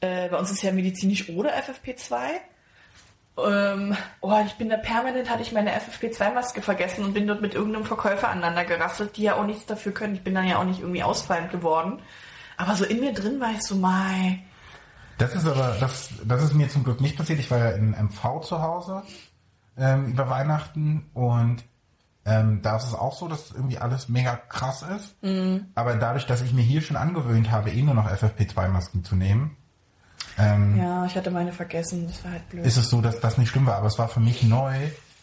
Äh, 0.00 0.28
bei 0.28 0.36
uns 0.36 0.50
ist 0.52 0.62
ja 0.62 0.70
medizinisch 0.70 1.28
oder 1.30 1.50
FFP2. 1.56 2.14
Ähm, 3.38 3.96
oh, 4.20 4.34
ich 4.46 4.54
bin 4.54 4.68
da 4.70 4.76
permanent, 4.78 5.28
hatte 5.28 5.42
ich 5.42 5.52
meine 5.52 5.72
FFP2-Maske 5.72 6.62
vergessen 6.62 7.04
und 7.04 7.12
bin 7.12 7.26
dort 7.26 7.42
mit 7.42 7.54
irgendeinem 7.54 7.84
Verkäufer 7.84 8.28
aneinander 8.28 8.64
gerasselt, 8.64 9.16
die 9.16 9.24
ja 9.24 9.36
auch 9.36 9.44
nichts 9.44 9.66
dafür 9.66 9.92
können. 9.92 10.14
Ich 10.14 10.22
bin 10.22 10.34
dann 10.34 10.46
ja 10.48 10.58
auch 10.58 10.64
nicht 10.64 10.80
irgendwie 10.80 11.02
ausfallend 11.02 11.50
geworden. 11.50 12.00
Aber 12.56 12.74
so 12.76 12.84
in 12.84 13.00
mir 13.00 13.12
drin 13.12 13.38
war 13.40 13.50
ich 13.52 13.62
so, 13.62 13.74
mai, 13.74 14.40
Das 15.18 15.34
ist 15.34 15.46
aber, 15.46 15.76
das, 15.80 16.10
das 16.24 16.42
ist 16.42 16.54
mir 16.54 16.68
zum 16.68 16.84
Glück 16.84 17.00
nicht 17.00 17.16
passiert. 17.16 17.38
Ich 17.38 17.50
war 17.50 17.58
ja 17.58 17.70
in 17.70 17.90
MV 17.90 18.40
zu 18.42 18.60
Hause 18.60 19.02
ähm, 19.78 20.06
über 20.06 20.28
Weihnachten 20.28 21.08
und 21.14 21.64
ähm, 22.24 22.60
da 22.60 22.76
ist 22.76 22.88
es 22.88 22.94
auch 22.94 23.16
so, 23.16 23.28
dass 23.28 23.52
irgendwie 23.52 23.78
alles 23.78 24.08
mega 24.08 24.36
krass 24.36 24.82
ist. 24.82 25.22
Mhm. 25.22 25.66
Aber 25.74 25.94
dadurch, 25.94 26.26
dass 26.26 26.42
ich 26.42 26.52
mir 26.52 26.62
hier 26.62 26.82
schon 26.82 26.96
angewöhnt 26.96 27.50
habe, 27.50 27.70
eh 27.70 27.82
nur 27.82 27.94
noch 27.94 28.10
FFP2-Masken 28.10 29.04
zu 29.04 29.14
nehmen, 29.14 29.56
ähm, 30.38 30.76
ja, 30.76 31.06
ich 31.06 31.16
hatte 31.16 31.30
meine 31.30 31.52
vergessen, 31.52 32.06
das 32.06 32.22
war 32.24 32.32
halt 32.32 32.48
blöd. 32.50 32.66
Ist 32.66 32.76
es 32.76 32.90
so, 32.90 33.00
dass 33.00 33.20
das 33.20 33.38
nicht 33.38 33.48
schlimm 33.48 33.66
war, 33.66 33.76
aber 33.76 33.86
es 33.86 33.98
war 33.98 34.08
für 34.08 34.20
mich 34.20 34.42
neu, 34.42 34.74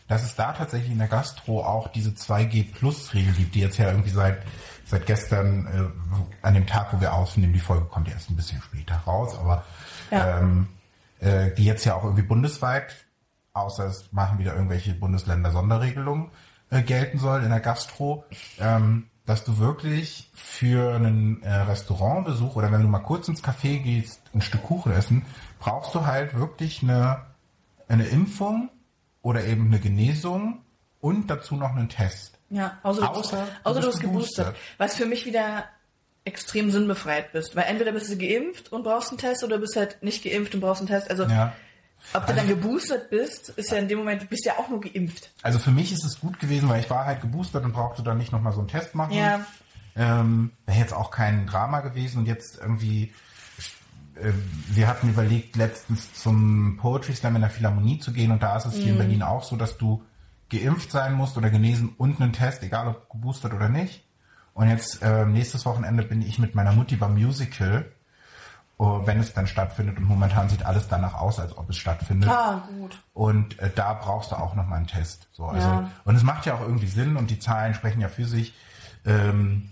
dass 0.08 0.24
es 0.24 0.36
da 0.36 0.54
tatsächlich 0.54 0.92
in 0.92 1.00
der 1.00 1.08
Gastro 1.08 1.64
auch 1.64 1.88
diese 1.88 2.12
2G-Plus-Regel 2.12 3.34
gibt, 3.34 3.56
die 3.56 3.62
jetzt 3.62 3.78
ja 3.78 3.90
irgendwie 3.90 4.12
seit 4.12 4.44
seit 4.86 5.06
gestern 5.06 5.66
äh, 5.68 6.46
an 6.46 6.54
dem 6.54 6.68
Tag, 6.68 6.94
wo 6.94 7.02
wir 7.02 7.14
aufnehmen, 7.14 7.54
die 7.54 7.60
Folge 7.60 7.86
kommt 7.86 8.10
erst 8.10 8.30
ein 8.30 8.36
bisschen 8.36 8.62
später 8.62 8.96
raus, 9.08 9.38
aber 9.38 9.64
ja. 10.12 10.40
ähm, 10.40 10.68
äh, 11.20 11.52
die 11.52 11.66
jetzt 11.66 11.86
ja 11.86 11.96
auch 11.96 12.04
irgendwie 12.04 12.24
bundesweit, 12.24 12.94
außer 13.54 13.86
es 13.86 14.12
machen 14.12 14.40
wieder 14.40 14.54
irgendwelche 14.54 14.94
Bundesländer 14.94 15.52
Sonderregelungen, 15.52 16.32
äh, 16.70 16.82
gelten 16.82 17.18
soll 17.18 17.44
in 17.44 17.50
der 17.50 17.60
Gastro, 17.60 18.26
ähm, 18.60 19.08
dass 19.26 19.46
du 19.46 19.58
wirklich 19.58 20.30
für 20.34 20.96
einen 20.96 21.42
äh, 21.44 21.52
Restaurantbesuch 21.52 22.56
oder 22.56 22.72
wenn 22.72 22.82
du 22.82 22.88
mal 22.88 23.00
kurz 23.00 23.28
ins 23.30 23.44
Café 23.44 23.80
gehst, 23.82 24.22
ein 24.34 24.42
Stück 24.42 24.64
Kuchen 24.64 24.92
essen, 24.92 25.26
brauchst 25.60 25.96
du 25.96 26.06
halt 26.06 26.38
wirklich 26.38 26.84
eine, 26.84 27.22
eine 27.88 28.06
Impfung 28.06 28.70
oder 29.24 29.44
eben 29.46 29.66
eine 29.66 29.80
Genesung 29.80 30.62
und 31.00 31.28
dazu 31.32 31.56
noch 31.56 31.72
einen 31.72 31.90
Test. 31.90 32.38
Ja, 32.52 32.78
außer, 32.84 33.10
außer, 33.10 33.38
du, 33.38 33.70
außer 33.70 33.82
du 33.82 33.88
bist 33.88 34.00
geboostert. 34.00 34.46
geboostert. 34.48 34.56
Was 34.78 34.94
für 34.94 35.08
mich 35.08 35.26
wieder 35.26 35.64
extrem 36.26 36.72
sinnbefreit 36.72 37.32
bist. 37.32 37.56
Weil 37.56 37.66
entweder 37.66 37.92
bist 37.92 38.12
du 38.12 38.18
geimpft 38.18 38.72
und 38.72 38.84
brauchst 38.84 39.10
einen 39.10 39.18
Test 39.18 39.44
oder 39.44 39.58
bist 39.58 39.76
halt 39.76 40.02
nicht 40.04 40.24
geimpft 40.24 40.54
und 40.54 40.62
brauchst 40.62 40.82
einen 40.82 40.88
Test. 40.88 41.10
Also 41.10 41.24
ja. 41.24 41.54
ob 42.14 42.26
du 42.26 42.34
also, 42.34 42.36
dann 42.36 42.48
geboostert 42.48 43.10
bist, 43.10 43.50
ist 43.50 43.72
ja 43.72 43.78
in 43.78 43.88
dem 43.88 43.98
Moment, 43.98 44.22
du 44.22 44.26
bist 44.28 44.46
ja 44.46 44.54
auch 44.54 44.70
nur 44.70 44.82
geimpft. 44.82 45.32
Also 45.42 45.60
für 45.60 45.72
mich 45.72 45.92
ist 45.92 46.06
es 46.06 46.20
gut 46.20 46.40
gewesen, 46.40 46.70
weil 46.70 46.82
ich 46.82 46.90
war 46.90 47.06
halt 47.06 47.22
geboostert 47.22 47.64
und 47.66 47.74
brauchte 47.74 48.04
dann 48.04 48.18
nicht 48.18 48.32
nochmal 48.32 48.54
so 48.54 48.60
einen 48.60 48.68
Test 48.68 48.96
machen. 48.96 49.14
Ja. 49.14 49.46
Ähm, 49.96 50.52
Wäre 50.66 50.80
jetzt 50.80 50.94
auch 50.94 51.12
kein 51.12 51.46
Drama 51.46 51.82
gewesen 51.82 52.20
und 52.20 52.26
jetzt 52.26 52.58
irgendwie 52.60 53.14
wir 54.68 54.88
hatten 54.88 55.10
überlegt, 55.10 55.56
letztens 55.56 56.14
zum 56.14 56.78
Poetry 56.78 57.14
Slam 57.14 57.36
in 57.36 57.42
der 57.42 57.50
Philharmonie 57.50 58.00
zu 58.00 58.14
gehen 58.14 58.32
und 58.32 58.44
da 58.44 58.56
ist 58.58 58.66
es 58.66 58.76
hier 58.76 58.88
in 58.88 58.94
mhm. 58.94 59.00
Berlin 59.00 59.24
auch 59.24 59.44
so, 59.44 59.56
dass 59.56 59.78
du 59.78 60.04
geimpft 60.50 60.92
sein 60.92 61.14
musst 61.14 61.38
oder 61.38 61.50
genesen 61.50 61.90
und 61.98 62.22
einen 62.22 62.34
Test, 62.34 62.64
egal 62.64 62.88
ob 62.88 63.10
geboostert 63.10 63.54
oder 63.54 63.70
nicht. 63.70 64.04
Und 64.54 64.70
jetzt 64.70 65.02
äh, 65.02 65.26
nächstes 65.26 65.66
Wochenende 65.66 66.04
bin 66.04 66.22
ich 66.22 66.38
mit 66.38 66.54
meiner 66.54 66.74
Mutti 66.74 66.96
beim 66.96 67.16
Musical, 67.16 67.92
uh, 68.80 69.06
wenn 69.06 69.20
es 69.20 69.34
dann 69.34 69.48
stattfindet. 69.48 69.98
Und 69.98 70.04
momentan 70.04 70.48
sieht 70.48 70.66
alles 70.66 70.88
danach 70.88 71.16
aus, 71.16 71.40
als 71.40 71.58
ob 71.58 71.70
es 71.70 71.78
stattfindet. 71.78 72.30
Ah, 72.30 72.68
gut. 72.80 73.00
Und 73.14 73.58
äh, 73.60 73.72
da 73.74 73.94
brauchst 73.94 74.32
du 74.32 74.36
auch 74.36 74.54
nochmal 74.54 74.78
einen 74.78 74.88
Test. 74.88 75.28
So, 75.32 75.46
also, 75.46 75.68
ja. 75.68 75.90
Und 76.06 76.16
es 76.16 76.24
macht 76.24 76.46
ja 76.46 76.54
auch 76.54 76.62
irgendwie 76.62 76.88
Sinn 76.88 77.18
und 77.18 77.32
die 77.32 77.40
Zahlen 77.40 77.74
sprechen 77.74 78.02
ja 78.02 78.10
für 78.10 78.26
sich. 78.26 78.54
Ähm, 79.06 79.70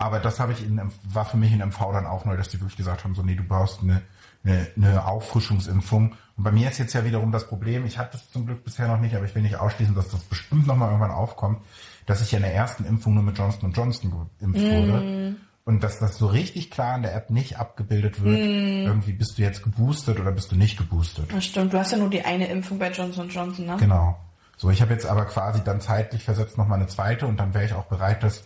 aber 0.00 0.18
das 0.18 0.40
habe 0.40 0.52
ich 0.52 0.64
in, 0.64 0.80
war 1.04 1.26
für 1.26 1.36
mich 1.36 1.52
in 1.52 1.58
MV 1.58 1.78
dann 1.92 2.06
auch 2.06 2.24
neu, 2.24 2.34
dass 2.34 2.48
die 2.48 2.58
wirklich 2.58 2.78
gesagt 2.78 3.04
haben, 3.04 3.14
so 3.14 3.22
nee, 3.22 3.34
du 3.34 3.44
brauchst 3.44 3.82
eine, 3.82 4.00
eine, 4.42 4.66
eine 4.74 5.04
Auffrischungsimpfung. 5.04 6.14
Und 6.38 6.42
bei 6.42 6.50
mir 6.50 6.70
ist 6.70 6.78
jetzt 6.78 6.94
ja 6.94 7.04
wiederum 7.04 7.32
das 7.32 7.46
Problem, 7.46 7.84
ich 7.84 7.98
hatte 7.98 8.16
es 8.16 8.30
zum 8.30 8.46
Glück 8.46 8.64
bisher 8.64 8.88
noch 8.88 8.98
nicht, 8.98 9.14
aber 9.14 9.26
ich 9.26 9.34
will 9.34 9.42
nicht 9.42 9.56
ausschließen, 9.56 9.94
dass 9.94 10.08
das 10.08 10.20
bestimmt 10.20 10.66
nochmal 10.66 10.88
irgendwann 10.88 11.10
aufkommt, 11.10 11.60
dass 12.06 12.22
ich 12.22 12.32
ja 12.32 12.38
in 12.38 12.44
der 12.44 12.54
ersten 12.54 12.86
Impfung 12.86 13.12
nur 13.12 13.22
mit 13.22 13.36
Johnson 13.36 13.72
Johnson 13.72 14.26
geimpft 14.40 14.62
mm. 14.62 14.70
wurde. 14.70 15.36
Und 15.66 15.84
dass 15.84 15.98
das 15.98 16.16
so 16.16 16.28
richtig 16.28 16.70
klar 16.70 16.96
in 16.96 17.02
der 17.02 17.14
App 17.14 17.28
nicht 17.28 17.58
abgebildet 17.58 18.24
wird, 18.24 18.38
mm. 18.38 18.86
irgendwie 18.86 19.12
bist 19.12 19.36
du 19.36 19.42
jetzt 19.42 19.62
geboostet 19.62 20.18
oder 20.18 20.32
bist 20.32 20.50
du 20.50 20.56
nicht 20.56 20.78
geboostet. 20.78 21.30
Das 21.30 21.44
stimmt, 21.44 21.74
du 21.74 21.78
hast 21.78 21.92
ja 21.92 21.98
nur 21.98 22.08
die 22.08 22.24
eine 22.24 22.46
Impfung 22.48 22.78
bei 22.78 22.90
Johnson 22.90 23.28
Johnson, 23.28 23.66
ne? 23.66 23.76
Genau. 23.78 24.18
So, 24.56 24.70
ich 24.70 24.80
habe 24.80 24.94
jetzt 24.94 25.04
aber 25.04 25.26
quasi 25.26 25.62
dann 25.62 25.82
zeitlich 25.82 26.24
versetzt 26.24 26.56
nochmal 26.56 26.78
eine 26.78 26.88
zweite 26.88 27.26
und 27.26 27.38
dann 27.38 27.52
wäre 27.52 27.66
ich 27.66 27.74
auch 27.74 27.84
bereit, 27.84 28.22
das 28.22 28.44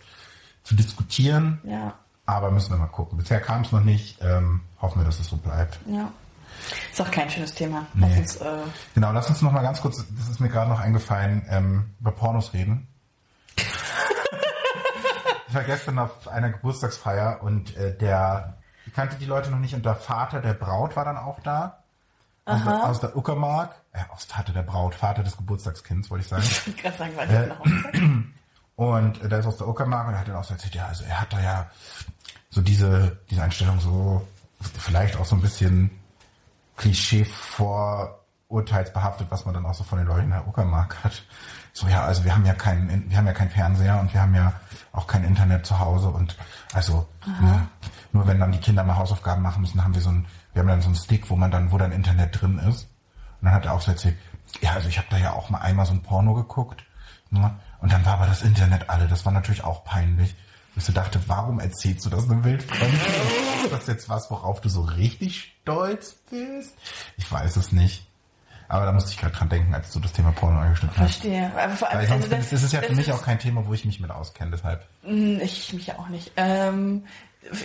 zu 0.65 0.75
diskutieren. 0.75 1.61
Ja. 1.63 1.93
Aber 2.25 2.51
müssen 2.51 2.71
wir 2.71 2.77
mal 2.77 2.87
gucken. 2.87 3.17
Bisher 3.17 3.39
kam 3.39 3.61
es 3.61 3.71
noch 3.71 3.83
nicht. 3.83 4.17
Ähm, 4.21 4.61
hoffen 4.81 4.99
wir, 4.99 5.05
dass 5.05 5.19
es 5.19 5.27
so 5.27 5.37
bleibt. 5.37 5.79
Ja. 5.85 6.11
Ist 6.91 6.99
auch 7.01 7.11
kein 7.11 7.29
schönes 7.29 7.53
Thema. 7.53 7.85
Nee. 7.93 8.07
Lass 8.09 8.17
uns, 8.17 8.35
äh 8.37 8.57
genau, 8.95 9.11
lass 9.11 9.29
uns 9.29 9.41
noch 9.41 9.51
mal 9.51 9.61
ganz 9.61 9.81
kurz, 9.81 9.97
das 9.97 10.29
ist 10.29 10.39
mir 10.39 10.49
gerade 10.49 10.69
noch 10.69 10.79
eingefallen, 10.79 11.45
ähm, 11.49 11.91
über 11.99 12.11
Pornos 12.11 12.53
reden. 12.53 12.87
ich 15.47 15.53
war 15.53 15.63
gestern 15.63 15.99
auf 15.99 16.27
einer 16.27 16.49
Geburtstagsfeier 16.49 17.43
und 17.43 17.75
äh, 17.77 17.95
der, 17.95 18.57
ich 18.87 18.93
kannte 18.93 19.17
die 19.17 19.25
Leute 19.25 19.51
noch 19.51 19.59
nicht 19.59 19.75
und 19.75 19.85
der 19.85 19.95
Vater 19.95 20.41
der 20.41 20.53
Braut 20.53 20.95
war 20.95 21.05
dann 21.05 21.17
auch 21.17 21.39
da. 21.41 21.83
Aus 22.47 22.63
der, 22.63 22.83
aus 22.85 22.99
der 22.99 23.17
Uckermark, 23.17 23.75
äh, 23.91 24.01
aus 24.13 24.25
Vater 24.25 24.53
der 24.53 24.61
Braut, 24.61 24.93
Vater 24.93 25.23
des 25.23 25.35
Geburtstagskinds, 25.35 26.11
wollte 26.11 26.23
ich 26.23 26.29
sagen. 26.29 26.43
Ich 26.43 26.67
wollte 26.67 26.81
gerade 26.81 26.97
sagen, 26.97 27.17
war 27.17 27.27
äh, 27.27 27.47
noch 27.47 27.59
Und 28.75 29.21
äh, 29.21 29.29
der 29.29 29.39
ist 29.39 29.45
aus 29.45 29.57
der 29.57 29.67
Uckermark 29.67 30.07
und 30.07 30.13
er 30.13 30.19
hat 30.19 30.27
dann 30.27 30.35
auch 30.35 30.43
so 30.43 30.53
erzählt, 30.53 30.75
ja, 30.75 30.87
also 30.87 31.03
er 31.05 31.21
hat 31.21 31.33
da 31.33 31.41
ja 31.41 31.69
so 32.49 32.61
diese, 32.61 33.17
diese 33.29 33.43
Einstellung 33.43 33.79
so, 33.79 34.27
vielleicht 34.79 35.17
auch 35.17 35.25
so 35.25 35.35
ein 35.35 35.41
bisschen 35.41 35.91
Klischee 36.77 37.25
vorurteilsbehaftet, 37.25 39.27
was 39.29 39.45
man 39.45 39.53
dann 39.53 39.65
auch 39.65 39.73
so 39.73 39.83
von 39.83 39.97
den 39.97 40.07
Leuten 40.07 40.25
in 40.25 40.29
der 40.31 40.47
Uckermark 40.47 41.03
hat. 41.03 41.23
So, 41.73 41.87
ja, 41.87 42.03
also 42.03 42.23
wir 42.23 42.33
haben 42.33 42.45
ja 42.45 42.53
keinen, 42.53 43.09
wir 43.09 43.17
haben 43.17 43.27
ja 43.27 43.33
keinen 43.33 43.49
Fernseher 43.49 43.99
und 43.99 44.13
wir 44.13 44.21
haben 44.21 44.35
ja 44.35 44.53
auch 44.93 45.07
kein 45.07 45.25
Internet 45.25 45.65
zu 45.65 45.77
Hause 45.77 46.07
und 46.07 46.37
also 46.73 47.05
ne, 47.25 47.67
nur 48.13 48.25
wenn 48.27 48.39
dann 48.39 48.53
die 48.53 48.59
Kinder 48.59 48.83
mal 48.83 48.95
Hausaufgaben 48.95 49.41
machen 49.41 49.61
müssen, 49.61 49.83
haben 49.83 49.93
wir 49.93 50.01
so 50.01 50.09
ein, 50.09 50.25
wir 50.53 50.61
haben 50.61 50.69
dann 50.69 50.81
so 50.81 50.87
einen 50.87 50.95
Stick, 50.95 51.29
wo 51.29 51.35
man 51.35 51.51
dann, 51.51 51.73
wo 51.73 51.77
dann 51.77 51.91
Internet 51.91 52.41
drin 52.41 52.59
ist. 52.59 52.83
Und 53.41 53.47
dann 53.47 53.53
hat 53.53 53.65
er 53.65 53.73
auch 53.73 53.81
so 53.81 53.91
erzählt, 53.91 54.15
ja, 54.61 54.71
also 54.71 54.87
ich 54.87 54.97
habe 54.97 55.07
da 55.09 55.17
ja 55.17 55.33
auch 55.33 55.49
mal 55.49 55.59
einmal 55.59 55.85
so 55.85 55.91
ein 55.91 56.01
Porno 56.01 56.33
geguckt. 56.33 56.85
Ne? 57.29 57.53
Und 57.85 57.91
dann 57.91 58.03
war 58.03 58.13
aber 58.13 58.25
das 58.25 58.41
Internet 58.41 58.89
alle. 58.89 59.07
Das 59.07 59.27
war 59.27 59.31
natürlich 59.31 59.63
auch 59.63 59.83
peinlich. 59.83 60.33
Ich 60.75 60.83
so 60.83 60.91
dachte, 60.91 61.19
warum 61.27 61.59
erzählst 61.59 62.03
du 62.03 62.09
das 62.09 62.23
einem 62.23 62.43
Wildfremden? 62.43 62.99
Ist 63.63 63.71
das 63.71 63.85
jetzt 63.85 64.09
was, 64.09 64.31
worauf 64.31 64.59
du 64.59 64.69
so 64.69 64.81
richtig 64.81 65.53
stolz 65.61 66.13
bist? 66.31 66.73
Ich 67.15 67.31
weiß 67.31 67.57
es 67.57 67.71
nicht. 67.71 68.07
Aber 68.69 68.87
da 68.87 68.91
musste 68.91 69.11
ich 69.11 69.19
gerade 69.19 69.35
dran 69.35 69.49
denken, 69.49 69.75
als 69.75 69.91
du 69.91 69.99
das 69.99 70.13
Thema 70.13 70.31
Porno 70.31 70.61
angeschnitten 70.61 70.97
hast. 70.97 71.19
Verstehe. 71.19 71.51
Aber 71.55 71.75
vor 71.75 71.87
allem, 71.87 71.99
Weil 71.99 72.07
sonst, 72.07 72.23
also 72.23 72.35
das, 72.37 72.49
das 72.49 72.63
ist 72.63 72.73
ja 72.73 72.81
für 72.81 72.95
mich 72.95 73.11
auch 73.11 73.21
kein 73.21 73.37
Thema, 73.37 73.67
wo 73.67 73.73
ich 73.75 73.85
mich 73.85 73.99
mit 73.99 74.09
auskenne, 74.09 74.49
deshalb. 74.49 74.83
Hm, 75.03 75.39
ich 75.41 75.71
mich 75.71 75.93
auch 75.93 76.09
nicht. 76.09 76.31
Ähm, 76.37 77.03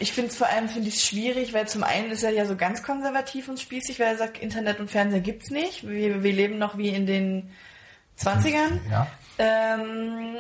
ich 0.01 0.13
finde 0.13 0.29
es 0.29 0.37
vor 0.37 0.49
allem 0.49 0.69
finde 0.69 0.89
ich 0.89 1.03
schwierig, 1.03 1.55
weil 1.55 1.67
zum 1.67 1.83
einen 1.83 2.11
ist 2.11 2.23
er 2.23 2.33
ja 2.33 2.45
so 2.45 2.57
ganz 2.57 2.83
konservativ 2.83 3.49
und 3.49 3.59
spießig, 3.59 3.99
weil 3.99 4.09
er 4.09 4.19
sagt, 4.19 4.37
Internet 4.37 4.81
und 4.81 4.91
Fernseher 4.91 5.21
gibt's 5.21 5.49
nicht. 5.49 5.89
Wir, 5.89 6.23
wir 6.23 6.33
leben 6.35 6.59
noch 6.59 6.77
wie 6.77 6.91
in 6.91 7.07
den 7.07 7.51
20ern. 8.19 8.81
Ja. 8.91 9.07
Ähm, 9.41 10.37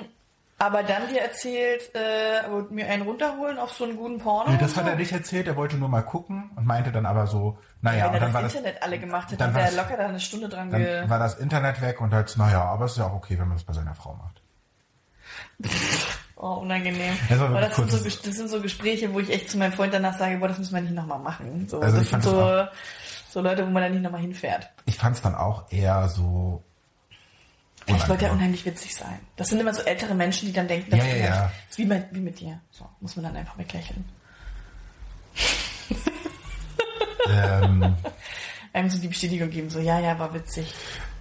aber 0.59 0.83
dann 0.83 1.09
dir 1.09 1.23
erzählt, 1.23 1.91
äh, 1.95 2.47
mir 2.69 2.87
einen 2.87 3.05
runterholen 3.05 3.59
auf 3.59 3.73
so 3.73 3.85
einen 3.85 3.97
guten 3.97 4.19
Porno. 4.19 4.51
Nee, 4.51 4.59
das 4.59 4.77
hat 4.77 4.87
er 4.87 4.95
nicht 4.95 5.11
erzählt, 5.11 5.47
er 5.47 5.57
wollte 5.57 5.77
nur 5.77 5.89
mal 5.89 6.03
gucken 6.03 6.51
und 6.55 6.67
meinte 6.67 6.93
dann 6.93 7.07
aber 7.07 7.27
so, 7.27 7.57
naja, 7.81 7.99
ja, 7.99 8.05
wenn 8.09 8.15
er 8.15 8.21
dann 8.21 8.33
das 8.33 8.35
war 8.35 8.43
Internet 8.43 8.77
das, 8.77 8.83
alle 8.83 8.99
gemacht 8.99 9.29
hätte, 9.29 9.37
dann 9.39 9.55
wäre 9.55 9.71
er 9.71 9.73
locker 9.73 9.97
da 9.97 10.07
eine 10.07 10.21
Stunde 10.21 10.51
dran 10.51 10.71
Dann 10.71 10.83
ge 10.83 11.09
war 11.09 11.19
das 11.19 11.39
Internet 11.39 11.81
weg 11.81 12.03
und 12.03 12.13
halt, 12.13 12.37
naja, 12.37 12.63
aber 12.63 12.85
es 12.85 12.93
ist 12.93 12.99
ja 12.99 13.07
auch 13.07 13.15
okay, 13.15 13.39
wenn 13.39 13.49
man 13.49 13.57
das 13.57 13.65
bei 13.65 13.73
seiner 13.73 13.95
Frau 13.95 14.15
macht. 14.15 14.43
Oh, 16.37 16.61
unangenehm. 16.61 17.17
Das, 17.29 17.39
das, 17.39 17.77
sind 17.77 17.91
so, 17.91 18.05
das, 18.05 18.37
sind 18.37 18.49
so, 18.49 18.61
Gespräche, 18.61 19.13
wo 19.15 19.21
ich 19.21 19.31
echt 19.31 19.51
zu 19.51 19.59
meinem 19.59 19.73
Freund 19.73 19.95
danach 19.95 20.19
sage, 20.19 20.37
boah, 20.39 20.49
das 20.49 20.59
muss 20.59 20.71
man 20.71 20.85
nicht 20.85 20.95
nochmal 20.95 21.19
machen. 21.19 21.69
So, 21.69 21.81
also 21.81 21.99
das 21.99 22.09
sind 22.09 22.23
so, 22.23 22.67
so 23.31 23.41
Leute, 23.41 23.67
wo 23.67 23.71
man 23.71 23.83
dann 23.83 23.93
nicht 23.93 24.03
nochmal 24.03 24.21
hinfährt. 24.23 24.71
Ich 24.85 24.97
fand 24.97 25.17
es 25.17 25.23
dann 25.23 25.35
auch 25.35 25.71
eher 25.71 26.09
so 26.09 26.65
Vielleicht 27.87 28.09
wollte 28.09 28.27
er 28.27 28.33
unheimlich 28.33 28.65
witzig 28.65 28.95
sein. 28.95 29.19
Das 29.37 29.49
sind 29.49 29.61
immer 29.61 29.75
so 29.75 29.83
ältere 29.83 30.15
Menschen, 30.15 30.47
die 30.47 30.53
dann 30.53 30.69
denken, 30.69 30.91
das 30.91 31.01
ja, 31.01 31.07
ja, 31.07 31.25
ja. 31.25 31.53
ist 31.69 31.79
wie, 31.79 31.87
mit, 31.87 32.07
wie 32.13 32.21
mit 32.21 32.39
dir. 32.39 32.61
So, 32.71 32.89
muss 33.01 33.17
man 33.17 33.25
dann 33.25 33.37
einfach 33.37 33.59
weglächeln. 33.59 34.05
ähm, 37.29 37.97
Einem 38.73 38.89
so 38.89 39.01
die 39.01 39.09
Bestätigung 39.09 39.51
geben, 39.51 39.69
so, 39.69 39.81
ja, 39.81 39.99
ja, 39.99 40.17
war 40.19 40.33
witzig. 40.33 40.73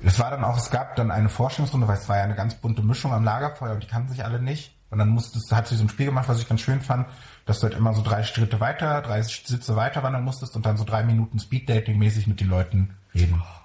Es 0.04 0.20
war 0.20 0.30
dann 0.30 0.44
auch, 0.44 0.58
es 0.58 0.70
gab 0.70 0.96
dann 0.96 1.10
eine 1.10 1.30
Forschungsrunde, 1.30 1.88
weil 1.88 1.98
es 1.98 2.08
war 2.08 2.18
ja 2.18 2.24
eine 2.24 2.36
ganz 2.36 2.54
bunte 2.54 2.84
Mischung 2.84 3.12
am 3.12 3.24
Lagerfeuer 3.24 3.74
und 3.74 3.82
die 3.82 3.88
kannten 3.88 4.10
sich 4.10 4.24
alle 4.24 4.40
nicht. 4.40 4.76
Und 4.92 5.00
dann 5.00 5.10
musstest, 5.10 5.52
hat 5.52 5.68
sie 5.68 5.76
so 5.76 5.84
ein 5.84 5.90
Spiel 5.90 6.08
gemacht, 6.08 6.30
was 6.30 6.40
ich 6.40 6.48
ganz 6.48 6.62
schön 6.62 6.82
fand, 6.82 7.08
dass 7.46 7.60
du 7.60 7.68
halt 7.68 7.76
immer 7.76 7.94
so 7.94 8.04
drei 8.04 8.24
Schritte 8.24 8.60
weiter, 8.60 9.02
drei 9.02 9.22
Sitze 9.24 9.76
weiter 9.76 10.04
wandern 10.04 10.24
musstest 10.24 10.56
und 10.56 10.66
dann 10.66 10.78
so 10.78 10.84
drei 10.84 11.04
Minuten 11.04 11.40
Speeddating-mäßig 11.40 12.28
mit 12.28 12.40
den 12.40 12.50
Leuten 12.50 12.96
reden. 13.14 13.42
Oh. 13.44 13.59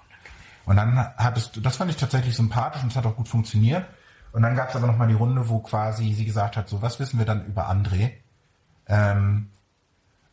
Und 0.65 0.77
dann 0.77 0.97
hattest 1.17 1.55
du, 1.55 1.61
das 1.61 1.77
fand 1.77 1.91
ich 1.91 1.97
tatsächlich 1.97 2.35
sympathisch 2.35 2.81
und 2.83 2.91
es 2.91 2.95
hat 2.95 3.05
auch 3.05 3.15
gut 3.15 3.27
funktioniert. 3.27 3.85
Und 4.31 4.41
dann 4.41 4.55
gab 4.55 4.69
es 4.69 4.75
aber 4.75 4.87
nochmal 4.87 5.07
die 5.07 5.13
Runde, 5.13 5.47
wo 5.47 5.59
quasi 5.59 6.13
sie 6.13 6.25
gesagt 6.25 6.57
hat, 6.57 6.67
so, 6.67 6.81
was 6.81 6.99
wissen 6.99 7.19
wir 7.19 7.25
dann 7.25 7.45
über 7.45 7.69
André? 7.69 8.11
Ähm, 8.87 9.49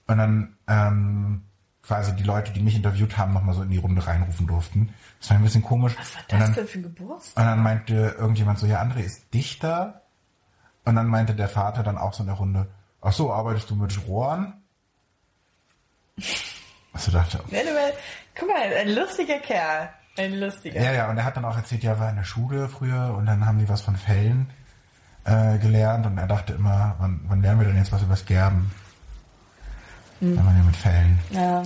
und 0.06 0.18
dann 0.18 0.56
ähm, 0.66 1.42
quasi 1.82 2.14
die 2.16 2.22
Leute, 2.22 2.52
die 2.52 2.60
mich 2.60 2.74
interviewt 2.74 3.16
haben, 3.18 3.32
nochmal 3.32 3.54
so 3.54 3.62
in 3.62 3.70
die 3.70 3.78
Runde 3.78 4.06
reinrufen 4.06 4.46
durften. 4.46 4.94
Das 5.20 5.30
war 5.30 5.36
ein 5.36 5.42
bisschen 5.42 5.62
komisch. 5.62 5.96
Was 5.98 6.14
war 6.14 6.22
das 6.28 6.40
dann, 6.40 6.54
denn 6.54 6.66
für 6.66 6.78
ein 6.78 6.82
Geburtstag? 6.82 7.42
Und 7.42 7.50
dann 7.50 7.62
meinte 7.62 8.16
irgendjemand 8.18 8.58
so, 8.58 8.66
ja, 8.66 8.82
André 8.82 9.00
ist 9.00 9.32
Dichter. 9.32 10.02
Und 10.84 10.96
dann 10.96 11.06
meinte 11.06 11.34
der 11.34 11.48
Vater 11.48 11.82
dann 11.82 11.98
auch 11.98 12.12
so 12.12 12.22
in 12.22 12.26
der 12.28 12.36
Runde, 12.36 12.68
ach 13.00 13.12
so, 13.12 13.32
arbeitest 13.32 13.70
du 13.70 13.76
mit 13.76 13.96
Rohren? 14.08 14.54
Was 16.92 17.06
du 17.06 17.10
dachte. 17.10 17.40
Guck 18.34 18.48
mal, 18.48 18.62
ein 18.62 18.90
lustiger 18.90 19.38
Kerl. 19.38 19.90
Ein 20.16 20.34
lustiger. 20.34 20.80
Ja, 20.80 20.92
ja, 20.92 21.10
und 21.10 21.16
er 21.16 21.24
hat 21.24 21.36
dann 21.36 21.44
auch 21.44 21.56
erzählt, 21.56 21.82
ja, 21.82 21.92
er 21.92 22.00
war 22.00 22.10
in 22.10 22.16
der 22.16 22.24
Schule 22.24 22.68
früher 22.68 23.14
und 23.16 23.26
dann 23.26 23.46
haben 23.46 23.58
die 23.58 23.68
was 23.68 23.80
von 23.80 23.96
Fällen 23.96 24.50
äh, 25.24 25.58
gelernt 25.58 26.04
und 26.06 26.18
er 26.18 26.26
dachte 26.26 26.52
immer, 26.52 26.96
wann, 26.98 27.20
wann 27.28 27.42
lernen 27.42 27.60
wir 27.60 27.66
denn 27.68 27.76
jetzt 27.76 27.92
was 27.92 28.02
übers 28.02 28.24
Gerben? 28.24 28.70
Wenn 30.20 30.44
man 30.44 30.56
ja 30.56 30.62
mit 30.62 30.76
Fällen. 30.76 31.18
Ja. 31.30 31.62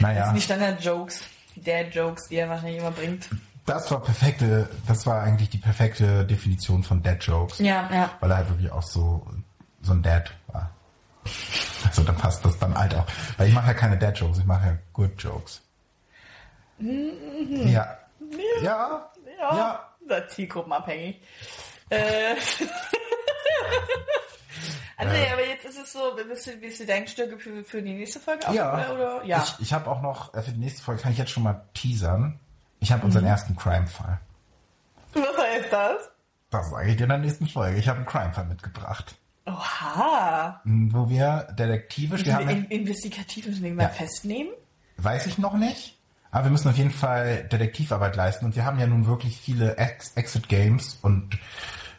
Naja. 0.00 0.18
Das 0.18 0.26
sind 0.26 0.36
die 0.36 0.42
Standard-Jokes, 0.42 1.22
die 1.56 1.62
Dad-Jokes, 1.62 2.28
die 2.28 2.36
er 2.36 2.48
wahrscheinlich 2.50 2.78
immer 2.78 2.90
bringt. 2.90 3.30
Das 3.64 3.90
war 3.90 4.00
perfekte, 4.00 4.68
das 4.86 5.06
war 5.06 5.22
eigentlich 5.22 5.50
die 5.50 5.58
perfekte 5.58 6.24
Definition 6.24 6.82
von 6.82 7.02
Dad 7.02 7.22
Jokes. 7.22 7.58
Ja, 7.58 7.88
ja. 7.92 8.10
Weil 8.20 8.30
er 8.30 8.36
halt 8.38 8.48
wirklich 8.48 8.70
auch 8.70 8.82
so, 8.82 9.26
so 9.82 9.92
ein 9.92 10.02
Dad 10.02 10.32
war. 10.48 10.70
Also 11.86 12.02
dann 12.02 12.16
passt 12.16 12.44
das 12.44 12.58
dann 12.58 12.76
halt 12.76 12.92
auch. 12.92 13.06
Weil 13.36 13.48
ich 13.48 13.54
mache 13.54 13.68
ja 13.68 13.74
keine 13.74 13.96
Dad 13.96 14.18
Jokes, 14.18 14.38
ich 14.38 14.44
mache 14.44 14.66
ja 14.66 14.72
Good 14.92 15.12
Jokes. 15.22 15.62
Mhm. 16.78 17.68
Ja. 17.68 17.98
Ja. 18.62 19.10
Ja. 19.38 19.56
Ja. 19.56 19.88
Das 20.08 20.24
ist 20.26 20.30
zielgruppenabhängig. 20.36 21.20
Äh. 21.90 22.34
André, 24.98 25.32
aber 25.32 25.46
jetzt 25.46 25.64
ist 25.64 25.78
es 25.78 25.92
so, 25.92 26.00
willst 26.16 26.46
du, 26.46 26.60
willst 26.60 26.80
du 26.80 26.86
dein 26.86 27.06
Stück 27.06 27.40
für, 27.40 27.62
für 27.62 27.80
die 27.82 27.94
nächste 27.94 28.18
Folge 28.18 28.48
auch? 28.48 28.52
Ja. 28.52 28.90
Oder? 28.92 29.24
ja. 29.24 29.42
Ich, 29.44 29.66
ich 29.66 29.72
habe 29.72 29.88
auch 29.90 30.02
noch, 30.02 30.34
äh, 30.34 30.42
für 30.42 30.50
die 30.50 30.58
nächste 30.58 30.82
Folge 30.82 31.02
kann 31.02 31.12
ich 31.12 31.18
jetzt 31.18 31.30
schon 31.30 31.44
mal 31.44 31.62
teasern. 31.74 32.40
Ich 32.80 32.90
habe 32.92 33.04
unseren 33.04 33.24
ersten 33.24 33.56
Crime-Fall. 33.56 34.18
Was 35.14 35.38
heißt 35.38 35.72
das? 35.72 36.10
Das 36.50 36.70
sage 36.70 36.90
ich 36.90 36.96
dir 36.96 37.04
in 37.04 37.08
der 37.10 37.18
nächsten 37.18 37.46
Folge. 37.46 37.78
Ich 37.78 37.88
habe 37.88 37.98
einen 37.98 38.06
Crime-Fall 38.06 38.46
mitgebracht. 38.46 39.14
Oha. 39.46 40.60
Wo 40.64 41.08
wir 41.08 41.46
detektivisch, 41.58 42.24
wir 42.24 42.34
haben, 42.34 42.48
In, 42.48 42.64
investigativ 42.66 43.46
müssen 43.46 43.62
wir 43.62 43.72
mal 43.74 43.84
Ja. 43.84 43.88
festnehmen. 43.90 44.50
weiß 44.96 45.26
ich 45.26 45.38
noch 45.38 45.54
nicht, 45.54 45.97
aber 46.30 46.44
wir 46.44 46.50
müssen 46.50 46.68
auf 46.68 46.76
jeden 46.76 46.90
Fall 46.90 47.44
Detektivarbeit 47.44 48.16
leisten 48.16 48.44
und 48.46 48.56
wir 48.56 48.64
haben 48.64 48.78
ja 48.78 48.86
nun 48.86 49.06
wirklich 49.06 49.38
viele 49.38 49.76
Ex 49.76 50.12
Exit 50.14 50.48
Games 50.48 50.98
und 51.02 51.38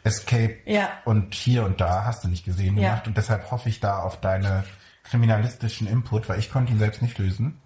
Escape 0.04 0.56
Ja. 0.66 0.88
und 1.04 1.34
hier 1.34 1.64
und 1.64 1.80
da 1.80 2.04
hast 2.04 2.24
du 2.24 2.28
nicht 2.28 2.44
gesehen 2.44 2.76
Ja. 2.78 2.90
gemacht 2.90 3.06
und 3.06 3.16
deshalb 3.16 3.50
hoffe 3.50 3.68
ich 3.68 3.80
da 3.80 3.98
auf 3.98 4.20
deine 4.20 4.64
kriminalistischen 5.04 5.86
Input, 5.86 6.28
weil 6.28 6.38
ich 6.38 6.50
konnte 6.52 6.72
ihn 6.72 6.78
selbst 6.78 7.02
nicht 7.02 7.18
lösen. 7.18 7.58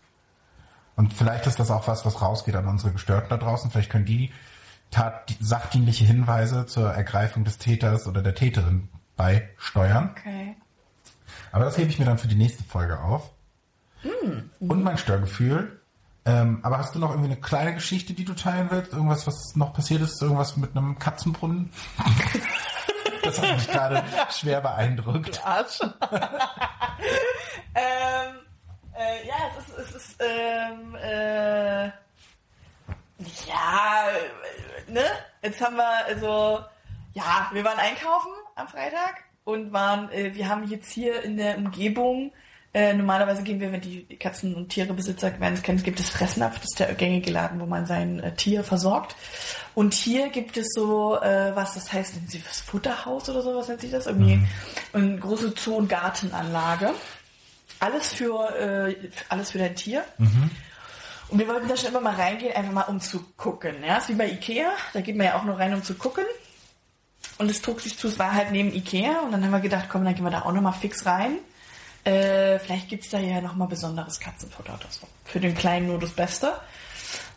Und 0.96 1.12
vielleicht 1.12 1.46
ist 1.46 1.58
das 1.58 1.70
auch 1.70 1.88
was, 1.88 2.06
was 2.06 2.22
rausgeht 2.22 2.54
an 2.56 2.66
unsere 2.66 2.92
Gestörten 2.92 3.28
da 3.28 3.36
draußen. 3.36 3.70
Vielleicht 3.70 3.90
können 3.90 4.04
die 4.06 4.32
tat, 4.90 5.28
die 5.28 5.36
sachdienliche 5.44 6.04
Hinweise 6.04 6.66
zur 6.66 6.92
Ergreifung 6.92 7.44
des 7.44 7.58
Täters 7.58 8.06
oder 8.06 8.22
der 8.22 8.34
Täterin 8.36 8.88
beisteuern. 9.16 10.10
Okay. 10.16 10.56
Aber 11.52 11.64
das 11.64 11.76
hebe 11.76 11.90
ich 11.90 11.98
mir 11.98 12.04
dann 12.04 12.18
für 12.18 12.28
die 12.28 12.36
nächste 12.36 12.62
Folge 12.64 12.98
auf. 13.00 13.30
Und 14.60 14.82
mein 14.84 14.96
Störgefühl. 14.98 15.80
Ähm, 16.26 16.60
aber 16.62 16.78
hast 16.78 16.94
du 16.94 16.98
noch 16.98 17.10
irgendwie 17.10 17.32
eine 17.32 17.40
kleine 17.40 17.74
Geschichte, 17.74 18.14
die 18.14 18.24
du 18.24 18.34
teilen 18.34 18.70
willst? 18.70 18.92
Irgendwas, 18.92 19.26
was 19.26 19.54
noch 19.56 19.74
passiert 19.74 20.00
ist? 20.00 20.22
Irgendwas 20.22 20.56
mit 20.56 20.74
einem 20.76 20.98
Katzenbrunnen? 20.98 21.70
das 23.22 23.42
hat 23.42 23.54
mich 23.56 23.68
gerade 23.68 24.02
schwer 24.30 24.60
beeindruckt. 24.62 25.44
Arsch. 25.44 25.80
ähm, 27.74 28.36
äh, 28.94 29.26
ja, 29.26 29.34
es 29.58 29.68
ist, 29.68 29.78
es 29.78 29.94
ist 29.94 30.16
ähm, 30.20 30.94
äh, 30.94 31.90
ja, 33.46 34.06
ne? 34.88 35.04
Jetzt 35.42 35.60
haben 35.60 35.76
wir, 35.76 36.06
also, 36.06 36.64
ja, 37.12 37.50
wir 37.52 37.64
waren 37.64 37.78
einkaufen 37.78 38.32
am 38.54 38.68
Freitag 38.68 39.24
und 39.44 39.72
waren, 39.72 40.10
äh, 40.10 40.34
wir 40.34 40.48
haben 40.48 40.64
jetzt 40.64 40.90
hier 40.90 41.22
in 41.22 41.36
der 41.36 41.58
Umgebung, 41.58 42.32
äh, 42.74 42.92
normalerweise 42.92 43.44
gehen 43.44 43.60
wir, 43.60 43.70
wenn 43.70 43.80
die 43.80 44.04
Katzen- 44.18 44.54
und 44.54 44.68
Tierebesitzer 44.68 45.38
werden 45.40 45.54
es 45.54 45.62
kennen, 45.62 45.80
gibt 45.82 46.00
es 46.00 46.10
Fressnapf, 46.10 46.56
das 46.56 46.64
ist 46.64 46.80
der 46.80 46.92
gängige 46.94 47.30
Laden, 47.30 47.60
wo 47.60 47.66
man 47.66 47.86
sein 47.86 48.18
äh, 48.18 48.34
Tier 48.34 48.64
versorgt. 48.64 49.14
Und 49.76 49.94
hier 49.94 50.28
gibt 50.28 50.56
es 50.56 50.66
so, 50.74 51.20
äh, 51.20 51.54
was 51.54 51.74
das 51.74 51.92
heißt, 51.92 52.16
nennen 52.16 52.28
Sie 52.28 52.42
das 52.44 52.60
Futterhaus 52.60 53.28
oder 53.28 53.42
so, 53.42 53.54
was 53.54 53.68
nennt 53.68 53.80
sich 53.80 53.92
das? 53.92 54.08
Irgendwie 54.08 54.40
eine 54.92 55.18
große 55.18 55.54
Zoo- 55.56 55.76
und 55.76 55.88
Gartenanlage. 55.88 56.90
Alles 57.78 58.12
für, 58.12 58.50
äh, 58.58 58.96
alles 59.28 59.52
für 59.52 59.58
dein 59.58 59.76
Tier. 59.76 60.02
Und 61.28 61.38
wir 61.38 61.46
wollten 61.46 61.68
da 61.68 61.76
schon 61.76 61.90
immer 61.90 62.00
mal 62.00 62.14
reingehen, 62.14 62.54
einfach 62.56 62.72
mal 62.72 62.82
um 62.82 63.00
zu 63.00 63.24
gucken. 63.36 63.76
Ja, 63.86 63.98
ist 63.98 64.08
wie 64.08 64.14
bei 64.14 64.28
Ikea, 64.28 64.70
da 64.92 65.00
geht 65.00 65.16
man 65.16 65.26
ja 65.26 65.36
auch 65.36 65.44
nur 65.44 65.58
rein, 65.58 65.74
um 65.74 65.82
zu 65.82 65.94
gucken. 65.94 66.24
Und 67.38 67.50
es 67.50 67.62
trug 67.62 67.80
sich 67.80 67.98
zu, 67.98 68.08
es 68.08 68.18
war 68.18 68.32
halt 68.32 68.50
neben 68.50 68.72
Ikea 68.72 69.20
und 69.20 69.32
dann 69.32 69.44
haben 69.44 69.52
wir 69.52 69.60
gedacht, 69.60 69.86
komm, 69.88 70.04
dann 70.04 70.14
gehen 70.14 70.24
wir 70.24 70.30
da 70.30 70.42
auch 70.42 70.52
nochmal 70.52 70.72
fix 70.72 71.06
rein. 71.06 71.38
Äh, 72.04 72.58
vielleicht 72.58 72.88
gibt's 72.88 73.10
da 73.10 73.18
ja 73.18 73.40
nochmal 73.40 73.68
besonderes 73.68 74.20
Katzenfutter 74.20 74.74
oder 74.74 74.90
so. 74.90 75.06
Für 75.24 75.40
den 75.40 75.54
Kleinen 75.54 75.86
nur 75.86 75.98
das 75.98 76.12
Beste. 76.12 76.52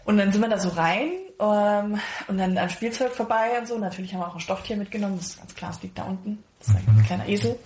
Und 0.04 0.18
dann 0.18 0.32
sind 0.32 0.42
wir 0.42 0.50
da 0.50 0.60
so 0.60 0.70
rein 0.70 1.12
ähm, 1.40 2.00
und 2.28 2.38
dann 2.38 2.58
am 2.58 2.70
Spielzeug 2.70 3.14
vorbei 3.14 3.60
und 3.60 3.68
so. 3.68 3.78
Natürlich 3.78 4.14
haben 4.14 4.22
wir 4.22 4.28
auch 4.28 4.36
ein 4.36 4.40
Stofftier 4.40 4.78
mitgenommen, 4.78 5.18
das 5.18 5.28
ist 5.28 5.38
ganz 5.38 5.56
klar, 5.56 5.72
es 5.72 5.82
liegt 5.82 5.98
da 5.98 6.04
unten. 6.04 6.44
Das 6.60 6.70
ist 6.70 6.76
ein 6.76 7.04
kleiner 7.06 7.28
Esel. 7.28 7.60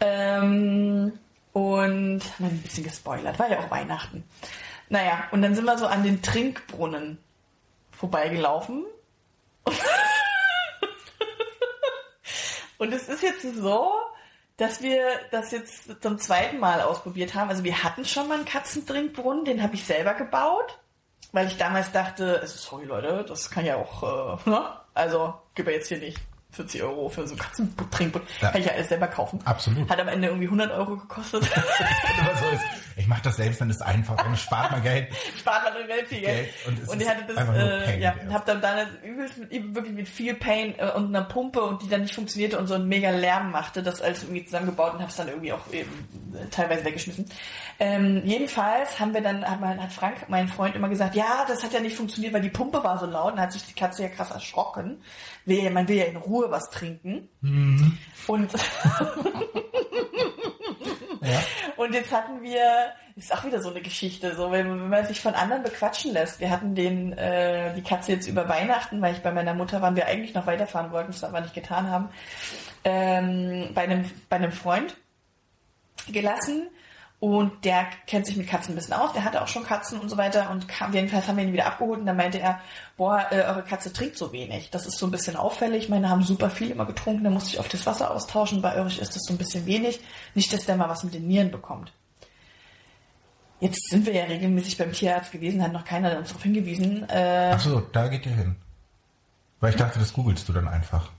Ähm, 0.00 1.12
und 1.52 2.20
haben 2.20 2.46
ein 2.46 2.62
bisschen 2.62 2.84
gespoilert, 2.84 3.38
war 3.38 3.50
ja 3.50 3.58
auch 3.58 3.70
Weihnachten. 3.70 4.24
Naja, 4.88 5.24
und 5.30 5.42
dann 5.42 5.54
sind 5.54 5.64
wir 5.64 5.76
so 5.76 5.86
an 5.86 6.02
den 6.02 6.22
Trinkbrunnen 6.22 7.18
vorbeigelaufen. 7.92 8.84
Und 12.78 12.92
es 12.92 13.08
ist 13.08 13.22
jetzt 13.22 13.42
so, 13.56 13.92
dass 14.58 14.82
wir 14.82 15.06
das 15.30 15.52
jetzt 15.52 16.02
zum 16.02 16.18
zweiten 16.18 16.58
Mal 16.58 16.82
ausprobiert 16.82 17.34
haben. 17.34 17.48
Also 17.48 17.64
wir 17.64 17.82
hatten 17.82 18.04
schon 18.04 18.28
mal 18.28 18.34
einen 18.34 18.44
Katzentrinkbrunnen, 18.44 19.44
den 19.44 19.62
habe 19.62 19.76
ich 19.76 19.84
selber 19.84 20.14
gebaut, 20.14 20.78
weil 21.32 21.46
ich 21.46 21.56
damals 21.56 21.92
dachte, 21.92 22.40
also 22.40 22.58
sorry 22.58 22.84
Leute, 22.84 23.24
das 23.26 23.50
kann 23.50 23.64
ja 23.64 23.76
auch, 23.76 24.02
äh, 24.46 24.50
ne? 24.50 24.68
also 24.94 25.34
gib 25.54 25.66
ja 25.66 25.72
jetzt 25.72 25.88
hier 25.88 25.98
nicht 25.98 26.18
40 26.50 26.82
Euro 26.82 27.08
für 27.08 27.26
so 27.26 27.34
einen 27.34 27.38
Katzentrinkbrunnen. 27.38 28.26
Ja. 28.40 28.50
Kann 28.50 28.60
ich 28.60 28.66
ja 28.66 28.72
alles 28.72 28.88
selber 28.88 29.06
kaufen. 29.06 29.38
Absolut. 29.44 29.88
Hat 29.88 30.00
am 30.00 30.08
Ende 30.08 30.28
irgendwie 30.28 30.46
100 30.46 30.72
Euro 30.72 30.96
gekostet. 30.96 31.44
So 32.38 32.46
ich 32.96 33.06
mache 33.06 33.22
das 33.22 33.36
selbst, 33.36 33.60
dann 33.60 33.70
ist 33.70 33.76
es 33.76 33.82
einfach, 33.82 34.16
dann 34.16 34.36
spart 34.36 34.72
man 34.72 34.82
Geld. 34.82 35.08
spart 35.38 35.64
man 35.64 35.72
drin 35.74 36.06
viel 36.06 36.20
Geld. 36.20 36.50
Geld 36.64 36.66
und 36.66 36.88
und 36.88 37.02
ich 37.02 37.08
hatte 37.08 37.32
das, 37.32 37.48
äh, 37.56 38.00
ja, 38.00 38.14
und 38.20 38.32
hab 38.32 38.44
dann 38.44 38.60
da 38.60 38.86
übelst 39.04 39.38
mit, 39.38 39.50
wirklich 39.74 39.94
mit 39.94 40.08
viel 40.08 40.34
Pain 40.34 40.74
äh, 40.78 40.90
und 40.90 41.14
einer 41.14 41.24
Pumpe 41.24 41.62
und 41.62 41.82
die 41.82 41.88
dann 41.88 42.02
nicht 42.02 42.14
funktionierte 42.14 42.58
und 42.58 42.66
so 42.66 42.74
einen 42.74 42.88
mega 42.88 43.10
Lärm 43.10 43.50
machte, 43.50 43.82
das 43.82 44.02
alles 44.02 44.24
irgendwie 44.24 44.44
zusammengebaut 44.44 44.94
und 44.94 45.02
hab's 45.02 45.16
dann 45.16 45.28
irgendwie 45.28 45.52
auch 45.52 45.72
eben 45.72 45.90
teilweise 46.50 46.84
weggeschmissen. 46.84 47.26
Ähm, 47.78 48.22
jedenfalls 48.24 48.98
haben 49.00 49.14
wir 49.14 49.20
dann, 49.20 49.44
hat, 49.44 49.60
man, 49.60 49.82
hat 49.82 49.92
Frank, 49.92 50.28
mein 50.28 50.48
Freund, 50.48 50.76
immer 50.76 50.88
gesagt, 50.88 51.14
ja, 51.14 51.44
das 51.46 51.62
hat 51.62 51.72
ja 51.72 51.80
nicht 51.80 51.96
funktioniert, 51.96 52.32
weil 52.32 52.42
die 52.42 52.50
Pumpe 52.50 52.82
war 52.82 52.98
so 52.98 53.06
laut 53.06 53.34
und 53.34 53.40
hat 53.40 53.52
sich 53.52 53.64
die 53.64 53.74
Katze 53.74 54.02
ja 54.02 54.08
krass 54.08 54.30
erschrocken. 54.30 55.02
Will, 55.44 55.70
man 55.70 55.88
will 55.88 55.96
ja 55.96 56.04
in 56.04 56.16
Ruhe 56.16 56.50
was 56.50 56.70
trinken. 56.70 57.28
Und 58.26 58.50
Ja. 61.22 61.42
Und 61.76 61.94
jetzt 61.94 62.12
hatten 62.12 62.42
wir, 62.42 62.92
ist 63.16 63.32
auch 63.32 63.44
wieder 63.44 63.60
so 63.60 63.70
eine 63.70 63.80
Geschichte, 63.80 64.34
so 64.34 64.50
wenn, 64.50 64.68
wenn 64.68 64.88
man 64.88 65.06
sich 65.06 65.20
von 65.20 65.34
anderen 65.34 65.62
bequatschen 65.62 66.12
lässt. 66.12 66.40
Wir 66.40 66.50
hatten 66.50 66.74
den 66.74 67.12
äh, 67.12 67.74
die 67.74 67.82
Katze 67.82 68.12
jetzt 68.12 68.26
über 68.26 68.48
Weihnachten, 68.48 69.00
weil 69.00 69.14
ich 69.14 69.20
bei 69.20 69.32
meiner 69.32 69.54
Mutter 69.54 69.82
waren, 69.82 69.96
wir 69.96 70.06
eigentlich 70.06 70.34
noch 70.34 70.46
weiterfahren 70.46 70.90
wollten, 70.92 71.10
es 71.10 71.24
aber 71.24 71.40
nicht 71.40 71.54
getan 71.54 71.90
haben, 71.90 72.08
ähm, 72.84 73.70
bei 73.74 73.82
einem 73.82 74.04
bei 74.28 74.36
einem 74.36 74.52
Freund 74.52 74.96
gelassen. 76.12 76.68
Und 77.20 77.64
der 77.64 77.86
kennt 78.06 78.26
sich 78.26 78.36
mit 78.36 78.46
Katzen 78.46 78.74
ein 78.74 78.76
bisschen 78.76 78.94
aus, 78.94 79.12
der 79.12 79.24
hatte 79.24 79.42
auch 79.42 79.48
schon 79.48 79.64
Katzen 79.64 79.98
und 79.98 80.08
so 80.08 80.16
weiter 80.16 80.50
und 80.50 80.68
kam, 80.68 80.94
jedenfalls 80.94 81.26
haben 81.26 81.36
wir 81.36 81.42
ihn 81.42 81.52
wieder 81.52 81.66
abgeholt 81.66 81.98
und 81.98 82.06
dann 82.06 82.16
meinte 82.16 82.38
er, 82.38 82.60
boah, 82.96 83.26
äh, 83.32 83.42
eure 83.42 83.64
Katze 83.64 83.92
trinkt 83.92 84.16
so 84.16 84.30
wenig. 84.30 84.70
Das 84.70 84.86
ist 84.86 84.98
so 84.98 85.06
ein 85.06 85.10
bisschen 85.10 85.34
auffällig. 85.34 85.88
Meine 85.88 86.10
haben 86.10 86.22
super 86.22 86.48
viel 86.48 86.70
immer 86.70 86.86
getrunken, 86.86 87.24
da 87.24 87.30
musste 87.30 87.50
ich 87.50 87.58
oft 87.58 87.74
das 87.74 87.86
Wasser 87.86 88.12
austauschen. 88.12 88.62
Bei 88.62 88.80
euch 88.80 89.00
ist 89.00 89.16
das 89.16 89.24
so 89.24 89.34
ein 89.34 89.36
bisschen 89.36 89.66
wenig. 89.66 89.98
Nicht, 90.36 90.52
dass 90.52 90.64
der 90.64 90.76
mal 90.76 90.88
was 90.88 91.02
mit 91.02 91.12
den 91.12 91.26
Nieren 91.26 91.50
bekommt. 91.50 91.92
Jetzt 93.58 93.90
sind 93.90 94.06
wir 94.06 94.14
ja 94.14 94.24
regelmäßig 94.24 94.78
beim 94.78 94.92
Tierarzt 94.92 95.32
gewesen, 95.32 95.60
hat 95.60 95.72
noch 95.72 95.84
keiner 95.84 96.16
uns 96.16 96.28
darauf 96.28 96.44
hingewiesen. 96.44 97.08
Äh, 97.08 97.52
Ach 97.56 97.60
so, 97.60 97.80
da 97.80 98.06
geht 98.06 98.26
ihr 98.26 98.34
hin. 98.34 98.54
Weil 99.58 99.70
ich 99.70 99.76
dachte, 99.76 99.98
das 99.98 100.12
googelst 100.12 100.48
du 100.48 100.52
dann 100.52 100.68
einfach. 100.68 101.10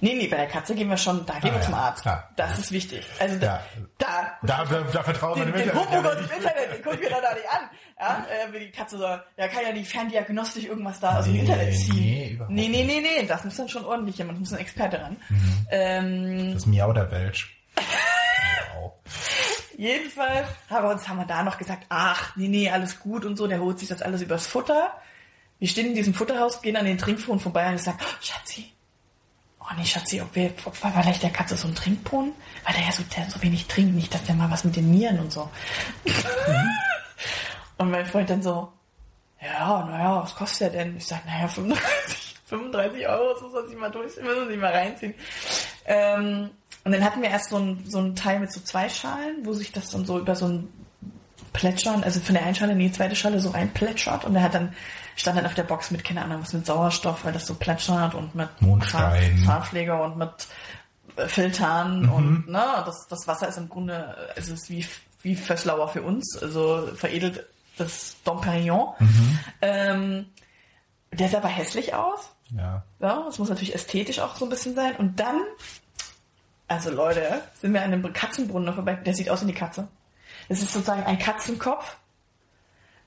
Nee, 0.00 0.14
nee, 0.14 0.26
bei 0.28 0.36
der 0.36 0.46
Katze 0.46 0.74
gehen 0.74 0.88
wir 0.90 0.96
schon, 0.96 1.24
da 1.26 1.38
gehen 1.38 1.50
Ah, 1.52 1.54
wir 1.54 1.60
zum 1.62 1.74
Arzt. 1.74 2.02
klar. 2.02 2.30
Das 2.36 2.58
ist 2.58 2.72
wichtig. 2.72 3.04
Also 3.18 3.38
da, 3.38 3.62
da 3.98 4.38
Da, 4.42 4.64
da, 4.64 4.80
da 4.92 5.02
vertrauen 5.02 5.38
wir 5.38 5.44
den, 5.46 5.54
dem 5.54 5.60
den 5.60 5.68
Internet. 5.70 5.90
Humbug 5.90 6.04
ja 6.04 6.10
aus 6.10 6.16
dem. 6.28 6.36
Internet, 6.36 6.72
den 6.74 6.82
gucken 6.82 7.00
wir 7.00 7.10
doch 7.10 7.22
da 7.22 7.34
nicht 7.34 7.48
an. 7.48 7.70
Ja, 8.00 8.26
äh, 8.54 8.58
die 8.60 8.70
Katze 8.70 8.98
so, 8.98 9.04
ja, 9.04 9.48
kann 9.48 9.62
ja 9.66 9.72
nicht 9.72 9.90
ferndiagnostisch 9.90 10.64
irgendwas 10.64 11.00
da 11.00 11.18
aus 11.18 11.24
dem 11.26 11.36
Internet 11.36 11.74
ziehen. 11.76 11.94
nee, 11.96 12.28
überhaupt 12.30 12.52
nee, 12.52 12.68
nee, 12.68 12.84
nee, 12.84 13.00
nee, 13.00 13.26
das 13.26 13.44
muss 13.44 13.56
dann 13.56 13.68
schon 13.68 13.84
ordentlich 13.84 14.18
jemand, 14.18 14.40
muss 14.40 14.52
ein 14.52 14.58
Experte 14.58 15.00
ran. 15.00 15.16
Ähm, 15.70 16.54
Das 16.54 16.66
Miau 16.66 16.92
der 16.92 17.10
Welsch. 17.10 17.56
jedenfalls 19.76 20.46
haben 20.70 20.86
wir 20.86 20.90
uns, 20.92 21.08
haben 21.08 21.18
wir 21.18 21.26
da 21.26 21.42
noch 21.42 21.58
gesagt, 21.58 21.86
ach, 21.88 22.34
nee, 22.36 22.48
nee, 22.48 22.70
alles 22.70 23.00
gut 23.00 23.24
und 23.24 23.36
so, 23.36 23.46
der 23.46 23.60
holt 23.60 23.78
sich 23.78 23.88
das 23.88 24.02
alles 24.02 24.22
übers 24.22 24.46
Futter. 24.46 24.92
Wir 25.58 25.68
stehen 25.68 25.86
in 25.86 25.94
diesem 25.94 26.14
Futterhaus, 26.14 26.62
gehen 26.62 26.76
an 26.76 26.84
den 26.84 26.98
Trinkbrunnen 26.98 27.40
vorbei 27.40 27.68
und 27.68 27.76
ich 27.76 27.82
sage, 27.82 27.98
oh, 28.00 28.14
Schatzi, 28.20 28.72
oh 29.64 29.74
nee, 29.76 29.84
Schatzi, 29.84 30.20
ob 30.20 30.34
wir, 30.34 30.52
ob 30.64 30.82
wir 30.82 30.90
vielleicht 30.90 31.22
der 31.22 31.30
Katze 31.30 31.56
so 31.56 31.66
einen 31.66 31.76
Trinkbrunnen, 31.76 32.32
weil 32.64 32.74
der 32.74 32.84
ja 32.84 32.92
so, 32.92 33.02
der 33.02 33.30
so 33.30 33.42
wenig 33.42 33.66
trinkt, 33.66 33.94
nicht, 33.94 34.12
dass 34.12 34.24
der 34.24 34.34
mal 34.34 34.50
was 34.50 34.64
mit 34.64 34.76
den 34.76 34.90
Nieren 34.90 35.18
und 35.20 35.32
so. 35.32 35.50
Und 37.76 37.90
mein 37.90 38.06
Freund 38.06 38.30
dann 38.30 38.42
so, 38.42 38.72
ja, 39.42 39.84
naja, 39.84 40.22
was 40.22 40.34
kostet 40.34 40.72
der 40.72 40.84
denn? 40.84 40.96
Ich 40.96 41.06
sag, 41.06 41.24
naja, 41.26 41.48
35, 41.48 42.36
35 42.46 43.08
Euro, 43.08 43.32
das 43.32 43.42
muss 43.42 43.52
man 43.52 43.66
sich 43.68 43.76
mal 43.76 43.90
durch, 43.90 44.16
muss 44.22 44.36
man 44.36 44.48
sich 44.48 44.58
mal 44.58 44.72
reinziehen. 44.72 45.14
Ähm, 45.86 46.50
und 46.84 46.92
dann 46.92 47.04
hatten 47.04 47.22
wir 47.22 47.30
erst 47.30 47.50
so 47.50 47.56
ein, 47.56 47.84
so 47.86 47.98
ein 47.98 48.14
Teil 48.14 48.40
mit 48.40 48.52
so 48.52 48.60
zwei 48.60 48.88
Schalen, 48.88 49.44
wo 49.44 49.52
sich 49.52 49.72
das 49.72 49.90
dann 49.90 50.04
so 50.04 50.18
über 50.18 50.36
so 50.36 50.46
ein 50.46 50.68
Plätschern, 51.52 52.04
also 52.04 52.20
von 52.20 52.34
der 52.34 52.44
einen 52.44 52.54
Schale 52.54 52.72
in 52.72 52.78
die 52.78 52.92
zweite 52.92 53.16
Schale 53.16 53.40
so 53.40 53.50
rein 53.50 53.72
plätschert 53.72 54.24
und 54.24 54.36
er 54.36 54.42
hat 54.42 54.54
dann, 54.54 54.74
stand 55.16 55.38
dann 55.38 55.46
auf 55.46 55.54
der 55.54 55.62
Box 55.64 55.90
mit, 55.90 56.04
keine 56.04 56.22
Ahnung, 56.22 56.42
was 56.42 56.52
mit 56.52 56.66
Sauerstoff, 56.66 57.24
weil 57.24 57.32
das 57.32 57.46
so 57.46 57.54
plätschert 57.54 58.14
und 58.14 58.34
mit 58.34 58.48
Mondstein. 58.60 59.42
Zahnpflege 59.44 59.94
und 59.94 60.16
mit 60.16 60.30
äh, 61.16 61.28
Filtern 61.28 62.08
und 62.08 62.48
ne, 62.48 62.82
das, 62.84 63.06
das 63.08 63.26
Wasser 63.26 63.48
ist 63.48 63.58
im 63.58 63.68
Grunde, 63.68 64.16
es 64.36 64.48
ist 64.48 64.70
wie, 64.70 64.86
wie 65.22 65.36
Fösslauer 65.36 65.88
für 65.88 66.02
uns, 66.02 66.38
also 66.40 66.88
veredelt 66.94 67.46
das 67.76 68.16
Dom 68.24 68.40
Perignon. 68.40 68.94
Ähm, 69.60 70.26
der 71.12 71.28
sah 71.28 71.38
aber 71.38 71.48
hässlich 71.48 71.94
aus. 71.94 72.30
Ja. 72.56 72.84
Ja, 73.00 73.22
das 73.26 73.38
muss 73.38 73.48
natürlich 73.48 73.74
ästhetisch 73.74 74.18
auch 74.20 74.36
so 74.36 74.46
ein 74.46 74.50
bisschen 74.50 74.74
sein. 74.74 74.96
Und 74.96 75.18
dann, 75.20 75.40
also 76.68 76.90
Leute, 76.90 77.42
sind 77.60 77.72
wir 77.72 77.82
an 77.82 77.92
einem 77.92 78.12
Katzenbrunnen 78.12 78.66
noch 78.66 78.74
vorbei. 78.74 78.94
Der 78.94 79.14
sieht 79.14 79.30
aus 79.30 79.40
wie 79.40 79.44
eine 79.44 79.54
Katze. 79.54 79.88
Das 80.48 80.60
ist 80.60 80.72
sozusagen 80.72 81.04
ein 81.04 81.18
Katzenkopf. 81.18 81.96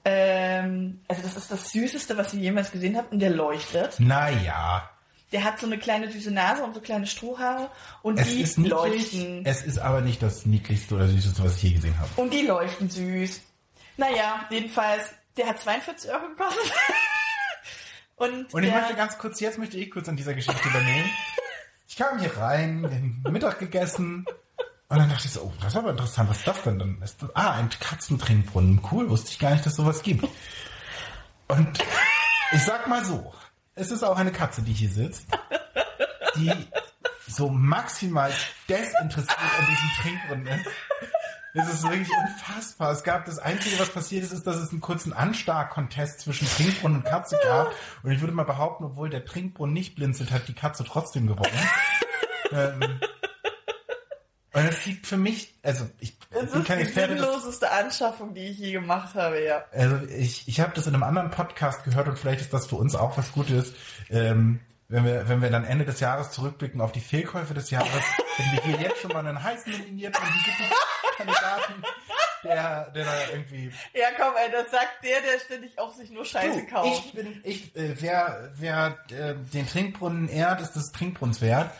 Ähm, 0.05 1.01
also 1.07 1.21
das 1.21 1.35
ist 1.35 1.51
das 1.51 1.71
Süßeste, 1.71 2.17
was 2.17 2.33
ich 2.33 2.41
jemals 2.41 2.71
gesehen 2.71 2.97
habe. 2.97 3.07
Und 3.09 3.19
der 3.19 3.29
leuchtet. 3.31 3.99
Naja. 3.99 4.89
Der 5.33 5.43
hat 5.43 5.59
so 5.59 5.65
eine 5.65 5.77
kleine 5.77 6.09
süße 6.09 6.31
Nase 6.31 6.63
und 6.63 6.73
so 6.73 6.79
kleine 6.79 7.05
Strohhaare. 7.05 7.69
Und 8.01 8.17
Es 8.17 8.29
die 8.29 8.41
ist 8.41 8.57
niedlich, 8.57 8.71
leuchten. 9.13 9.45
es 9.45 9.61
ist 9.63 9.79
aber 9.79 9.99
nicht 10.01 10.21
das 10.23 10.45
niedlichste 10.45 10.95
oder 10.95 11.07
süßeste, 11.07 11.43
was 11.43 11.57
ich 11.57 11.63
je 11.63 11.71
gesehen 11.73 11.99
habe. 11.99 12.09
Und 12.15 12.33
die 12.33 12.43
leuchten 12.43 12.89
süß. 12.89 13.41
Naja, 13.97 14.45
jedenfalls, 14.49 15.09
der 15.35 15.47
hat 15.47 15.59
42 15.59 16.09
Euro 16.11 16.29
gekostet. 16.29 16.71
und 18.15 18.53
Und 18.53 18.63
ich 18.63 18.71
möchte 18.73 18.95
ganz 18.95 19.17
kurz, 19.17 19.39
jetzt 19.41 19.57
möchte 19.57 19.77
ich 19.77 19.91
kurz 19.91 20.07
an 20.07 20.15
dieser 20.15 20.33
Geschichte 20.33 20.67
übernehmen. 20.69 21.09
Ich 21.89 21.97
kam 21.97 22.19
hier 22.19 22.35
rein, 22.37 22.83
wir 22.83 22.89
haben 22.91 23.23
Mittag 23.33 23.59
gegessen 23.59 24.25
und 24.89 24.97
dann 24.99 25.09
dachte 25.09 25.25
ich 25.25 25.33
so, 25.33 25.41
oh, 25.41 25.53
das 25.59 25.73
ist 25.73 25.77
aber 25.77 25.91
interessant, 25.91 26.29
was 26.29 26.38
ist 26.38 26.47
das 26.47 26.61
denn? 26.63 26.79
Dann 26.79 27.01
ist 27.01 27.21
das, 27.21 27.35
ah, 27.35 27.51
ein 27.51 27.69
Katzentrinkbrunnen. 27.69 28.81
Cool, 28.89 29.09
wusste 29.09 29.31
ich 29.31 29.39
gar 29.39 29.51
nicht, 29.51 29.65
dass 29.65 29.75
sowas 29.75 30.01
gibt. 30.01 30.25
Und 31.49 31.79
ich 32.53 32.63
sag 32.63 32.88
mal 32.88 33.03
so, 33.03 33.33
es 33.75 33.91
ist 33.91 34.03
auch 34.03 34.17
eine 34.17 34.31
Katze, 34.31 34.61
die 34.61 34.73
hier 34.73 34.89
sitzt, 34.89 35.27
die 36.35 36.51
so 37.27 37.49
maximal 37.49 38.31
desinteressiert 38.69 39.38
an 39.59 39.65
diesem 39.69 39.89
Trinkbrunnen 40.01 40.47
ist. 40.47 40.71
Es 41.53 41.73
ist 41.73 41.83
wirklich 41.83 42.09
unfassbar. 42.09 42.91
Es 42.91 43.03
gab 43.03 43.25
das 43.25 43.39
Einzige, 43.39 43.79
was 43.79 43.89
passiert 43.89 44.23
ist, 44.23 44.31
ist, 44.31 44.47
dass 44.47 44.57
es 44.57 44.71
einen 44.71 44.79
kurzen 44.79 45.11
Anstarr-Contest 45.11 46.21
zwischen 46.21 46.47
Trinkbrunnen 46.47 46.99
und 46.99 47.03
Katze 47.03 47.38
gab. 47.43 47.73
Und 48.03 48.11
ich 48.11 48.21
würde 48.21 48.33
mal 48.33 48.43
behaupten, 48.43 48.85
obwohl 48.85 49.09
der 49.09 49.25
Trinkbrunnen 49.25 49.73
nicht 49.73 49.95
blinzelt, 49.95 50.31
hat 50.31 50.47
die 50.47 50.53
Katze 50.53 50.83
trotzdem 50.83 51.27
gewonnen. 51.27 51.59
ähm, 52.51 52.99
und 54.53 54.65
es 54.65 54.85
liegt 54.85 55.05
für 55.05 55.17
mich, 55.17 55.53
also 55.63 55.89
ich 55.99 56.17
das 56.31 56.51
bin 56.51 56.61
ist 56.61 56.67
kein 56.67 56.77
die 56.79 56.83
Experte, 56.85 57.15
das, 57.15 57.25
sinnloseste 57.25 57.71
Anschaffung, 57.71 58.33
die 58.33 58.45
ich 58.47 58.57
je 58.57 58.71
gemacht 58.71 59.15
habe, 59.15 59.43
ja. 59.43 59.65
also 59.71 59.97
ich, 60.07 60.47
ich 60.47 60.59
habe 60.59 60.71
das 60.73 60.87
in 60.87 60.93
einem 60.93 61.03
anderen 61.03 61.31
Podcast 61.31 61.83
gehört 61.83 62.07
und 62.07 62.17
vielleicht 62.17 62.41
ist 62.41 62.53
das 62.53 62.67
für 62.67 62.75
uns 62.75 62.95
auch 62.95 63.17
was 63.17 63.31
Gutes. 63.33 63.73
Ähm, 64.09 64.59
wenn 64.89 65.03
wir, 65.03 65.27
wenn 65.27 65.41
wir 65.41 65.49
dann 65.49 65.65
Ende 65.65 65.83
des 65.83 65.99
Jahres 65.99 66.31
zurückblicken 66.31 66.79
auf 66.79 66.93
die 66.93 67.01
Fehlkäufe 67.01 67.53
des 67.53 67.69
Jahres, 67.71 67.89
wenn 68.37 68.51
wir 68.53 68.63
hier 68.63 68.87
jetzt 68.87 69.01
schon 69.01 69.11
mal 69.11 69.25
einen 69.25 69.41
heißen 69.43 69.71
nominiert 69.71 70.17
und 70.17 70.23
einen 70.25 70.33
Kandidaten, 71.17 71.83
der, 72.43 72.91
der 72.91 73.05
da 73.05 73.11
irgendwie. 73.31 73.71
Ja, 73.93 74.07
komm, 74.17 74.33
ey, 74.35 74.51
das 74.51 74.71
sagt 74.71 75.03
der, 75.03 75.21
der 75.21 75.39
ständig 75.39 75.77
auch 75.79 75.93
sich 75.93 76.09
nur 76.11 76.25
Scheiße 76.25 76.61
Du, 76.61 76.67
kauft. 76.67 77.05
ich 77.05 77.13
bin, 77.13 77.41
ich, 77.43 77.75
äh, 77.75 77.95
wer, 78.01 78.49
wer 78.55 78.97
äh, 79.11 79.35
den 79.53 79.67
Trinkbrunnen 79.67 80.29
ehrt, 80.29 80.61
ist 80.61 80.73
des 80.73 80.91
Trinkbrunnens 80.91 81.41
wert. 81.41 81.71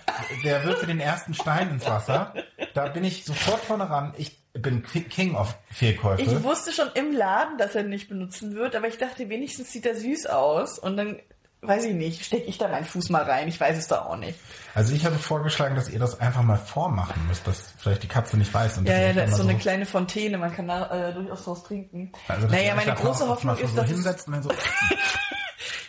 Der 0.44 0.64
wirft 0.64 0.88
den 0.88 1.00
ersten 1.00 1.34
Stein 1.34 1.70
ins 1.70 1.86
Wasser. 1.86 2.34
Da 2.74 2.88
bin 2.88 3.04
ich 3.04 3.26
sofort 3.26 3.60
vorne 3.62 3.90
ran. 3.90 4.14
Ich 4.18 4.38
bin 4.54 4.84
King 4.84 5.36
of 5.36 5.56
Fehlkäufe. 5.72 6.22
Ich 6.24 6.44
wusste 6.44 6.72
schon 6.72 6.90
im 6.96 7.12
Laden, 7.14 7.58
dass 7.58 7.76
er 7.76 7.84
nicht 7.84 8.10
benutzen 8.10 8.56
wird, 8.56 8.76
aber 8.76 8.88
ich 8.88 8.98
dachte, 8.98 9.30
wenigstens 9.30 9.72
sieht 9.72 9.86
er 9.86 9.96
süß 9.96 10.26
aus 10.28 10.80
und 10.80 10.98
dann, 10.98 11.20
weiß 11.62 11.86
ich 11.86 11.94
nicht, 11.94 12.24
stecke 12.24 12.46
ich 12.46 12.58
da 12.58 12.68
meinen 12.68 12.86
Fuß 12.86 13.10
mal 13.10 13.24
rein. 13.24 13.48
Ich 13.48 13.60
weiß 13.60 13.78
es 13.78 13.88
da 13.88 14.04
auch 14.04 14.18
nicht. 14.18 14.38
Also 14.76 14.94
ich 14.94 15.06
habe 15.06 15.18
vorgeschlagen, 15.18 15.76
dass 15.76 15.90
ihr 15.90 16.00
das 16.00 16.20
einfach 16.20 16.44
mal 16.44 16.58
vormachen 16.58 17.28
müsst, 17.28 17.48
dass 17.48 17.74
vielleicht 17.78 18.04
die 18.04 18.08
Katze 18.08 18.38
nicht 18.38 18.54
weiß. 18.54 18.78
Und 18.78 18.88
Ja, 18.88 19.00
ja, 19.00 19.14
da 19.14 19.24
ist 19.24 19.36
so 19.36 19.42
einmal 19.42 19.56
eine 19.56 19.62
kleine 19.62 19.86
Fontäne, 19.86 20.38
man 20.38 20.54
kann 20.54 20.68
da 20.68 21.10
äh, 21.10 21.14
durchaus 21.14 21.44
draus 21.44 21.64
trinken. 21.64 22.12
Also, 22.28 22.48
naja, 22.48 22.76
meine 22.76 22.94
große 22.94 23.28
Hoffnung 23.28 23.58
ist, 23.58 23.72
so 23.72 23.76
dass 23.76 23.86
es, 23.86 23.92
hinsetzt 23.92 24.26
so, 24.26 24.50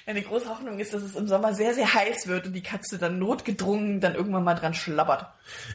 meine 0.06 0.22
große 0.22 0.48
Hoffnung 0.48 0.78
ist, 0.78 0.94
dass 0.94 1.02
es 1.02 1.14
im 1.14 1.28
Sommer 1.28 1.52
sehr, 1.54 1.74
sehr 1.74 1.92
heiß 1.92 2.26
wird 2.26 2.46
und 2.46 2.54
die 2.54 2.62
Katze 2.62 2.98
dann 2.98 3.18
notgedrungen 3.18 4.00
dann 4.00 4.14
irgendwann 4.14 4.44
mal 4.44 4.54
dran 4.54 4.72
schlabbert. 4.72 5.26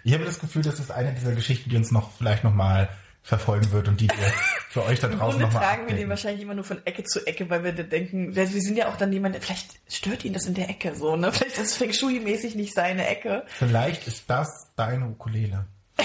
Ich 0.03 0.13
habe 0.13 0.25
das 0.25 0.39
Gefühl, 0.39 0.63
das 0.63 0.79
ist 0.79 0.91
eine 0.91 1.13
dieser 1.13 1.33
Geschichten, 1.33 1.69
die 1.69 1.77
uns 1.77 1.91
noch 1.91 2.11
vielleicht 2.17 2.43
noch 2.43 2.53
mal 2.53 2.89
verfolgen 3.23 3.71
wird 3.71 3.87
und 3.87 4.01
die 4.01 4.09
wir 4.09 4.17
für 4.69 4.83
euch 4.83 4.99
da 4.99 5.07
draußen 5.07 5.39
Grunde 5.39 5.45
noch 5.45 5.53
mal 5.53 5.59
tragen 5.61 5.87
wir 5.87 5.95
den 5.95 6.09
wahrscheinlich 6.09 6.41
immer 6.41 6.55
nur 6.55 6.65
von 6.65 6.85
Ecke 6.85 7.03
zu 7.03 7.25
Ecke, 7.25 7.49
weil 7.49 7.63
wir 7.63 7.71
denken, 7.71 8.35
wir 8.35 8.53
wir 8.53 8.61
sind 8.61 8.77
ja 8.77 8.89
auch 8.89 8.97
dann 8.97 9.13
jemand, 9.13 9.37
vielleicht 9.37 9.79
stört 9.91 10.25
ihn 10.25 10.33
das 10.33 10.45
in 10.45 10.53
der 10.53 10.69
Ecke 10.69 10.93
so, 10.93 11.15
ne? 11.15 11.31
Vielleicht 11.31 11.57
ist 11.57 11.77
Feng 11.77 11.93
Shui-mäßig 11.93 12.55
nicht 12.55 12.75
seine 12.75 13.07
Ecke. 13.07 13.45
Vielleicht 13.47 14.07
ist 14.07 14.29
das 14.29 14.49
deine 14.75 15.05
Ukulele. 15.07 15.65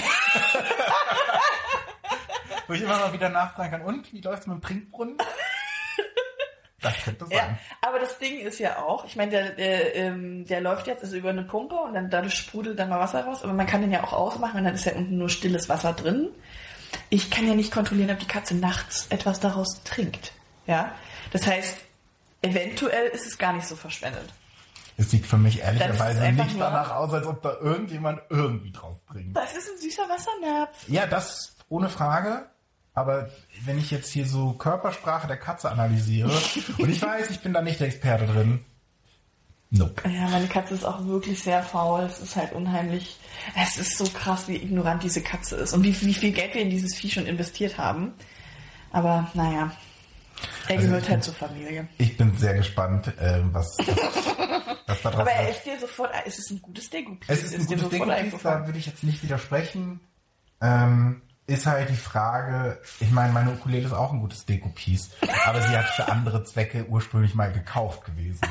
Wo 2.67 2.73
ich 2.73 2.81
immer 2.81 2.97
mal 2.99 3.11
wieder 3.13 3.29
nachfragen 3.29 3.71
kann, 3.71 3.81
und 3.81 4.13
wie 4.13 4.21
läuft's 4.21 4.47
mit 4.47 4.55
dem 4.55 4.61
Trinkbrunnen? 4.61 5.17
Das 6.81 6.93
könnte 7.03 7.25
sein. 7.25 7.35
Ja, 7.35 7.57
aber 7.81 7.99
das 7.99 8.17
Ding 8.19 8.39
ist 8.39 8.59
ja 8.59 8.77
auch, 8.77 9.03
ich 9.03 9.15
meine, 9.17 9.31
der, 9.31 9.49
der, 9.49 9.95
ähm, 9.95 10.45
der 10.45 10.61
läuft 10.61 10.87
jetzt 10.87 11.03
also 11.03 11.17
über 11.17 11.29
eine 11.29 11.43
Pumpe 11.43 11.75
und 11.75 11.93
dann 11.93 12.09
dadurch 12.09 12.35
sprudelt 12.35 12.79
dann 12.79 12.87
mal 12.89 12.99
Wasser 12.99 13.25
raus, 13.25 13.43
aber 13.43 13.51
man 13.53 13.65
kann 13.67 13.81
den 13.81 13.91
ja 13.91 14.03
auch 14.03 14.13
ausmachen 14.13 14.59
und 14.59 14.63
dann 14.63 14.75
ist 14.75 14.85
ja 14.85 14.93
unten 14.93 15.17
nur 15.17 15.29
stilles 15.29 15.67
Wasser 15.67 15.91
drin. 15.93 16.29
Ich 17.09 17.29
kann 17.29 17.47
ja 17.47 17.55
nicht 17.55 17.71
kontrollieren, 17.71 18.11
ob 18.11 18.19
die 18.19 18.27
Katze 18.27 18.55
nachts 18.55 19.07
etwas 19.09 19.39
daraus 19.39 19.81
trinkt. 19.83 20.31
Ja, 20.67 20.93
das 21.31 21.47
heißt, 21.47 21.77
eventuell 22.41 23.07
ist 23.07 23.25
es 23.25 23.37
gar 23.37 23.53
nicht 23.53 23.67
so 23.67 23.75
verschwendet. 23.75 24.33
Es 24.97 25.11
sieht 25.11 25.25
für 25.25 25.37
mich 25.37 25.61
ehrlicherweise 25.61 26.31
nicht 26.31 26.59
danach 26.59 26.91
aus, 26.91 27.13
als 27.13 27.25
ob 27.25 27.41
da 27.41 27.53
irgendjemand 27.61 28.21
irgendwie 28.29 28.71
drauf 28.71 28.97
bringt. 29.05 29.35
Das 29.35 29.55
ist 29.55 29.69
ein 29.69 29.81
süßer 29.81 30.03
Wassernapf. 30.09 30.89
Ja, 30.89 31.07
das 31.07 31.55
ohne 31.69 31.89
Frage. 31.89 32.47
Aber 32.93 33.29
wenn 33.63 33.77
ich 33.77 33.91
jetzt 33.91 34.11
hier 34.11 34.25
so 34.25 34.53
Körpersprache 34.53 35.27
der 35.27 35.37
Katze 35.37 35.71
analysiere, 35.71 36.31
und 36.77 36.89
ich 36.89 37.01
weiß, 37.01 37.29
ich 37.29 37.39
bin 37.39 37.53
da 37.53 37.61
nicht 37.61 37.79
der 37.79 37.87
Experte 37.87 38.25
drin. 38.25 38.65
Nope. 39.71 40.09
Ja, 40.09 40.27
meine 40.29 40.47
Katze 40.47 40.73
ist 40.73 40.83
auch 40.83 41.05
wirklich 41.05 41.43
sehr 41.43 41.61
faul. 41.61 42.01
Es 42.01 42.19
ist 42.19 42.35
halt 42.35 42.53
unheimlich. 42.53 43.19
Es 43.55 43.77
ist 43.77 43.97
so 43.97 44.05
krass, 44.05 44.47
wie 44.47 44.55
ignorant 44.55 45.03
diese 45.03 45.21
Katze 45.21 45.57
ist 45.57 45.73
und 45.73 45.83
wie, 45.83 45.99
wie 46.01 46.13
viel 46.13 46.31
Geld 46.31 46.55
wir 46.55 46.61
in 46.63 46.71
dieses 46.71 46.95
Vieh 46.95 47.09
schon 47.11 47.27
investiert 47.27 47.77
haben. 47.77 48.13
Aber 48.91 49.29
naja, 49.35 49.71
er 50.67 50.75
Also 50.75 50.87
gehört 50.87 51.03
halt 51.03 51.11
bin- 51.19 51.21
zur 51.21 51.33
Familie. 51.35 51.87
Ich 51.99 52.17
bin 52.17 52.35
sehr 52.37 52.55
gespannt, 52.55 53.13
ähm, 53.19 53.49
was, 53.53 53.77
was, 54.87 55.01
da 55.03 55.11
draus 55.11 55.21
Aber 55.21 55.31
er 55.31 55.49
ist 55.51 55.63
dir 55.63 55.79
sofort, 55.79 56.11
es 56.25 56.39
ist 56.39 56.49
ein 56.49 56.61
gutes 56.63 56.89
Dego-Piece. 56.89 57.29
Es 57.29 57.43
ist 57.43 57.53
ein 57.53 57.67
dir 57.67 57.75
gutes 57.77 57.89
Ding, 57.89 58.39
da 58.41 58.65
würde 58.65 58.79
ich 58.79 58.87
jetzt 58.87 59.03
nicht 59.03 59.21
widersprechen. 59.21 59.99
Ähm, 60.61 61.21
ist 61.45 61.65
halt 61.67 61.89
die 61.89 61.95
Frage, 61.95 62.79
ich 62.99 63.11
meine, 63.11 63.33
meine 63.33 63.51
Ukulele 63.51 63.85
ist 63.85 63.93
auch 63.93 64.13
ein 64.13 64.19
gutes 64.19 64.45
Deko-Piece, 64.45 65.11
aber 65.45 65.61
sie 65.61 65.77
hat 65.77 65.85
für 65.89 66.07
andere 66.11 66.43
Zwecke 66.43 66.85
ursprünglich 66.87 67.35
mal 67.35 67.51
gekauft 67.51 68.05
gewesen. 68.05 68.41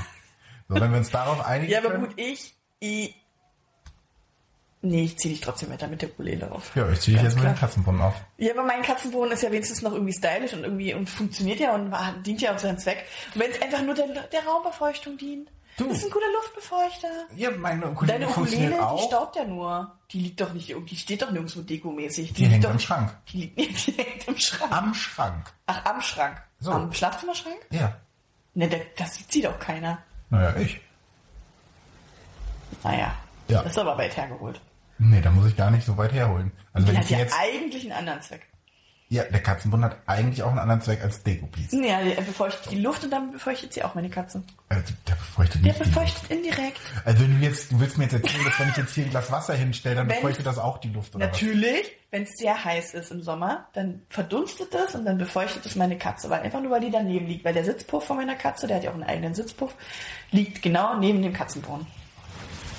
So, 0.68 0.74
wenn 0.74 0.90
wir 0.90 0.98
uns 0.98 1.10
darauf 1.10 1.44
einigen 1.46 1.72
Ja, 1.72 1.78
aber 1.78 1.90
können. 1.90 2.06
gut, 2.08 2.14
ich, 2.18 2.54
ich 2.80 3.14
Nee, 4.80 5.02
ich 5.04 5.18
ziehe 5.18 5.34
dich 5.34 5.40
trotzdem 5.42 5.70
mit 5.70 5.90
mit 5.90 6.02
der 6.02 6.08
Ukulele 6.10 6.52
auf. 6.52 6.76
Ja, 6.76 6.88
ich 6.88 7.00
ziehe 7.00 7.16
dich 7.16 7.24
jetzt 7.24 7.34
mit 7.34 7.42
dem 7.42 7.48
klar. 7.54 7.58
Katzenbrunnen 7.68 8.00
auf. 8.00 8.14
Ja, 8.36 8.52
aber 8.52 8.62
mein 8.62 8.82
Katzenboden 8.82 9.32
ist 9.32 9.42
ja 9.42 9.50
wenigstens 9.50 9.82
noch 9.82 9.92
irgendwie 9.92 10.12
stylisch 10.12 10.52
und 10.52 10.62
irgendwie 10.62 10.94
und 10.94 11.10
funktioniert 11.10 11.58
ja 11.58 11.74
und 11.74 11.92
dient 12.24 12.40
ja 12.42 12.54
auch 12.54 12.58
seinen 12.60 12.78
Zweck. 12.78 13.04
Und 13.34 13.40
wenn 13.40 13.50
es 13.50 13.60
einfach 13.60 13.82
nur 13.82 13.94
der, 13.94 14.06
der 14.06 14.44
Raumbefeuchtung 14.46 15.18
dient, 15.18 15.50
Du. 15.78 15.88
das 15.88 15.98
ist 15.98 16.04
ein 16.06 16.10
guter 16.10 16.26
Luftbefeuchter. 16.32 17.08
Ja, 17.36 17.50
meine 17.52 17.88
Ukulele 17.90 18.18
Deine 18.20 18.28
Ukulele, 18.30 18.68
die 18.70 18.78
auch. 18.80 19.06
staubt 19.06 19.36
ja 19.36 19.44
nur. 19.44 19.96
Die 20.12 20.20
liegt 20.20 20.40
doch 20.40 20.52
nicht, 20.52 20.74
die 20.90 20.96
steht 20.96 21.22
doch 21.22 21.30
nirgendwo 21.32 21.60
dekomäßig. 21.60 22.32
Die 22.32 22.42
hängt 22.42 22.52
liegt 22.54 22.64
doch, 22.64 22.70
am 22.70 22.78
Schrank. 22.80 23.16
Die 23.32 23.52
liegt 23.56 23.86
die 23.86 23.92
hängt 23.92 24.28
im 24.28 24.38
Schrank. 24.38 24.72
Am 24.72 24.94
Schrank. 24.94 25.52
Ach, 25.66 25.84
am 25.86 26.00
Schrank. 26.00 26.40
So. 26.60 26.70
Am 26.72 26.92
Schlafzimmerschrank? 26.92 27.58
Ja. 27.70 27.96
Ne, 28.54 28.68
da- 28.68 28.76
das 28.96 29.14
sieht 29.16 29.30
sie 29.32 29.42
doch 29.42 29.58
keiner. 29.58 29.98
Naja, 30.30 30.54
ich. 30.56 30.80
Naja. 32.84 33.14
Ja. 33.48 33.62
Das 33.62 33.72
ist 33.72 33.78
aber 33.78 33.96
weit 33.96 34.16
hergeholt. 34.16 34.60
Nee, 34.98 35.20
da 35.20 35.30
muss 35.30 35.46
ich 35.46 35.56
gar 35.56 35.70
nicht 35.70 35.86
so 35.86 35.96
weit 35.96 36.12
herholen. 36.12 36.52
Also 36.72 36.88
wenn 36.88 36.94
ich 36.94 37.00
hat 37.00 37.06
sie 37.06 37.14
ja 37.14 37.20
jetzt. 37.20 37.34
eigentlich 37.38 37.84
einen 37.84 37.92
anderen 37.92 38.20
Zweck. 38.20 38.46
Ja, 39.10 39.22
der 39.24 39.40
Katzenbund 39.42 39.82
hat 39.84 39.96
eigentlich 40.04 40.42
auch 40.42 40.50
einen 40.50 40.58
anderen 40.58 40.82
Zweck 40.82 41.02
als 41.02 41.22
Dekopiece. 41.22 41.72
Ja, 41.72 41.98
er 42.00 42.20
befeuchtet 42.20 42.70
die 42.70 42.78
Luft 42.78 43.04
und 43.04 43.10
dann 43.10 43.32
befeuchtet 43.32 43.72
sie 43.72 43.82
auch 43.82 43.94
meine 43.94 44.10
Katze. 44.10 44.42
Also, 44.68 44.92
der 45.06 45.14
befeuchtet 45.14 45.64
Der 45.64 45.72
nicht. 45.72 45.80
die 45.80 45.88
befeuchtet 45.88 46.30
indirekt. 46.30 46.78
Luft. 46.94 47.06
Also 47.06 47.22
wenn 47.24 47.40
du 47.40 47.46
jetzt, 47.46 47.72
du 47.72 47.80
willst 47.80 47.96
mir 47.96 48.04
jetzt 48.04 48.12
erzählen, 48.12 48.44
dass 48.44 48.60
wenn 48.60 48.68
ich 48.68 48.76
jetzt 48.76 48.94
hier 48.94 49.04
ein 49.04 49.10
Glas 49.10 49.32
Wasser 49.32 49.54
hinstelle, 49.54 49.94
dann 49.94 50.10
Wenn- 50.10 50.16
befeuchtet 50.16 50.44
das 50.44 50.58
auch 50.58 50.76
die 50.76 50.90
Luft, 50.90 51.14
oder 51.16 51.24
Natürlich, 51.24 51.90
wenn 52.10 52.24
es 52.24 52.36
sehr 52.36 52.62
heiß 52.62 52.92
ist 52.92 53.10
im 53.10 53.22
Sommer, 53.22 53.66
dann 53.72 54.02
verdunstet 54.10 54.74
es 54.74 54.94
und 54.94 55.06
dann 55.06 55.16
befeuchtet 55.16 55.64
es 55.64 55.74
meine 55.74 55.96
Katze, 55.96 56.28
weil 56.28 56.42
einfach 56.42 56.60
nur 56.60 56.70
weil 56.72 56.82
die 56.82 56.90
daneben 56.90 57.26
liegt, 57.28 57.46
weil 57.46 57.54
der 57.54 57.64
Sitzpuff 57.64 58.04
von 58.04 58.18
meiner 58.18 58.36
Katze, 58.36 58.66
der 58.66 58.76
hat 58.76 58.84
ja 58.84 58.90
auch 58.90 58.94
einen 58.94 59.04
eigenen 59.04 59.34
Sitzpuff, 59.34 59.74
liegt 60.32 60.60
genau 60.60 60.98
neben 60.98 61.22
dem 61.22 61.32
Katzenbrunnen. 61.32 61.86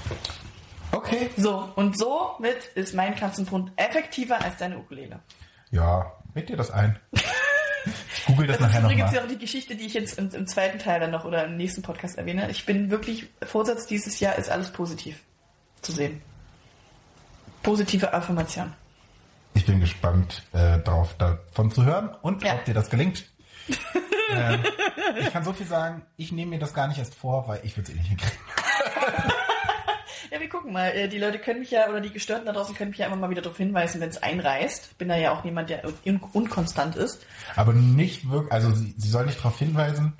was? 0.10 0.18
Okay. 0.92 1.32
So, 1.38 1.70
und 1.76 1.98
somit 1.98 2.66
ist 2.76 2.94
mein 2.94 3.16
Katzenbrunnen 3.16 3.72
effektiver 3.78 4.40
als 4.44 4.58
deine 4.58 4.78
Ukulele. 4.78 5.20
Ja, 5.72 6.12
red 6.40 6.50
dir 6.50 6.58
das 6.58 6.72
ein. 6.72 7.00
Ich 8.14 8.26
google 8.26 8.48
das, 8.48 8.58
Das 8.58 8.68
ist 8.68 8.74
nachher 8.74 8.84
übrigens 8.86 9.02
nochmal. 9.06 9.16
ja 9.16 9.24
auch 9.24 9.28
die 9.28 9.38
Geschichte, 9.38 9.76
die 9.76 9.86
ich 9.86 9.94
jetzt 9.94 10.18
im, 10.20 10.30
im 10.34 10.48
zweiten 10.48 10.80
Teil 10.80 11.00
dann 11.00 11.12
noch 11.12 11.26
oder 11.26 11.46
im 11.46 11.58
nächsten 11.58 11.82
Podcast 11.82 12.18
erwähne. 12.18 12.50
Ich 12.52 12.66
bin 12.66 12.90
wirklich, 12.92 13.28
Vorsatz 13.44 13.88
dieses 13.88 14.20
Jahr 14.20 14.36
ist 14.36 14.50
alles 14.50 14.72
positiv 14.72 15.20
zu 15.82 15.92
sehen. 15.92 16.22
Positive 17.64 18.14
Affirmation. 18.14 18.74
Ich 19.54 19.66
bin 19.66 19.80
gespannt 19.80 20.44
äh, 20.54 20.80
darauf, 20.80 21.16
davon 21.18 21.72
zu 21.72 21.84
hören 21.84 22.10
und 22.22 22.44
Ja. 22.44 22.54
ob 22.56 22.66
dir 22.66 22.74
das 22.74 22.90
gelingt. 22.90 23.26
ähm, 24.32 24.64
ich 25.20 25.32
kann 25.32 25.44
so 25.44 25.54
viel 25.54 25.68
sagen, 25.68 26.04
ich 26.18 26.32
nehme 26.32 26.52
mir 26.52 26.60
das 26.60 26.74
gar 26.74 26.88
nicht 26.88 26.98
erst 27.00 27.16
vor, 27.16 27.48
weil 27.48 27.60
ich 27.64 27.76
will 27.76 27.84
es 27.84 27.90
eh 27.90 27.94
nicht 27.94 28.08
hinkriegen. 28.08 28.38
Ja, 30.32 30.40
wir 30.40 30.50
gucken 30.50 30.72
mal. 30.74 30.90
Äh, 30.90 31.08
Die 31.08 31.18
Leute 31.18 31.40
können 31.40 31.60
mich 31.60 31.72
ja, 31.72 31.90
oder 31.90 32.02
die 32.02 32.12
Gestörten 32.12 32.46
da 32.46 32.54
draußen 32.54 32.76
können 32.76 32.92
mich 32.92 33.00
ja 33.00 33.08
immer 33.08 33.16
mal 33.16 33.30
wieder 33.30 33.42
darauf 33.42 33.58
hinweisen, 33.58 34.02
wenn 34.02 34.10
es 34.10 34.22
einreißt. 34.22 34.90
Ich 34.92 34.98
bin 34.98 35.10
da 35.10 35.16
ja 35.16 35.32
auch 35.32 35.44
niemand, 35.44 35.70
der 35.70 35.84
un 36.06 36.22
unkonstant 36.34 36.96
ist. 36.96 37.26
Aber 37.56 37.74
nicht 37.74 38.30
wirklich, 38.30 38.52
also 38.52 38.72
sie, 38.72 38.94
sie 38.98 39.10
soll 39.10 39.26
nicht 39.26 39.40
darauf 39.40 39.58
hinweisen. 39.58 40.14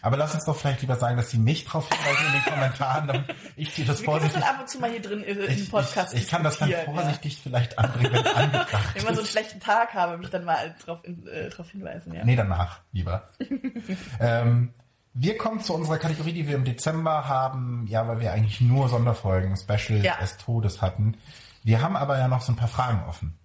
Aber 0.00 0.16
lass 0.16 0.32
uns 0.34 0.44
doch 0.44 0.56
vielleicht 0.56 0.80
lieber 0.80 0.94
sagen, 0.94 1.16
dass 1.16 1.30
sie 1.30 1.38
mich 1.38 1.64
darauf 1.64 1.88
hinweisen 1.88 2.26
in 2.26 2.32
den 2.34 2.42
Kommentaren, 2.42 3.08
damit 3.08 3.24
ich 3.56 3.74
dir 3.74 3.84
das 3.84 4.00
Wir 4.00 4.04
das 4.06 4.14
vorsichtig... 4.14 4.40
dann 4.40 4.54
ab 4.54 4.60
und 4.60 4.68
zu 4.68 4.78
mal 4.78 4.90
hier 4.90 5.02
drin 5.02 5.24
äh, 5.24 5.32
im 5.32 5.50
Ich, 5.50 5.70
Podcast 5.70 6.14
ich, 6.14 6.22
ich 6.22 6.28
kann 6.28 6.44
das 6.44 6.58
dann 6.58 6.68
diskutieren, 6.68 6.96
ja. 6.96 7.02
vorsichtig 7.02 7.40
vielleicht 7.42 7.78
anbringen, 7.78 8.12
wenn 8.12 8.24
es 8.24 8.34
angebracht 8.34 8.94
Wenn 8.94 9.04
man 9.04 9.14
so 9.14 9.20
einen 9.22 9.28
schlechten 9.28 9.60
Tag 9.60 9.94
habe, 9.94 10.16
mich 10.18 10.30
dann 10.30 10.44
mal 10.44 10.74
drauf, 10.84 11.00
in, 11.02 11.26
äh, 11.26 11.48
drauf 11.48 11.70
hinweisen, 11.70 12.14
ja. 12.14 12.24
Nee, 12.24 12.36
danach, 12.36 12.80
lieber. 12.92 13.28
ähm, 14.20 14.72
wir 15.20 15.36
kommen 15.36 15.60
zu 15.60 15.74
unserer 15.74 15.98
Kategorie, 15.98 16.32
die 16.32 16.46
wir 16.46 16.54
im 16.54 16.64
Dezember 16.64 17.26
haben, 17.26 17.86
ja, 17.88 18.06
weil 18.06 18.20
wir 18.20 18.32
eigentlich 18.32 18.60
nur 18.60 18.88
Sonderfolgen, 18.88 19.56
Special 19.56 20.04
Ja. 20.04 20.16
des 20.20 20.36
Todes 20.36 20.80
hatten. 20.80 21.16
Wir 21.64 21.82
haben 21.82 21.96
aber 21.96 22.18
ja 22.18 22.28
noch 22.28 22.40
so 22.40 22.52
ein 22.52 22.56
paar 22.56 22.68
Fragen 22.68 23.02
offen. 23.08 23.36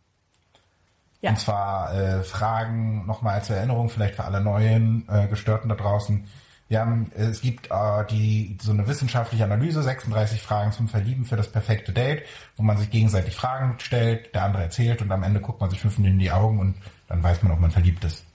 Ja. 1.21 1.31
Und 1.31 1.39
zwar 1.39 1.93
äh, 1.95 2.23
Fragen 2.23 3.05
nochmal 3.07 3.35
als 3.35 3.49
Erinnerung, 3.49 3.89
vielleicht 3.89 4.15
für 4.15 4.23
alle 4.23 4.39
neuen 4.39 5.07
äh, 5.09 5.27
Gestörten 5.27 5.67
da 5.69 5.75
draußen. 5.75 6.27
Wir 6.67 6.79
haben, 6.79 7.11
äh, 7.15 7.23
es 7.23 7.41
gibt 7.41 7.71
äh, 7.71 8.05
die 8.11 8.55
so 8.61 8.71
eine 8.71 8.87
wissenschaftliche 8.87 9.43
Analyse, 9.43 9.81
36 9.81 10.41
Fragen 10.41 10.73
zum 10.73 10.89
Verlieben 10.89 11.25
für 11.25 11.37
das 11.37 11.51
perfekte 11.51 11.91
Date, 11.91 12.23
wo 12.55 12.61
man 12.63 12.77
sich 12.77 12.91
gegenseitig 12.91 13.35
Fragen 13.35 13.79
stellt, 13.79 14.35
der 14.35 14.43
andere 14.43 14.63
erzählt 14.63 15.01
und 15.01 15.11
am 15.11 15.23
Ende 15.23 15.39
guckt 15.39 15.59
man 15.59 15.71
sich 15.71 15.79
fünf 15.79 15.97
Minuten 15.97 16.15
in 16.15 16.19
die 16.19 16.31
Augen 16.31 16.59
und 16.59 16.75
dann 17.07 17.23
weiß 17.23 17.41
man, 17.41 17.51
ob 17.51 17.59
man 17.59 17.71
verliebt 17.71 18.03
ist. 18.03 18.25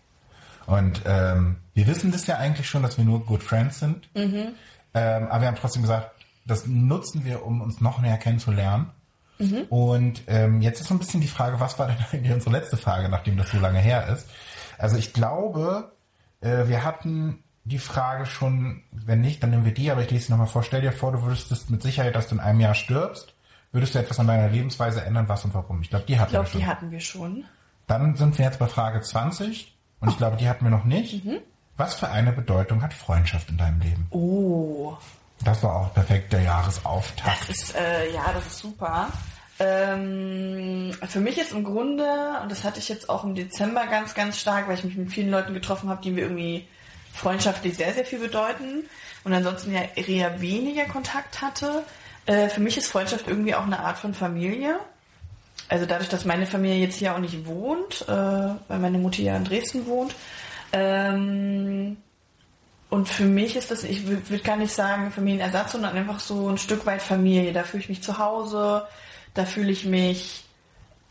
Und 0.69 1.01
ähm, 1.07 1.57
wir 1.73 1.87
wissen 1.87 2.13
das 2.13 2.27
ja 2.27 2.37
eigentlich 2.37 2.69
schon, 2.69 2.83
dass 2.83 2.99
wir 2.99 3.05
nur 3.07 3.25
Good 3.25 3.43
Friends 3.43 3.79
sind. 3.81 4.11
Ähm, 4.15 5.27
aber 5.29 5.41
wir 5.41 5.49
haben 5.49 5.57
trotzdem 5.57 5.81
gesagt, 5.81 6.11
das 6.47 6.67
nutzen 6.67 7.25
wir, 7.25 7.45
um 7.47 7.63
uns 7.63 7.81
noch 7.81 8.01
näher 8.01 8.19
kennenzulernen. 8.19 8.91
Und 9.71 10.23
ähm, 10.27 10.61
jetzt 10.61 10.81
ist 10.81 10.89
so 10.89 10.95
ein 10.95 10.99
bisschen 10.99 11.21
die 11.23 11.29
Frage, 11.29 11.59
was 11.59 11.79
war 11.79 11.87
denn 11.87 11.97
eigentlich 12.13 12.33
unsere 12.35 12.51
letzte 12.53 12.77
Frage, 12.77 13.09
nachdem 13.09 13.37
das 13.39 13.51
so 13.51 13.59
lange 13.59 13.79
her 13.79 14.09
ist? 14.09 14.27
Also 14.77 14.97
ich 14.97 15.13
glaube, 15.15 15.93
äh, 16.43 16.67
wir 16.67 16.85
hatten 16.85 17.43
die 17.65 17.79
Frage 17.79 18.27
schon, 18.27 18.83
wenn 18.91 19.21
nicht, 19.23 19.43
dann 19.43 19.51
nehmen 19.51 19.65
wir 19.65 19.73
die, 19.73 19.91
aber 19.91 20.03
ich 20.03 20.11
lese 20.11 20.27
sie 20.27 20.33
nochmal 20.33 20.49
vor. 20.49 20.63
Stell 20.65 20.83
dir 20.83 20.93
vor, 20.93 21.13
du 21.13 21.23
würdest 21.23 21.71
mit 21.71 21.83
Sicherheit, 21.83 22.15
dass 22.15 22.29
du 22.29 22.35
in 22.35 22.41
einem 22.41 22.61
Jahr 22.61 22.75
stirbst. 22.75 23.35
Würdest 23.73 23.95
du 23.95 23.99
etwas 24.01 24.19
an 24.21 24.27
deiner 24.27 24.49
Lebensweise 24.51 25.03
ändern, 25.03 25.29
was 25.29 25.45
und 25.45 25.55
warum? 25.55 25.81
Ich 25.83 25.89
glaube, 25.91 26.05
die 26.07 26.19
hatten 26.19 26.29
Ich 26.29 26.33
glaube, 26.33 26.47
wir 26.47 26.51
schon. 26.53 26.61
die 26.61 26.67
hatten 26.67 26.91
wir 26.91 27.01
schon. 27.01 27.45
Dann 27.87 28.17
sind 28.17 28.37
wir 28.39 28.45
jetzt 28.45 28.59
bei 28.59 28.67
Frage 28.67 29.01
20 29.01 29.78
und 30.01 30.11
ich 30.11 30.17
glaube, 30.17 30.37
die 30.37 30.49
hatten 30.49 30.65
wir 30.65 30.71
noch 30.71 30.85
nicht. 30.85 31.23
Was 31.77 31.95
für 31.95 32.09
eine 32.11 32.33
Bedeutung 32.33 32.83
hat 32.83 32.93
Freundschaft 32.95 33.49
in 33.51 33.57
deinem 33.59 33.81
Leben? 33.81 34.07
Oh, 34.11 34.97
Das 35.45 35.63
war 35.63 35.77
auch 35.77 35.95
perfekt 35.95 36.33
der 36.33 36.43
Jahresauftakt. 36.43 37.49
das 37.49 37.57
ist, 37.57 37.75
äh, 37.77 38.13
ja, 38.13 38.33
das 38.33 38.47
ist 38.47 38.59
super. 38.59 39.09
Ähm, 39.61 40.93
für 41.09 41.21
mich 41.21 41.39
ist 41.39 41.53
im 41.53 41.65
Grunde, 41.65 42.05
und 42.43 42.51
das 42.51 42.65
hatte 42.65 42.79
ich 42.79 42.89
jetzt 42.89 43.09
auch 43.09 43.25
im 43.25 43.35
Dezember 43.35 43.87
ganz, 43.87 44.15
ganz 44.15 44.39
stark, 44.39 44.69
weil 44.69 44.75
ich 44.79 44.85
mich 44.85 44.97
mit 44.97 45.11
vielen 45.13 45.31
Leuten 45.31 45.55
getroffen 45.55 45.89
habe, 45.89 46.03
die 46.03 46.11
mir 46.11 46.23
irgendwie 46.23 46.67
freundschaftlich 47.13 47.77
sehr, 47.77 47.93
sehr 47.95 48.05
viel 48.05 48.21
bedeuten 48.21 48.85
und 49.25 49.33
ansonsten 49.33 49.73
ja 49.73 49.83
eher 49.97 50.41
weniger 50.41 50.85
Kontakt 50.85 51.43
hatte. 51.43 51.83
Äh, 52.27 52.49
für 52.49 52.61
mich 52.61 52.77
ist 52.77 52.89
Freundschaft 52.89 53.27
irgendwie 53.27 53.55
auch 53.55 53.65
eine 53.65 53.81
Art 53.81 53.99
von 53.99 54.15
Familie. 54.15 54.79
Also 55.69 55.85
dadurch, 55.85 56.09
dass 56.09 56.25
meine 56.25 56.47
Familie 56.47 56.79
jetzt 56.79 56.97
hier 56.97 57.15
auch 57.15 57.19
nicht 57.19 57.47
wohnt, 57.47 58.03
äh, 58.09 58.13
weil 58.13 58.79
meine 58.79 58.99
Mutter 58.99 59.23
ja 59.23 59.37
in 59.37 59.45
Dresden 59.45 59.87
wohnt. 59.87 60.15
Ähm, 60.73 61.97
und 62.91 63.09
für 63.09 63.25
mich 63.25 63.55
ist 63.55 63.71
das, 63.71 63.85
ich 63.85 64.07
würde 64.07 64.43
gar 64.43 64.57
nicht 64.57 64.73
sagen 64.73 65.11
Familienersatz, 65.11 65.73
sondern 65.73 65.97
einfach 65.97 66.21
so 66.21 66.49
ein 66.49 66.57
Stück 66.57 66.87
weit 66.87 67.03
Familie. 67.03 67.53
Da 67.53 67.65
fühle 67.65 67.83
ich 67.83 67.89
mich 67.91 68.03
zu 68.03 68.19
Hause, 68.19 68.87
da 69.35 69.45
fühle 69.45 69.71
ich 69.71 69.85
mich 69.85 70.45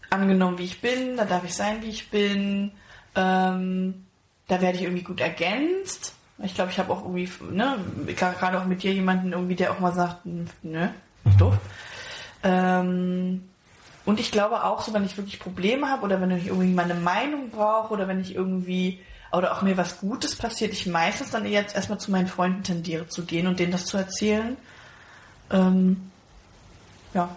angenommen, 0.10 0.58
wie 0.58 0.64
ich 0.64 0.82
bin, 0.82 1.18
da 1.18 1.26
darf 1.26 1.44
ich 1.44 1.54
sein, 1.54 1.84
wie 1.84 1.90
ich 1.90 2.10
bin. 2.10 2.72
Ähm, 3.16 4.06
da 4.48 4.62
werde 4.62 4.78
ich 4.78 4.84
irgendwie 4.84 5.04
gut 5.04 5.22
ergänzt. 5.22 6.14
Ich 6.44 6.56
glaube, 6.56 6.72
ich 6.72 6.80
habe 6.80 6.94
auch 6.94 7.04
irgendwie, 7.04 7.30
ne, 7.52 7.78
gerade 8.16 8.60
auch 8.60 8.66
mit 8.66 8.84
dir 8.84 8.94
jemanden 8.94 9.34
irgendwie, 9.34 9.56
der 9.56 9.72
auch 9.72 9.80
mal 9.80 9.94
sagt, 9.94 10.26
ne, 10.64 10.94
doof. 11.38 11.56
Ähm, 12.44 13.44
und 14.08 14.22
ich 14.22 14.32
glaube 14.32 14.64
auch 14.64 14.82
so, 14.84 14.94
wenn 14.94 15.04
ich 15.04 15.18
wirklich 15.18 15.38
Probleme 15.38 15.90
habe 15.90 16.04
oder 16.04 16.22
wenn 16.22 16.32
ich 16.32 16.48
irgendwie 16.48 16.74
meine 16.74 16.94
Meinung 16.94 17.50
brauche 17.50 17.94
oder 17.94 18.08
wenn 18.08 18.22
ich 18.22 18.34
irgendwie 18.34 19.02
oder 19.34 19.52
auch 19.52 19.64
mir 19.64 19.76
was 19.76 20.00
Gutes 20.00 20.38
passiert, 20.38 20.72
ich 20.72 20.88
meistens 20.88 21.32
dann 21.32 21.46
jetzt 21.46 21.76
erstmal 21.76 22.00
zu 22.00 22.12
meinen 22.12 22.28
Freunden 22.28 22.64
tendiere 22.64 23.10
zu 23.10 23.26
gehen 23.26 23.48
und 23.48 23.60
denen 23.60 23.74
das 23.74 23.86
zu 23.86 23.98
erzählen. 23.98 24.56
Ähm, 25.52 26.10
ja. 27.14 27.28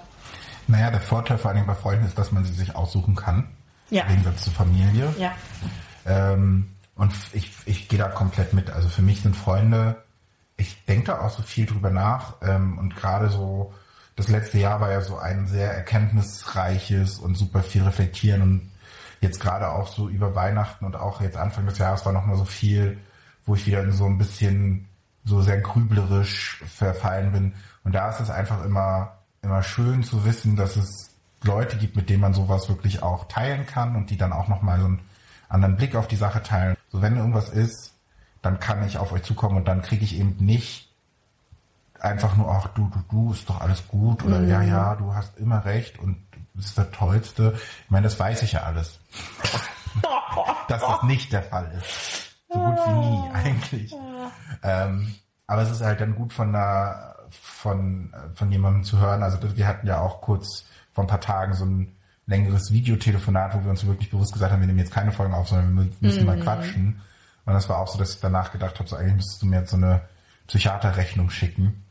Naja, 0.68 0.92
der 0.92 1.00
Vorteil 1.00 1.38
vor 1.38 1.48
allen 1.48 1.56
Dingen 1.56 1.66
bei 1.66 1.74
Freunden 1.74 2.06
ist, 2.06 2.16
dass 2.16 2.30
man 2.30 2.44
sie 2.44 2.52
sich 2.52 2.76
aussuchen 2.76 3.16
kann. 3.16 3.48
Ja. 3.90 4.04
Im 4.04 4.10
Gegensatz 4.10 4.44
zur 4.44 4.52
Familie. 4.52 5.12
Ja. 5.18 5.32
Ähm, 6.06 6.68
und 6.94 7.12
ich, 7.32 7.50
ich 7.64 7.88
gehe 7.88 7.98
da 7.98 8.06
komplett 8.06 8.52
mit. 8.52 8.70
Also 8.70 8.88
für 8.88 9.02
mich 9.02 9.22
sind 9.22 9.34
Freunde, 9.34 10.04
ich 10.56 10.84
denke 10.84 11.06
da 11.06 11.22
auch 11.22 11.30
so 11.30 11.42
viel 11.42 11.66
drüber 11.66 11.90
nach. 11.90 12.34
Ähm, 12.42 12.78
und 12.78 12.94
gerade 12.94 13.28
so, 13.28 13.74
das 14.16 14.28
letzte 14.28 14.58
Jahr 14.58 14.80
war 14.80 14.90
ja 14.90 15.00
so 15.00 15.16
ein 15.18 15.46
sehr 15.46 15.72
erkenntnisreiches 15.72 17.18
und 17.18 17.36
super 17.36 17.62
viel 17.62 17.82
reflektieren. 17.82 18.42
Und 18.42 18.70
jetzt 19.20 19.40
gerade 19.40 19.68
auch 19.70 19.88
so 19.88 20.08
über 20.08 20.34
Weihnachten 20.34 20.84
und 20.84 20.96
auch 20.96 21.20
jetzt 21.20 21.36
Anfang 21.36 21.66
des 21.66 21.78
Jahres 21.78 22.04
war 22.04 22.12
nochmal 22.12 22.36
so 22.36 22.44
viel, 22.44 22.98
wo 23.44 23.54
ich 23.54 23.66
wieder 23.66 23.82
in 23.82 23.92
so 23.92 24.06
ein 24.06 24.18
bisschen 24.18 24.88
so 25.24 25.42
sehr 25.42 25.60
grüblerisch 25.60 26.62
verfallen 26.66 27.32
bin. 27.32 27.54
Und 27.84 27.94
da 27.94 28.10
ist 28.10 28.20
es 28.20 28.30
einfach 28.30 28.64
immer, 28.64 29.18
immer 29.42 29.62
schön 29.62 30.02
zu 30.02 30.24
wissen, 30.24 30.56
dass 30.56 30.76
es 30.76 31.10
Leute 31.42 31.76
gibt, 31.76 31.96
mit 31.96 32.10
denen 32.10 32.20
man 32.20 32.34
sowas 32.34 32.68
wirklich 32.68 33.02
auch 33.02 33.28
teilen 33.28 33.66
kann 33.66 33.96
und 33.96 34.10
die 34.10 34.16
dann 34.16 34.32
auch 34.32 34.48
nochmal 34.48 34.80
so 34.80 34.86
einen 34.86 35.00
anderen 35.48 35.76
Blick 35.76 35.96
auf 35.96 36.08
die 36.08 36.16
Sache 36.16 36.42
teilen. 36.42 36.76
So 36.90 37.02
wenn 37.02 37.16
irgendwas 37.16 37.48
ist, 37.48 37.94
dann 38.42 38.60
kann 38.60 38.86
ich 38.86 38.98
auf 38.98 39.12
euch 39.12 39.22
zukommen 39.22 39.56
und 39.56 39.68
dann 39.68 39.82
kriege 39.82 40.04
ich 40.04 40.18
eben 40.18 40.36
nicht 40.38 40.89
einfach 42.00 42.36
nur, 42.36 42.50
ach 42.50 42.68
du, 42.68 42.88
du, 42.88 42.98
du, 43.10 43.32
ist 43.32 43.48
doch 43.48 43.60
alles 43.60 43.86
gut 43.88 44.24
oder 44.24 44.40
ja, 44.42 44.62
ja, 44.62 44.94
du 44.96 45.14
hast 45.14 45.38
immer 45.38 45.64
recht 45.64 45.98
und 45.98 46.16
du 46.32 46.38
bist 46.54 46.76
der 46.76 46.90
Tollste. 46.90 47.54
Ich 47.84 47.90
meine, 47.90 48.04
das 48.04 48.18
weiß 48.18 48.42
ich 48.42 48.52
ja 48.52 48.62
alles. 48.62 48.98
dass 50.68 50.80
das 50.80 51.02
nicht 51.02 51.32
der 51.32 51.42
Fall 51.42 51.70
ist. 51.78 52.36
So 52.48 52.58
gut 52.58 52.78
wie 52.86 52.92
nie, 52.92 53.30
eigentlich. 53.32 53.94
Ähm, 54.62 55.14
aber 55.46 55.62
es 55.62 55.70
ist 55.70 55.82
halt 55.82 56.00
dann 56.00 56.14
gut 56.14 56.32
von 56.32 56.54
einer, 56.54 57.16
von, 57.30 58.14
von 58.34 58.50
jemandem 58.50 58.84
zu 58.84 58.98
hören. 58.98 59.22
Also 59.22 59.38
wir 59.56 59.66
hatten 59.66 59.86
ja 59.86 60.00
auch 60.00 60.20
kurz 60.20 60.64
vor 60.92 61.04
ein 61.04 61.08
paar 61.08 61.20
Tagen 61.20 61.54
so 61.54 61.64
ein 61.64 61.96
längeres 62.26 62.72
Videotelefonat, 62.72 63.54
wo 63.54 63.64
wir 63.64 63.70
uns 63.70 63.84
wirklich 63.84 64.10
bewusst 64.10 64.32
gesagt 64.32 64.52
haben, 64.52 64.60
wir 64.60 64.66
nehmen 64.66 64.78
jetzt 64.78 64.92
keine 64.92 65.12
Folgen 65.12 65.34
auf, 65.34 65.48
sondern 65.48 65.76
wir 65.76 65.90
müssen 66.00 66.24
mal 66.24 66.38
quatschen. 66.38 67.00
Und 67.44 67.54
das 67.54 67.68
war 67.68 67.78
auch 67.78 67.88
so, 67.88 67.98
dass 67.98 68.14
ich 68.14 68.20
danach 68.20 68.52
gedacht 68.52 68.78
habe, 68.78 68.88
so 68.88 68.96
eigentlich 68.96 69.16
müsstest 69.16 69.42
du 69.42 69.46
mir 69.46 69.60
jetzt 69.60 69.70
so 69.70 69.76
eine 69.76 70.02
Psychiaterrechnung 70.46 71.30
schicken. 71.30 71.84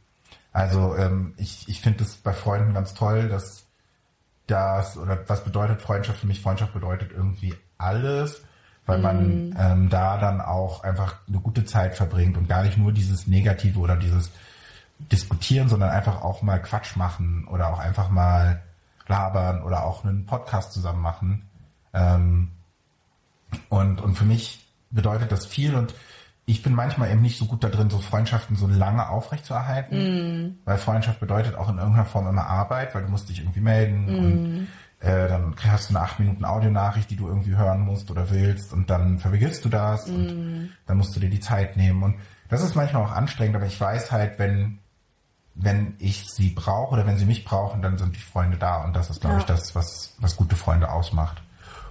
Also 0.59 0.95
ähm, 0.95 1.33
ich, 1.37 1.67
ich 1.67 1.81
finde 1.81 2.03
es 2.03 2.15
bei 2.17 2.33
Freunden 2.33 2.73
ganz 2.73 2.93
toll, 2.93 3.29
dass 3.29 3.65
das, 4.47 4.97
oder 4.97 5.17
was 5.27 5.43
bedeutet 5.43 5.81
Freundschaft 5.81 6.19
für 6.19 6.27
mich? 6.27 6.41
Freundschaft 6.41 6.73
bedeutet 6.73 7.11
irgendwie 7.11 7.55
alles, 7.77 8.41
weil 8.85 8.99
man 8.99 9.55
ähm, 9.57 9.89
da 9.89 10.17
dann 10.17 10.41
auch 10.41 10.83
einfach 10.83 11.15
eine 11.27 11.39
gute 11.39 11.63
Zeit 11.65 11.95
verbringt 11.95 12.37
und 12.37 12.49
gar 12.49 12.63
nicht 12.63 12.77
nur 12.77 12.91
dieses 12.91 13.27
Negative 13.27 13.79
oder 13.79 13.95
dieses 13.95 14.31
Diskutieren, 15.11 15.69
sondern 15.69 15.91
einfach 15.91 16.23
auch 16.23 16.41
mal 16.41 16.61
Quatsch 16.61 16.95
machen 16.95 17.47
oder 17.47 17.71
auch 17.71 17.79
einfach 17.79 18.09
mal 18.09 18.61
labern 19.07 19.63
oder 19.63 19.85
auch 19.85 20.03
einen 20.03 20.25
Podcast 20.25 20.73
zusammen 20.73 21.01
machen. 21.01 21.49
Ähm, 21.93 22.51
Und, 23.69 24.01
und 24.01 24.15
für 24.15 24.25
mich 24.25 24.67
bedeutet 24.91 25.31
das 25.31 25.45
viel 25.45 25.75
und 25.75 25.93
ich 26.49 26.63
bin 26.63 26.73
manchmal 26.73 27.11
eben 27.11 27.21
nicht 27.21 27.37
so 27.37 27.45
gut 27.45 27.63
da 27.63 27.69
drin, 27.69 27.91
so 27.91 27.99
Freundschaften 27.99 28.55
so 28.55 28.65
lange 28.65 29.07
aufrechtzuerhalten, 29.07 30.47
mm. 30.47 30.57
weil 30.65 30.77
Freundschaft 30.79 31.19
bedeutet 31.19 31.55
auch 31.55 31.69
in 31.69 31.77
irgendeiner 31.77 32.05
Form 32.05 32.27
immer 32.27 32.47
Arbeit, 32.47 32.95
weil 32.95 33.03
du 33.03 33.09
musst 33.09 33.29
dich 33.29 33.39
irgendwie 33.39 33.61
melden 33.61 34.05
mm. 34.05 34.17
und 34.17 34.67
äh, 34.99 35.27
dann 35.27 35.55
hast 35.63 35.89
du 35.89 35.95
eine 35.95 36.03
acht 36.03 36.19
Minuten 36.19 36.45
Audionachricht, 36.45 37.09
die 37.11 37.15
du 37.15 37.27
irgendwie 37.27 37.55
hören 37.55 37.81
musst 37.81 38.09
oder 38.09 38.31
willst 38.31 38.73
und 38.73 38.89
dann 38.89 39.19
vergisst 39.19 39.63
du 39.63 39.69
das 39.69 40.07
mm. 40.07 40.15
und 40.15 40.71
dann 40.87 40.97
musst 40.97 41.15
du 41.15 41.19
dir 41.19 41.29
die 41.29 41.39
Zeit 41.39 41.77
nehmen 41.77 42.01
und 42.01 42.15
das 42.49 42.63
ist 42.63 42.75
manchmal 42.75 43.03
auch 43.03 43.11
anstrengend, 43.11 43.55
aber 43.55 43.67
ich 43.67 43.79
weiß 43.79 44.11
halt, 44.11 44.39
wenn 44.39 44.79
wenn 45.53 45.95
ich 45.99 46.25
sie 46.31 46.49
brauche 46.51 46.93
oder 46.93 47.05
wenn 47.05 47.17
sie 47.17 47.25
mich 47.25 47.43
brauchen, 47.43 47.81
dann 47.81 47.97
sind 47.97 48.15
die 48.15 48.21
Freunde 48.21 48.57
da 48.57 48.83
und 48.83 48.95
das 48.95 49.09
ist, 49.09 49.19
glaube 49.19 49.35
ja. 49.35 49.39
ich, 49.41 49.45
das, 49.45 49.75
was, 49.75 50.15
was 50.17 50.37
gute 50.37 50.55
Freunde 50.55 50.89
ausmacht. 50.89 51.43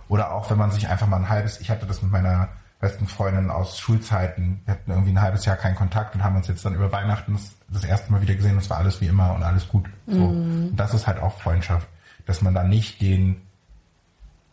Oder 0.08 0.32
auch 0.32 0.48
wenn 0.50 0.56
man 0.56 0.70
sich 0.70 0.88
einfach 0.88 1.06
mal 1.06 1.18
ein 1.18 1.28
halbes, 1.28 1.60
ich 1.60 1.68
hatte 1.68 1.84
das 1.84 2.00
mit 2.00 2.10
meiner 2.10 2.48
besten 2.80 3.06
Freundin 3.06 3.50
aus 3.50 3.78
Schulzeiten, 3.78 4.60
wir 4.64 4.74
hatten 4.74 4.90
irgendwie 4.90 5.10
ein 5.10 5.20
halbes 5.20 5.44
Jahr 5.44 5.56
keinen 5.56 5.74
Kontakt 5.74 6.14
und 6.14 6.22
haben 6.22 6.36
uns 6.36 6.46
jetzt 6.46 6.64
dann 6.64 6.74
über 6.74 6.92
Weihnachten 6.92 7.32
das, 7.32 7.56
das 7.68 7.84
erste 7.84 8.12
Mal 8.12 8.22
wieder 8.22 8.34
gesehen, 8.34 8.56
es 8.56 8.70
war 8.70 8.78
alles 8.78 9.00
wie 9.00 9.06
immer 9.06 9.34
und 9.34 9.42
alles 9.42 9.68
gut. 9.68 9.86
So. 10.06 10.18
Mhm. 10.18 10.68
Und 10.68 10.76
das 10.76 10.94
ist 10.94 11.06
halt 11.06 11.20
auch 11.20 11.38
Freundschaft, 11.40 11.88
dass 12.26 12.40
man 12.40 12.54
da 12.54 12.62
nicht 12.62 13.00
den, 13.00 13.42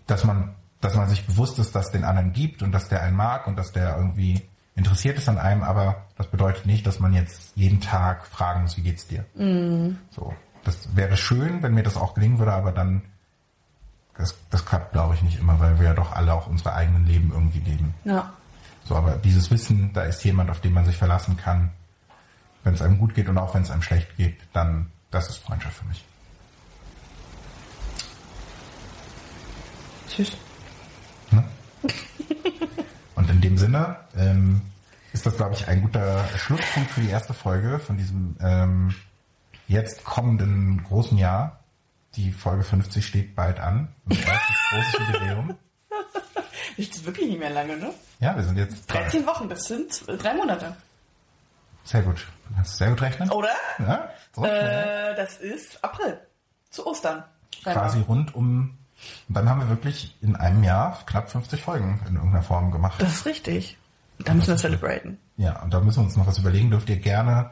dass 0.08 0.24
man, 0.24 0.56
dass 0.82 0.96
man 0.96 1.08
sich 1.08 1.26
bewusst 1.26 1.60
ist, 1.60 1.76
dass 1.76 1.88
es 1.88 1.92
den 1.92 2.04
anderen 2.04 2.34
gibt 2.34 2.64
und 2.64 2.72
dass 2.72 2.90
der 2.90 3.04
einen 3.04 3.16
mag 3.16 3.48
und 3.48 3.58
dass 3.58 3.72
der 3.72 3.96
irgendwie 3.98 4.42
interessiert 4.76 5.18
ist 5.18 5.30
an 5.30 5.38
einem, 5.38 5.64
aber 5.64 6.06
das 6.18 6.28
bedeutet 6.28 6.66
nicht, 6.66 6.86
dass 6.86 7.00
man 7.00 7.14
jetzt 7.14 7.54
jeden 7.56 7.80
Tag 7.80 8.26
fragen 8.28 8.64
muss, 8.64 8.76
wie 8.76 8.82
geht's 8.82 9.08
dir? 9.08 9.24
Mm. 9.36 9.98
So, 10.10 10.34
das 10.64 10.96
wäre 10.96 11.16
schön, 11.16 11.64
wenn 11.64 11.74
mir 11.74 11.84
das 11.84 11.96
auch 11.96 12.14
gelingen 12.14 12.40
würde, 12.40 12.54
aber 12.54 12.72
dann 12.72 13.04
das, 14.18 14.36
das 14.50 14.66
klappt, 14.66 14.94
glaube 14.94 15.16
ich, 15.16 15.22
nicht 15.22 15.40
immer, 15.40 15.60
weil 15.60 15.80
wir 15.80 15.88
ja 15.88 15.94
doch 15.94 16.12
alle 16.12 16.34
auch 16.34 16.48
unsere 16.48 16.74
eigenen 16.74 17.06
Leben 17.06 17.32
irgendwie 17.34 17.60
leben. 17.60 17.94
Ja. 18.06 18.34
So, 18.86 18.96
aber 18.96 19.16
dieses 19.18 19.52
Wissen, 19.52 19.92
da 19.94 20.04
ist 20.04 20.24
jemand, 20.24 20.50
auf 20.50 20.62
den 20.62 20.74
man 20.74 20.86
sich 20.86 20.96
verlassen 20.96 21.38
kann, 21.38 21.72
wenn 22.64 22.74
es 22.74 22.82
einem 22.82 22.98
gut 22.98 23.14
geht 23.14 23.30
und 23.30 23.38
auch 23.38 23.54
wenn 23.54 23.64
es 23.64 23.72
einem 23.72 23.82
schlecht 23.82 24.16
geht, 24.18 24.38
dann 24.54 24.92
das 25.12 25.30
ist 25.30 25.38
Freundschaft 25.38 25.78
für 25.78 25.86
mich. 25.86 26.04
Tschüss. 30.10 30.32
Ne? 31.32 31.44
Und 33.16 33.30
in 33.30 33.42
dem 33.42 33.58
Sinne 33.58 33.98
ähm, 34.18 34.62
ist 35.14 35.26
das, 35.26 35.38
glaube 35.38 35.56
ich, 35.56 35.68
ein 35.68 35.82
guter 35.82 36.26
Schlusspunkt 36.38 36.92
für 36.92 37.02
die 37.02 37.10
erste 37.10 37.34
Folge 37.34 37.80
von 37.80 37.98
diesem 37.98 38.36
ähm, 38.42 38.96
jetzt 39.68 40.04
kommenden 40.04 40.84
großen 40.84 41.18
Jahr. 41.18 41.60
Die 42.16 42.32
Folge 42.32 42.64
50 42.64 43.06
steht 43.06 43.36
bald 43.36 43.60
an. 43.60 43.94
Erstes 44.10 44.30
großes 44.70 45.08
Jubiläum. 45.08 45.58
Das 46.78 46.88
ist 46.88 47.06
wirklich 47.06 47.28
nicht 47.28 47.40
mehr 47.40 47.50
lange, 47.50 47.78
ne? 47.78 47.94
Ja, 48.20 48.36
wir 48.36 48.44
sind 48.44 48.58
jetzt... 48.58 48.92
13 48.92 49.26
Wochen, 49.26 49.50
das 49.50 49.64
sind 49.66 50.04
drei 50.08 50.34
Monate. 50.34 50.76
Sehr 51.84 52.02
gut. 52.02 52.26
Du 52.50 52.56
kannst 52.56 52.78
sehr 52.78 52.90
gut 52.90 53.02
rechnen. 53.02 53.30
Oder? 53.30 53.50
Ja, 53.80 54.10
so 54.34 54.44
äh, 54.44 55.16
das 55.16 55.38
ist 55.38 55.84
April. 55.84 56.20
Zu 56.70 56.86
Ostern. 56.88 57.24
Quasi 57.64 58.00
rund 58.02 58.36
um 58.36 58.78
und 59.28 59.36
dann 59.36 59.50
haben 59.50 59.60
wir 59.62 59.70
wirklich 59.70 60.16
in 60.22 60.36
einem 60.36 60.64
Jahr 60.64 60.98
knapp 61.06 61.30
50 61.30 61.62
Folgen 61.62 62.00
in 62.08 62.16
irgendeiner 62.16 62.44
Form 62.44 62.72
gemacht. 62.72 63.02
Das 63.02 63.14
ist 63.14 63.26
richtig. 63.26 63.78
Da 64.20 64.34
müssen 64.34 64.50
wir 64.50 64.58
celebraten. 64.58 65.18
Ja, 65.38 65.62
und 65.62 65.74
da 65.74 65.82
müssen 65.82 66.00
wir 66.00 66.06
uns 66.06 66.16
noch 66.16 66.28
was 66.28 66.38
überlegen. 66.38 66.70
Dürft 66.72 66.90
ihr 66.90 66.98
gerne, 66.98 67.52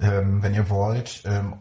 ähm, 0.00 0.42
wenn 0.42 0.54
ihr 0.54 0.70
wollt, 0.70 1.22
ähm, 1.26 1.54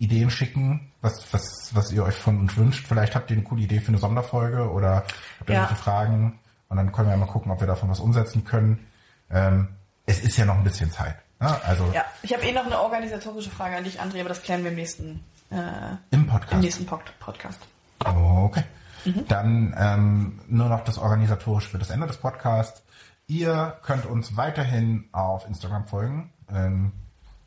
Ideen 0.00 0.30
schicken, 0.30 0.90
was, 1.02 1.32
was, 1.32 1.74
was 1.74 1.92
ihr 1.92 2.02
euch 2.02 2.14
von 2.14 2.40
uns 2.40 2.56
wünscht. 2.56 2.86
Vielleicht 2.86 3.14
habt 3.14 3.30
ihr 3.30 3.36
eine 3.36 3.44
coole 3.44 3.62
Idee 3.62 3.80
für 3.80 3.88
eine 3.88 3.98
Sonderfolge 3.98 4.70
oder 4.70 5.04
habt 5.38 5.48
ihr 5.48 5.54
ja. 5.54 5.60
irgendwelche 5.60 5.82
Fragen. 5.82 6.38
Und 6.68 6.78
dann 6.78 6.90
können 6.90 7.10
wir 7.10 7.16
mal 7.18 7.26
gucken, 7.26 7.52
ob 7.52 7.60
wir 7.60 7.66
davon 7.66 7.90
was 7.90 8.00
umsetzen 8.00 8.44
können. 8.44 8.86
Ähm, 9.30 9.68
es 10.06 10.20
ist 10.20 10.38
ja 10.38 10.46
noch 10.46 10.56
ein 10.56 10.64
bisschen 10.64 10.90
Zeit. 10.90 11.16
Ne? 11.38 11.54
Also, 11.64 11.90
ja, 11.92 12.04
ich 12.22 12.32
habe 12.32 12.42
eh 12.44 12.52
noch 12.52 12.64
eine 12.64 12.80
organisatorische 12.80 13.50
Frage 13.50 13.76
an 13.76 13.84
dich, 13.84 14.00
André, 14.00 14.20
aber 14.20 14.30
das 14.30 14.42
klären 14.42 14.62
wir 14.62 14.70
im 14.70 14.76
nächsten, 14.76 15.22
äh, 15.50 15.96
im 16.10 16.26
Podcast. 16.26 16.52
Im 16.52 16.60
nächsten 16.60 16.86
Podcast. 16.86 17.60
Okay. 18.02 18.64
Mhm. 19.04 19.28
Dann 19.28 19.74
ähm, 19.78 20.40
nur 20.48 20.68
noch 20.70 20.82
das 20.82 20.96
Organisatorische 20.96 21.68
für 21.68 21.78
das 21.78 21.90
Ende 21.90 22.06
des 22.06 22.16
Podcasts. 22.16 22.82
Ihr 23.26 23.76
könnt 23.82 24.06
uns 24.06 24.36
weiterhin 24.38 25.08
auf 25.12 25.46
Instagram 25.46 25.86
folgen. 25.86 26.32
Ähm, 26.50 26.92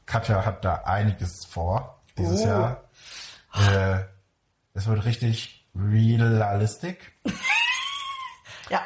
Katja 0.06 0.46
hat 0.46 0.64
da 0.64 0.84
einiges 0.86 1.46
vor 1.46 2.03
dieses 2.18 2.42
oh. 2.42 2.48
Jahr. 2.48 2.84
Äh, 3.54 4.00
es 4.74 4.88
wird 4.88 5.06
richtig 5.06 5.68
realistic. 5.76 7.14
ja. 8.70 8.82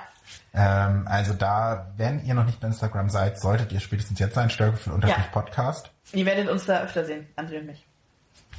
Ähm, 0.53 1.05
also 1.07 1.33
da, 1.33 1.93
wenn 1.97 2.23
ihr 2.25 2.33
noch 2.33 2.45
nicht 2.45 2.59
bei 2.59 2.67
Instagram 2.67 3.09
seid, 3.09 3.39
solltet 3.39 3.71
ihr 3.71 3.79
spätestens 3.79 4.19
jetzt 4.19 4.35
sein, 4.35 4.49
Störgefühl 4.49 4.93
unterstrich 4.93 5.25
ja. 5.25 5.31
Podcast. 5.31 5.91
Ihr 6.13 6.25
werdet 6.25 6.49
uns 6.49 6.65
da 6.65 6.81
öfter 6.81 7.05
sehen, 7.05 7.27
André 7.35 7.59
und 7.59 7.67
mich. 7.67 7.85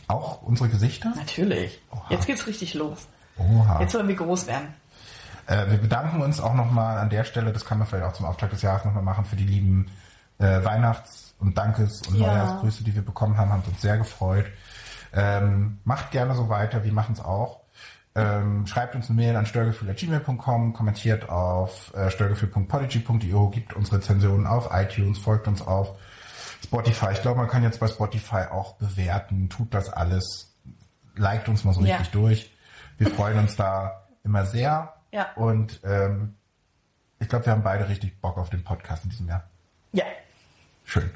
Auch 0.06 0.42
unsere 0.42 0.68
Gesichter? 0.68 1.12
Natürlich. 1.16 1.80
Oha. 1.90 2.06
Jetzt 2.10 2.26
geht's 2.26 2.46
richtig 2.46 2.74
los. 2.74 3.06
Oha. 3.36 3.80
Jetzt 3.80 3.94
wollen 3.94 4.08
wir 4.08 4.16
groß 4.16 4.46
werden. 4.46 4.74
Äh, 5.46 5.70
wir 5.70 5.78
bedanken 5.78 6.22
uns 6.22 6.40
auch 6.40 6.54
nochmal 6.54 6.98
an 6.98 7.10
der 7.10 7.24
Stelle, 7.24 7.52
das 7.52 7.64
kann 7.64 7.78
man 7.78 7.86
vielleicht 7.86 8.04
auch 8.04 8.12
zum 8.12 8.26
Auftakt 8.26 8.52
des 8.52 8.62
Jahres 8.62 8.84
nochmal 8.84 9.02
machen, 9.02 9.24
für 9.24 9.36
die 9.36 9.44
lieben 9.44 9.90
äh, 10.38 10.64
Weihnachts- 10.64 11.27
und 11.38 11.56
Dankes- 11.56 12.02
und 12.08 12.16
ja. 12.16 12.26
Neujahrsgrüße, 12.26 12.84
die 12.84 12.94
wir 12.94 13.02
bekommen 13.02 13.36
haben, 13.36 13.50
haben 13.50 13.62
uns 13.66 13.80
sehr 13.80 13.98
gefreut. 13.98 14.46
Ähm, 15.12 15.78
macht 15.84 16.10
gerne 16.10 16.34
so 16.34 16.48
weiter, 16.48 16.84
wir 16.84 16.92
machen 16.92 17.14
es 17.14 17.20
auch. 17.20 17.60
Ähm, 18.14 18.66
schreibt 18.66 18.94
uns 18.94 19.08
eine 19.08 19.16
Mail 19.16 19.36
an 19.36 19.46
störgefühl.gmail.com, 19.46 20.72
kommentiert 20.72 21.28
auf 21.28 21.94
äh, 21.94 22.10
störgefühl.podigy.io, 22.10 23.50
gibt 23.50 23.74
uns 23.74 23.92
Rezensionen 23.92 24.46
auf 24.46 24.70
iTunes, 24.72 25.18
folgt 25.18 25.46
uns 25.46 25.62
auf 25.62 25.94
Spotify. 26.64 27.12
Ich 27.12 27.22
glaube, 27.22 27.38
man 27.38 27.48
kann 27.48 27.62
jetzt 27.62 27.78
bei 27.78 27.86
Spotify 27.86 28.46
auch 28.50 28.74
bewerten, 28.74 29.48
tut 29.48 29.72
das 29.72 29.88
alles, 29.88 30.56
liked 31.14 31.48
uns 31.48 31.64
mal 31.64 31.72
so 31.72 31.80
richtig 31.80 32.06
ja. 32.06 32.12
durch. 32.12 32.52
Wir 32.96 33.08
freuen 33.08 33.38
uns 33.38 33.54
da 33.54 34.08
immer 34.24 34.44
sehr. 34.44 34.94
Ja. 35.12 35.32
Und 35.36 35.80
ähm, 35.84 36.34
ich 37.20 37.28
glaube, 37.28 37.46
wir 37.46 37.52
haben 37.52 37.62
beide 37.62 37.88
richtig 37.88 38.20
Bock 38.20 38.36
auf 38.36 38.50
den 38.50 38.64
Podcast 38.64 39.04
in 39.04 39.10
diesem 39.10 39.28
Jahr. 39.28 39.44
Ja. 39.92 40.04
Schön. 40.84 41.10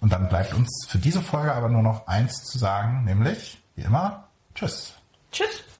Und 0.00 0.12
dann 0.12 0.28
bleibt 0.28 0.54
uns 0.54 0.86
für 0.88 0.98
diese 0.98 1.22
Folge 1.22 1.52
aber 1.52 1.68
nur 1.68 1.82
noch 1.82 2.06
eins 2.06 2.44
zu 2.44 2.58
sagen, 2.58 3.04
nämlich, 3.04 3.60
wie 3.74 3.82
immer, 3.82 4.28
tschüss. 4.54 4.94
Tschüss. 5.32 5.68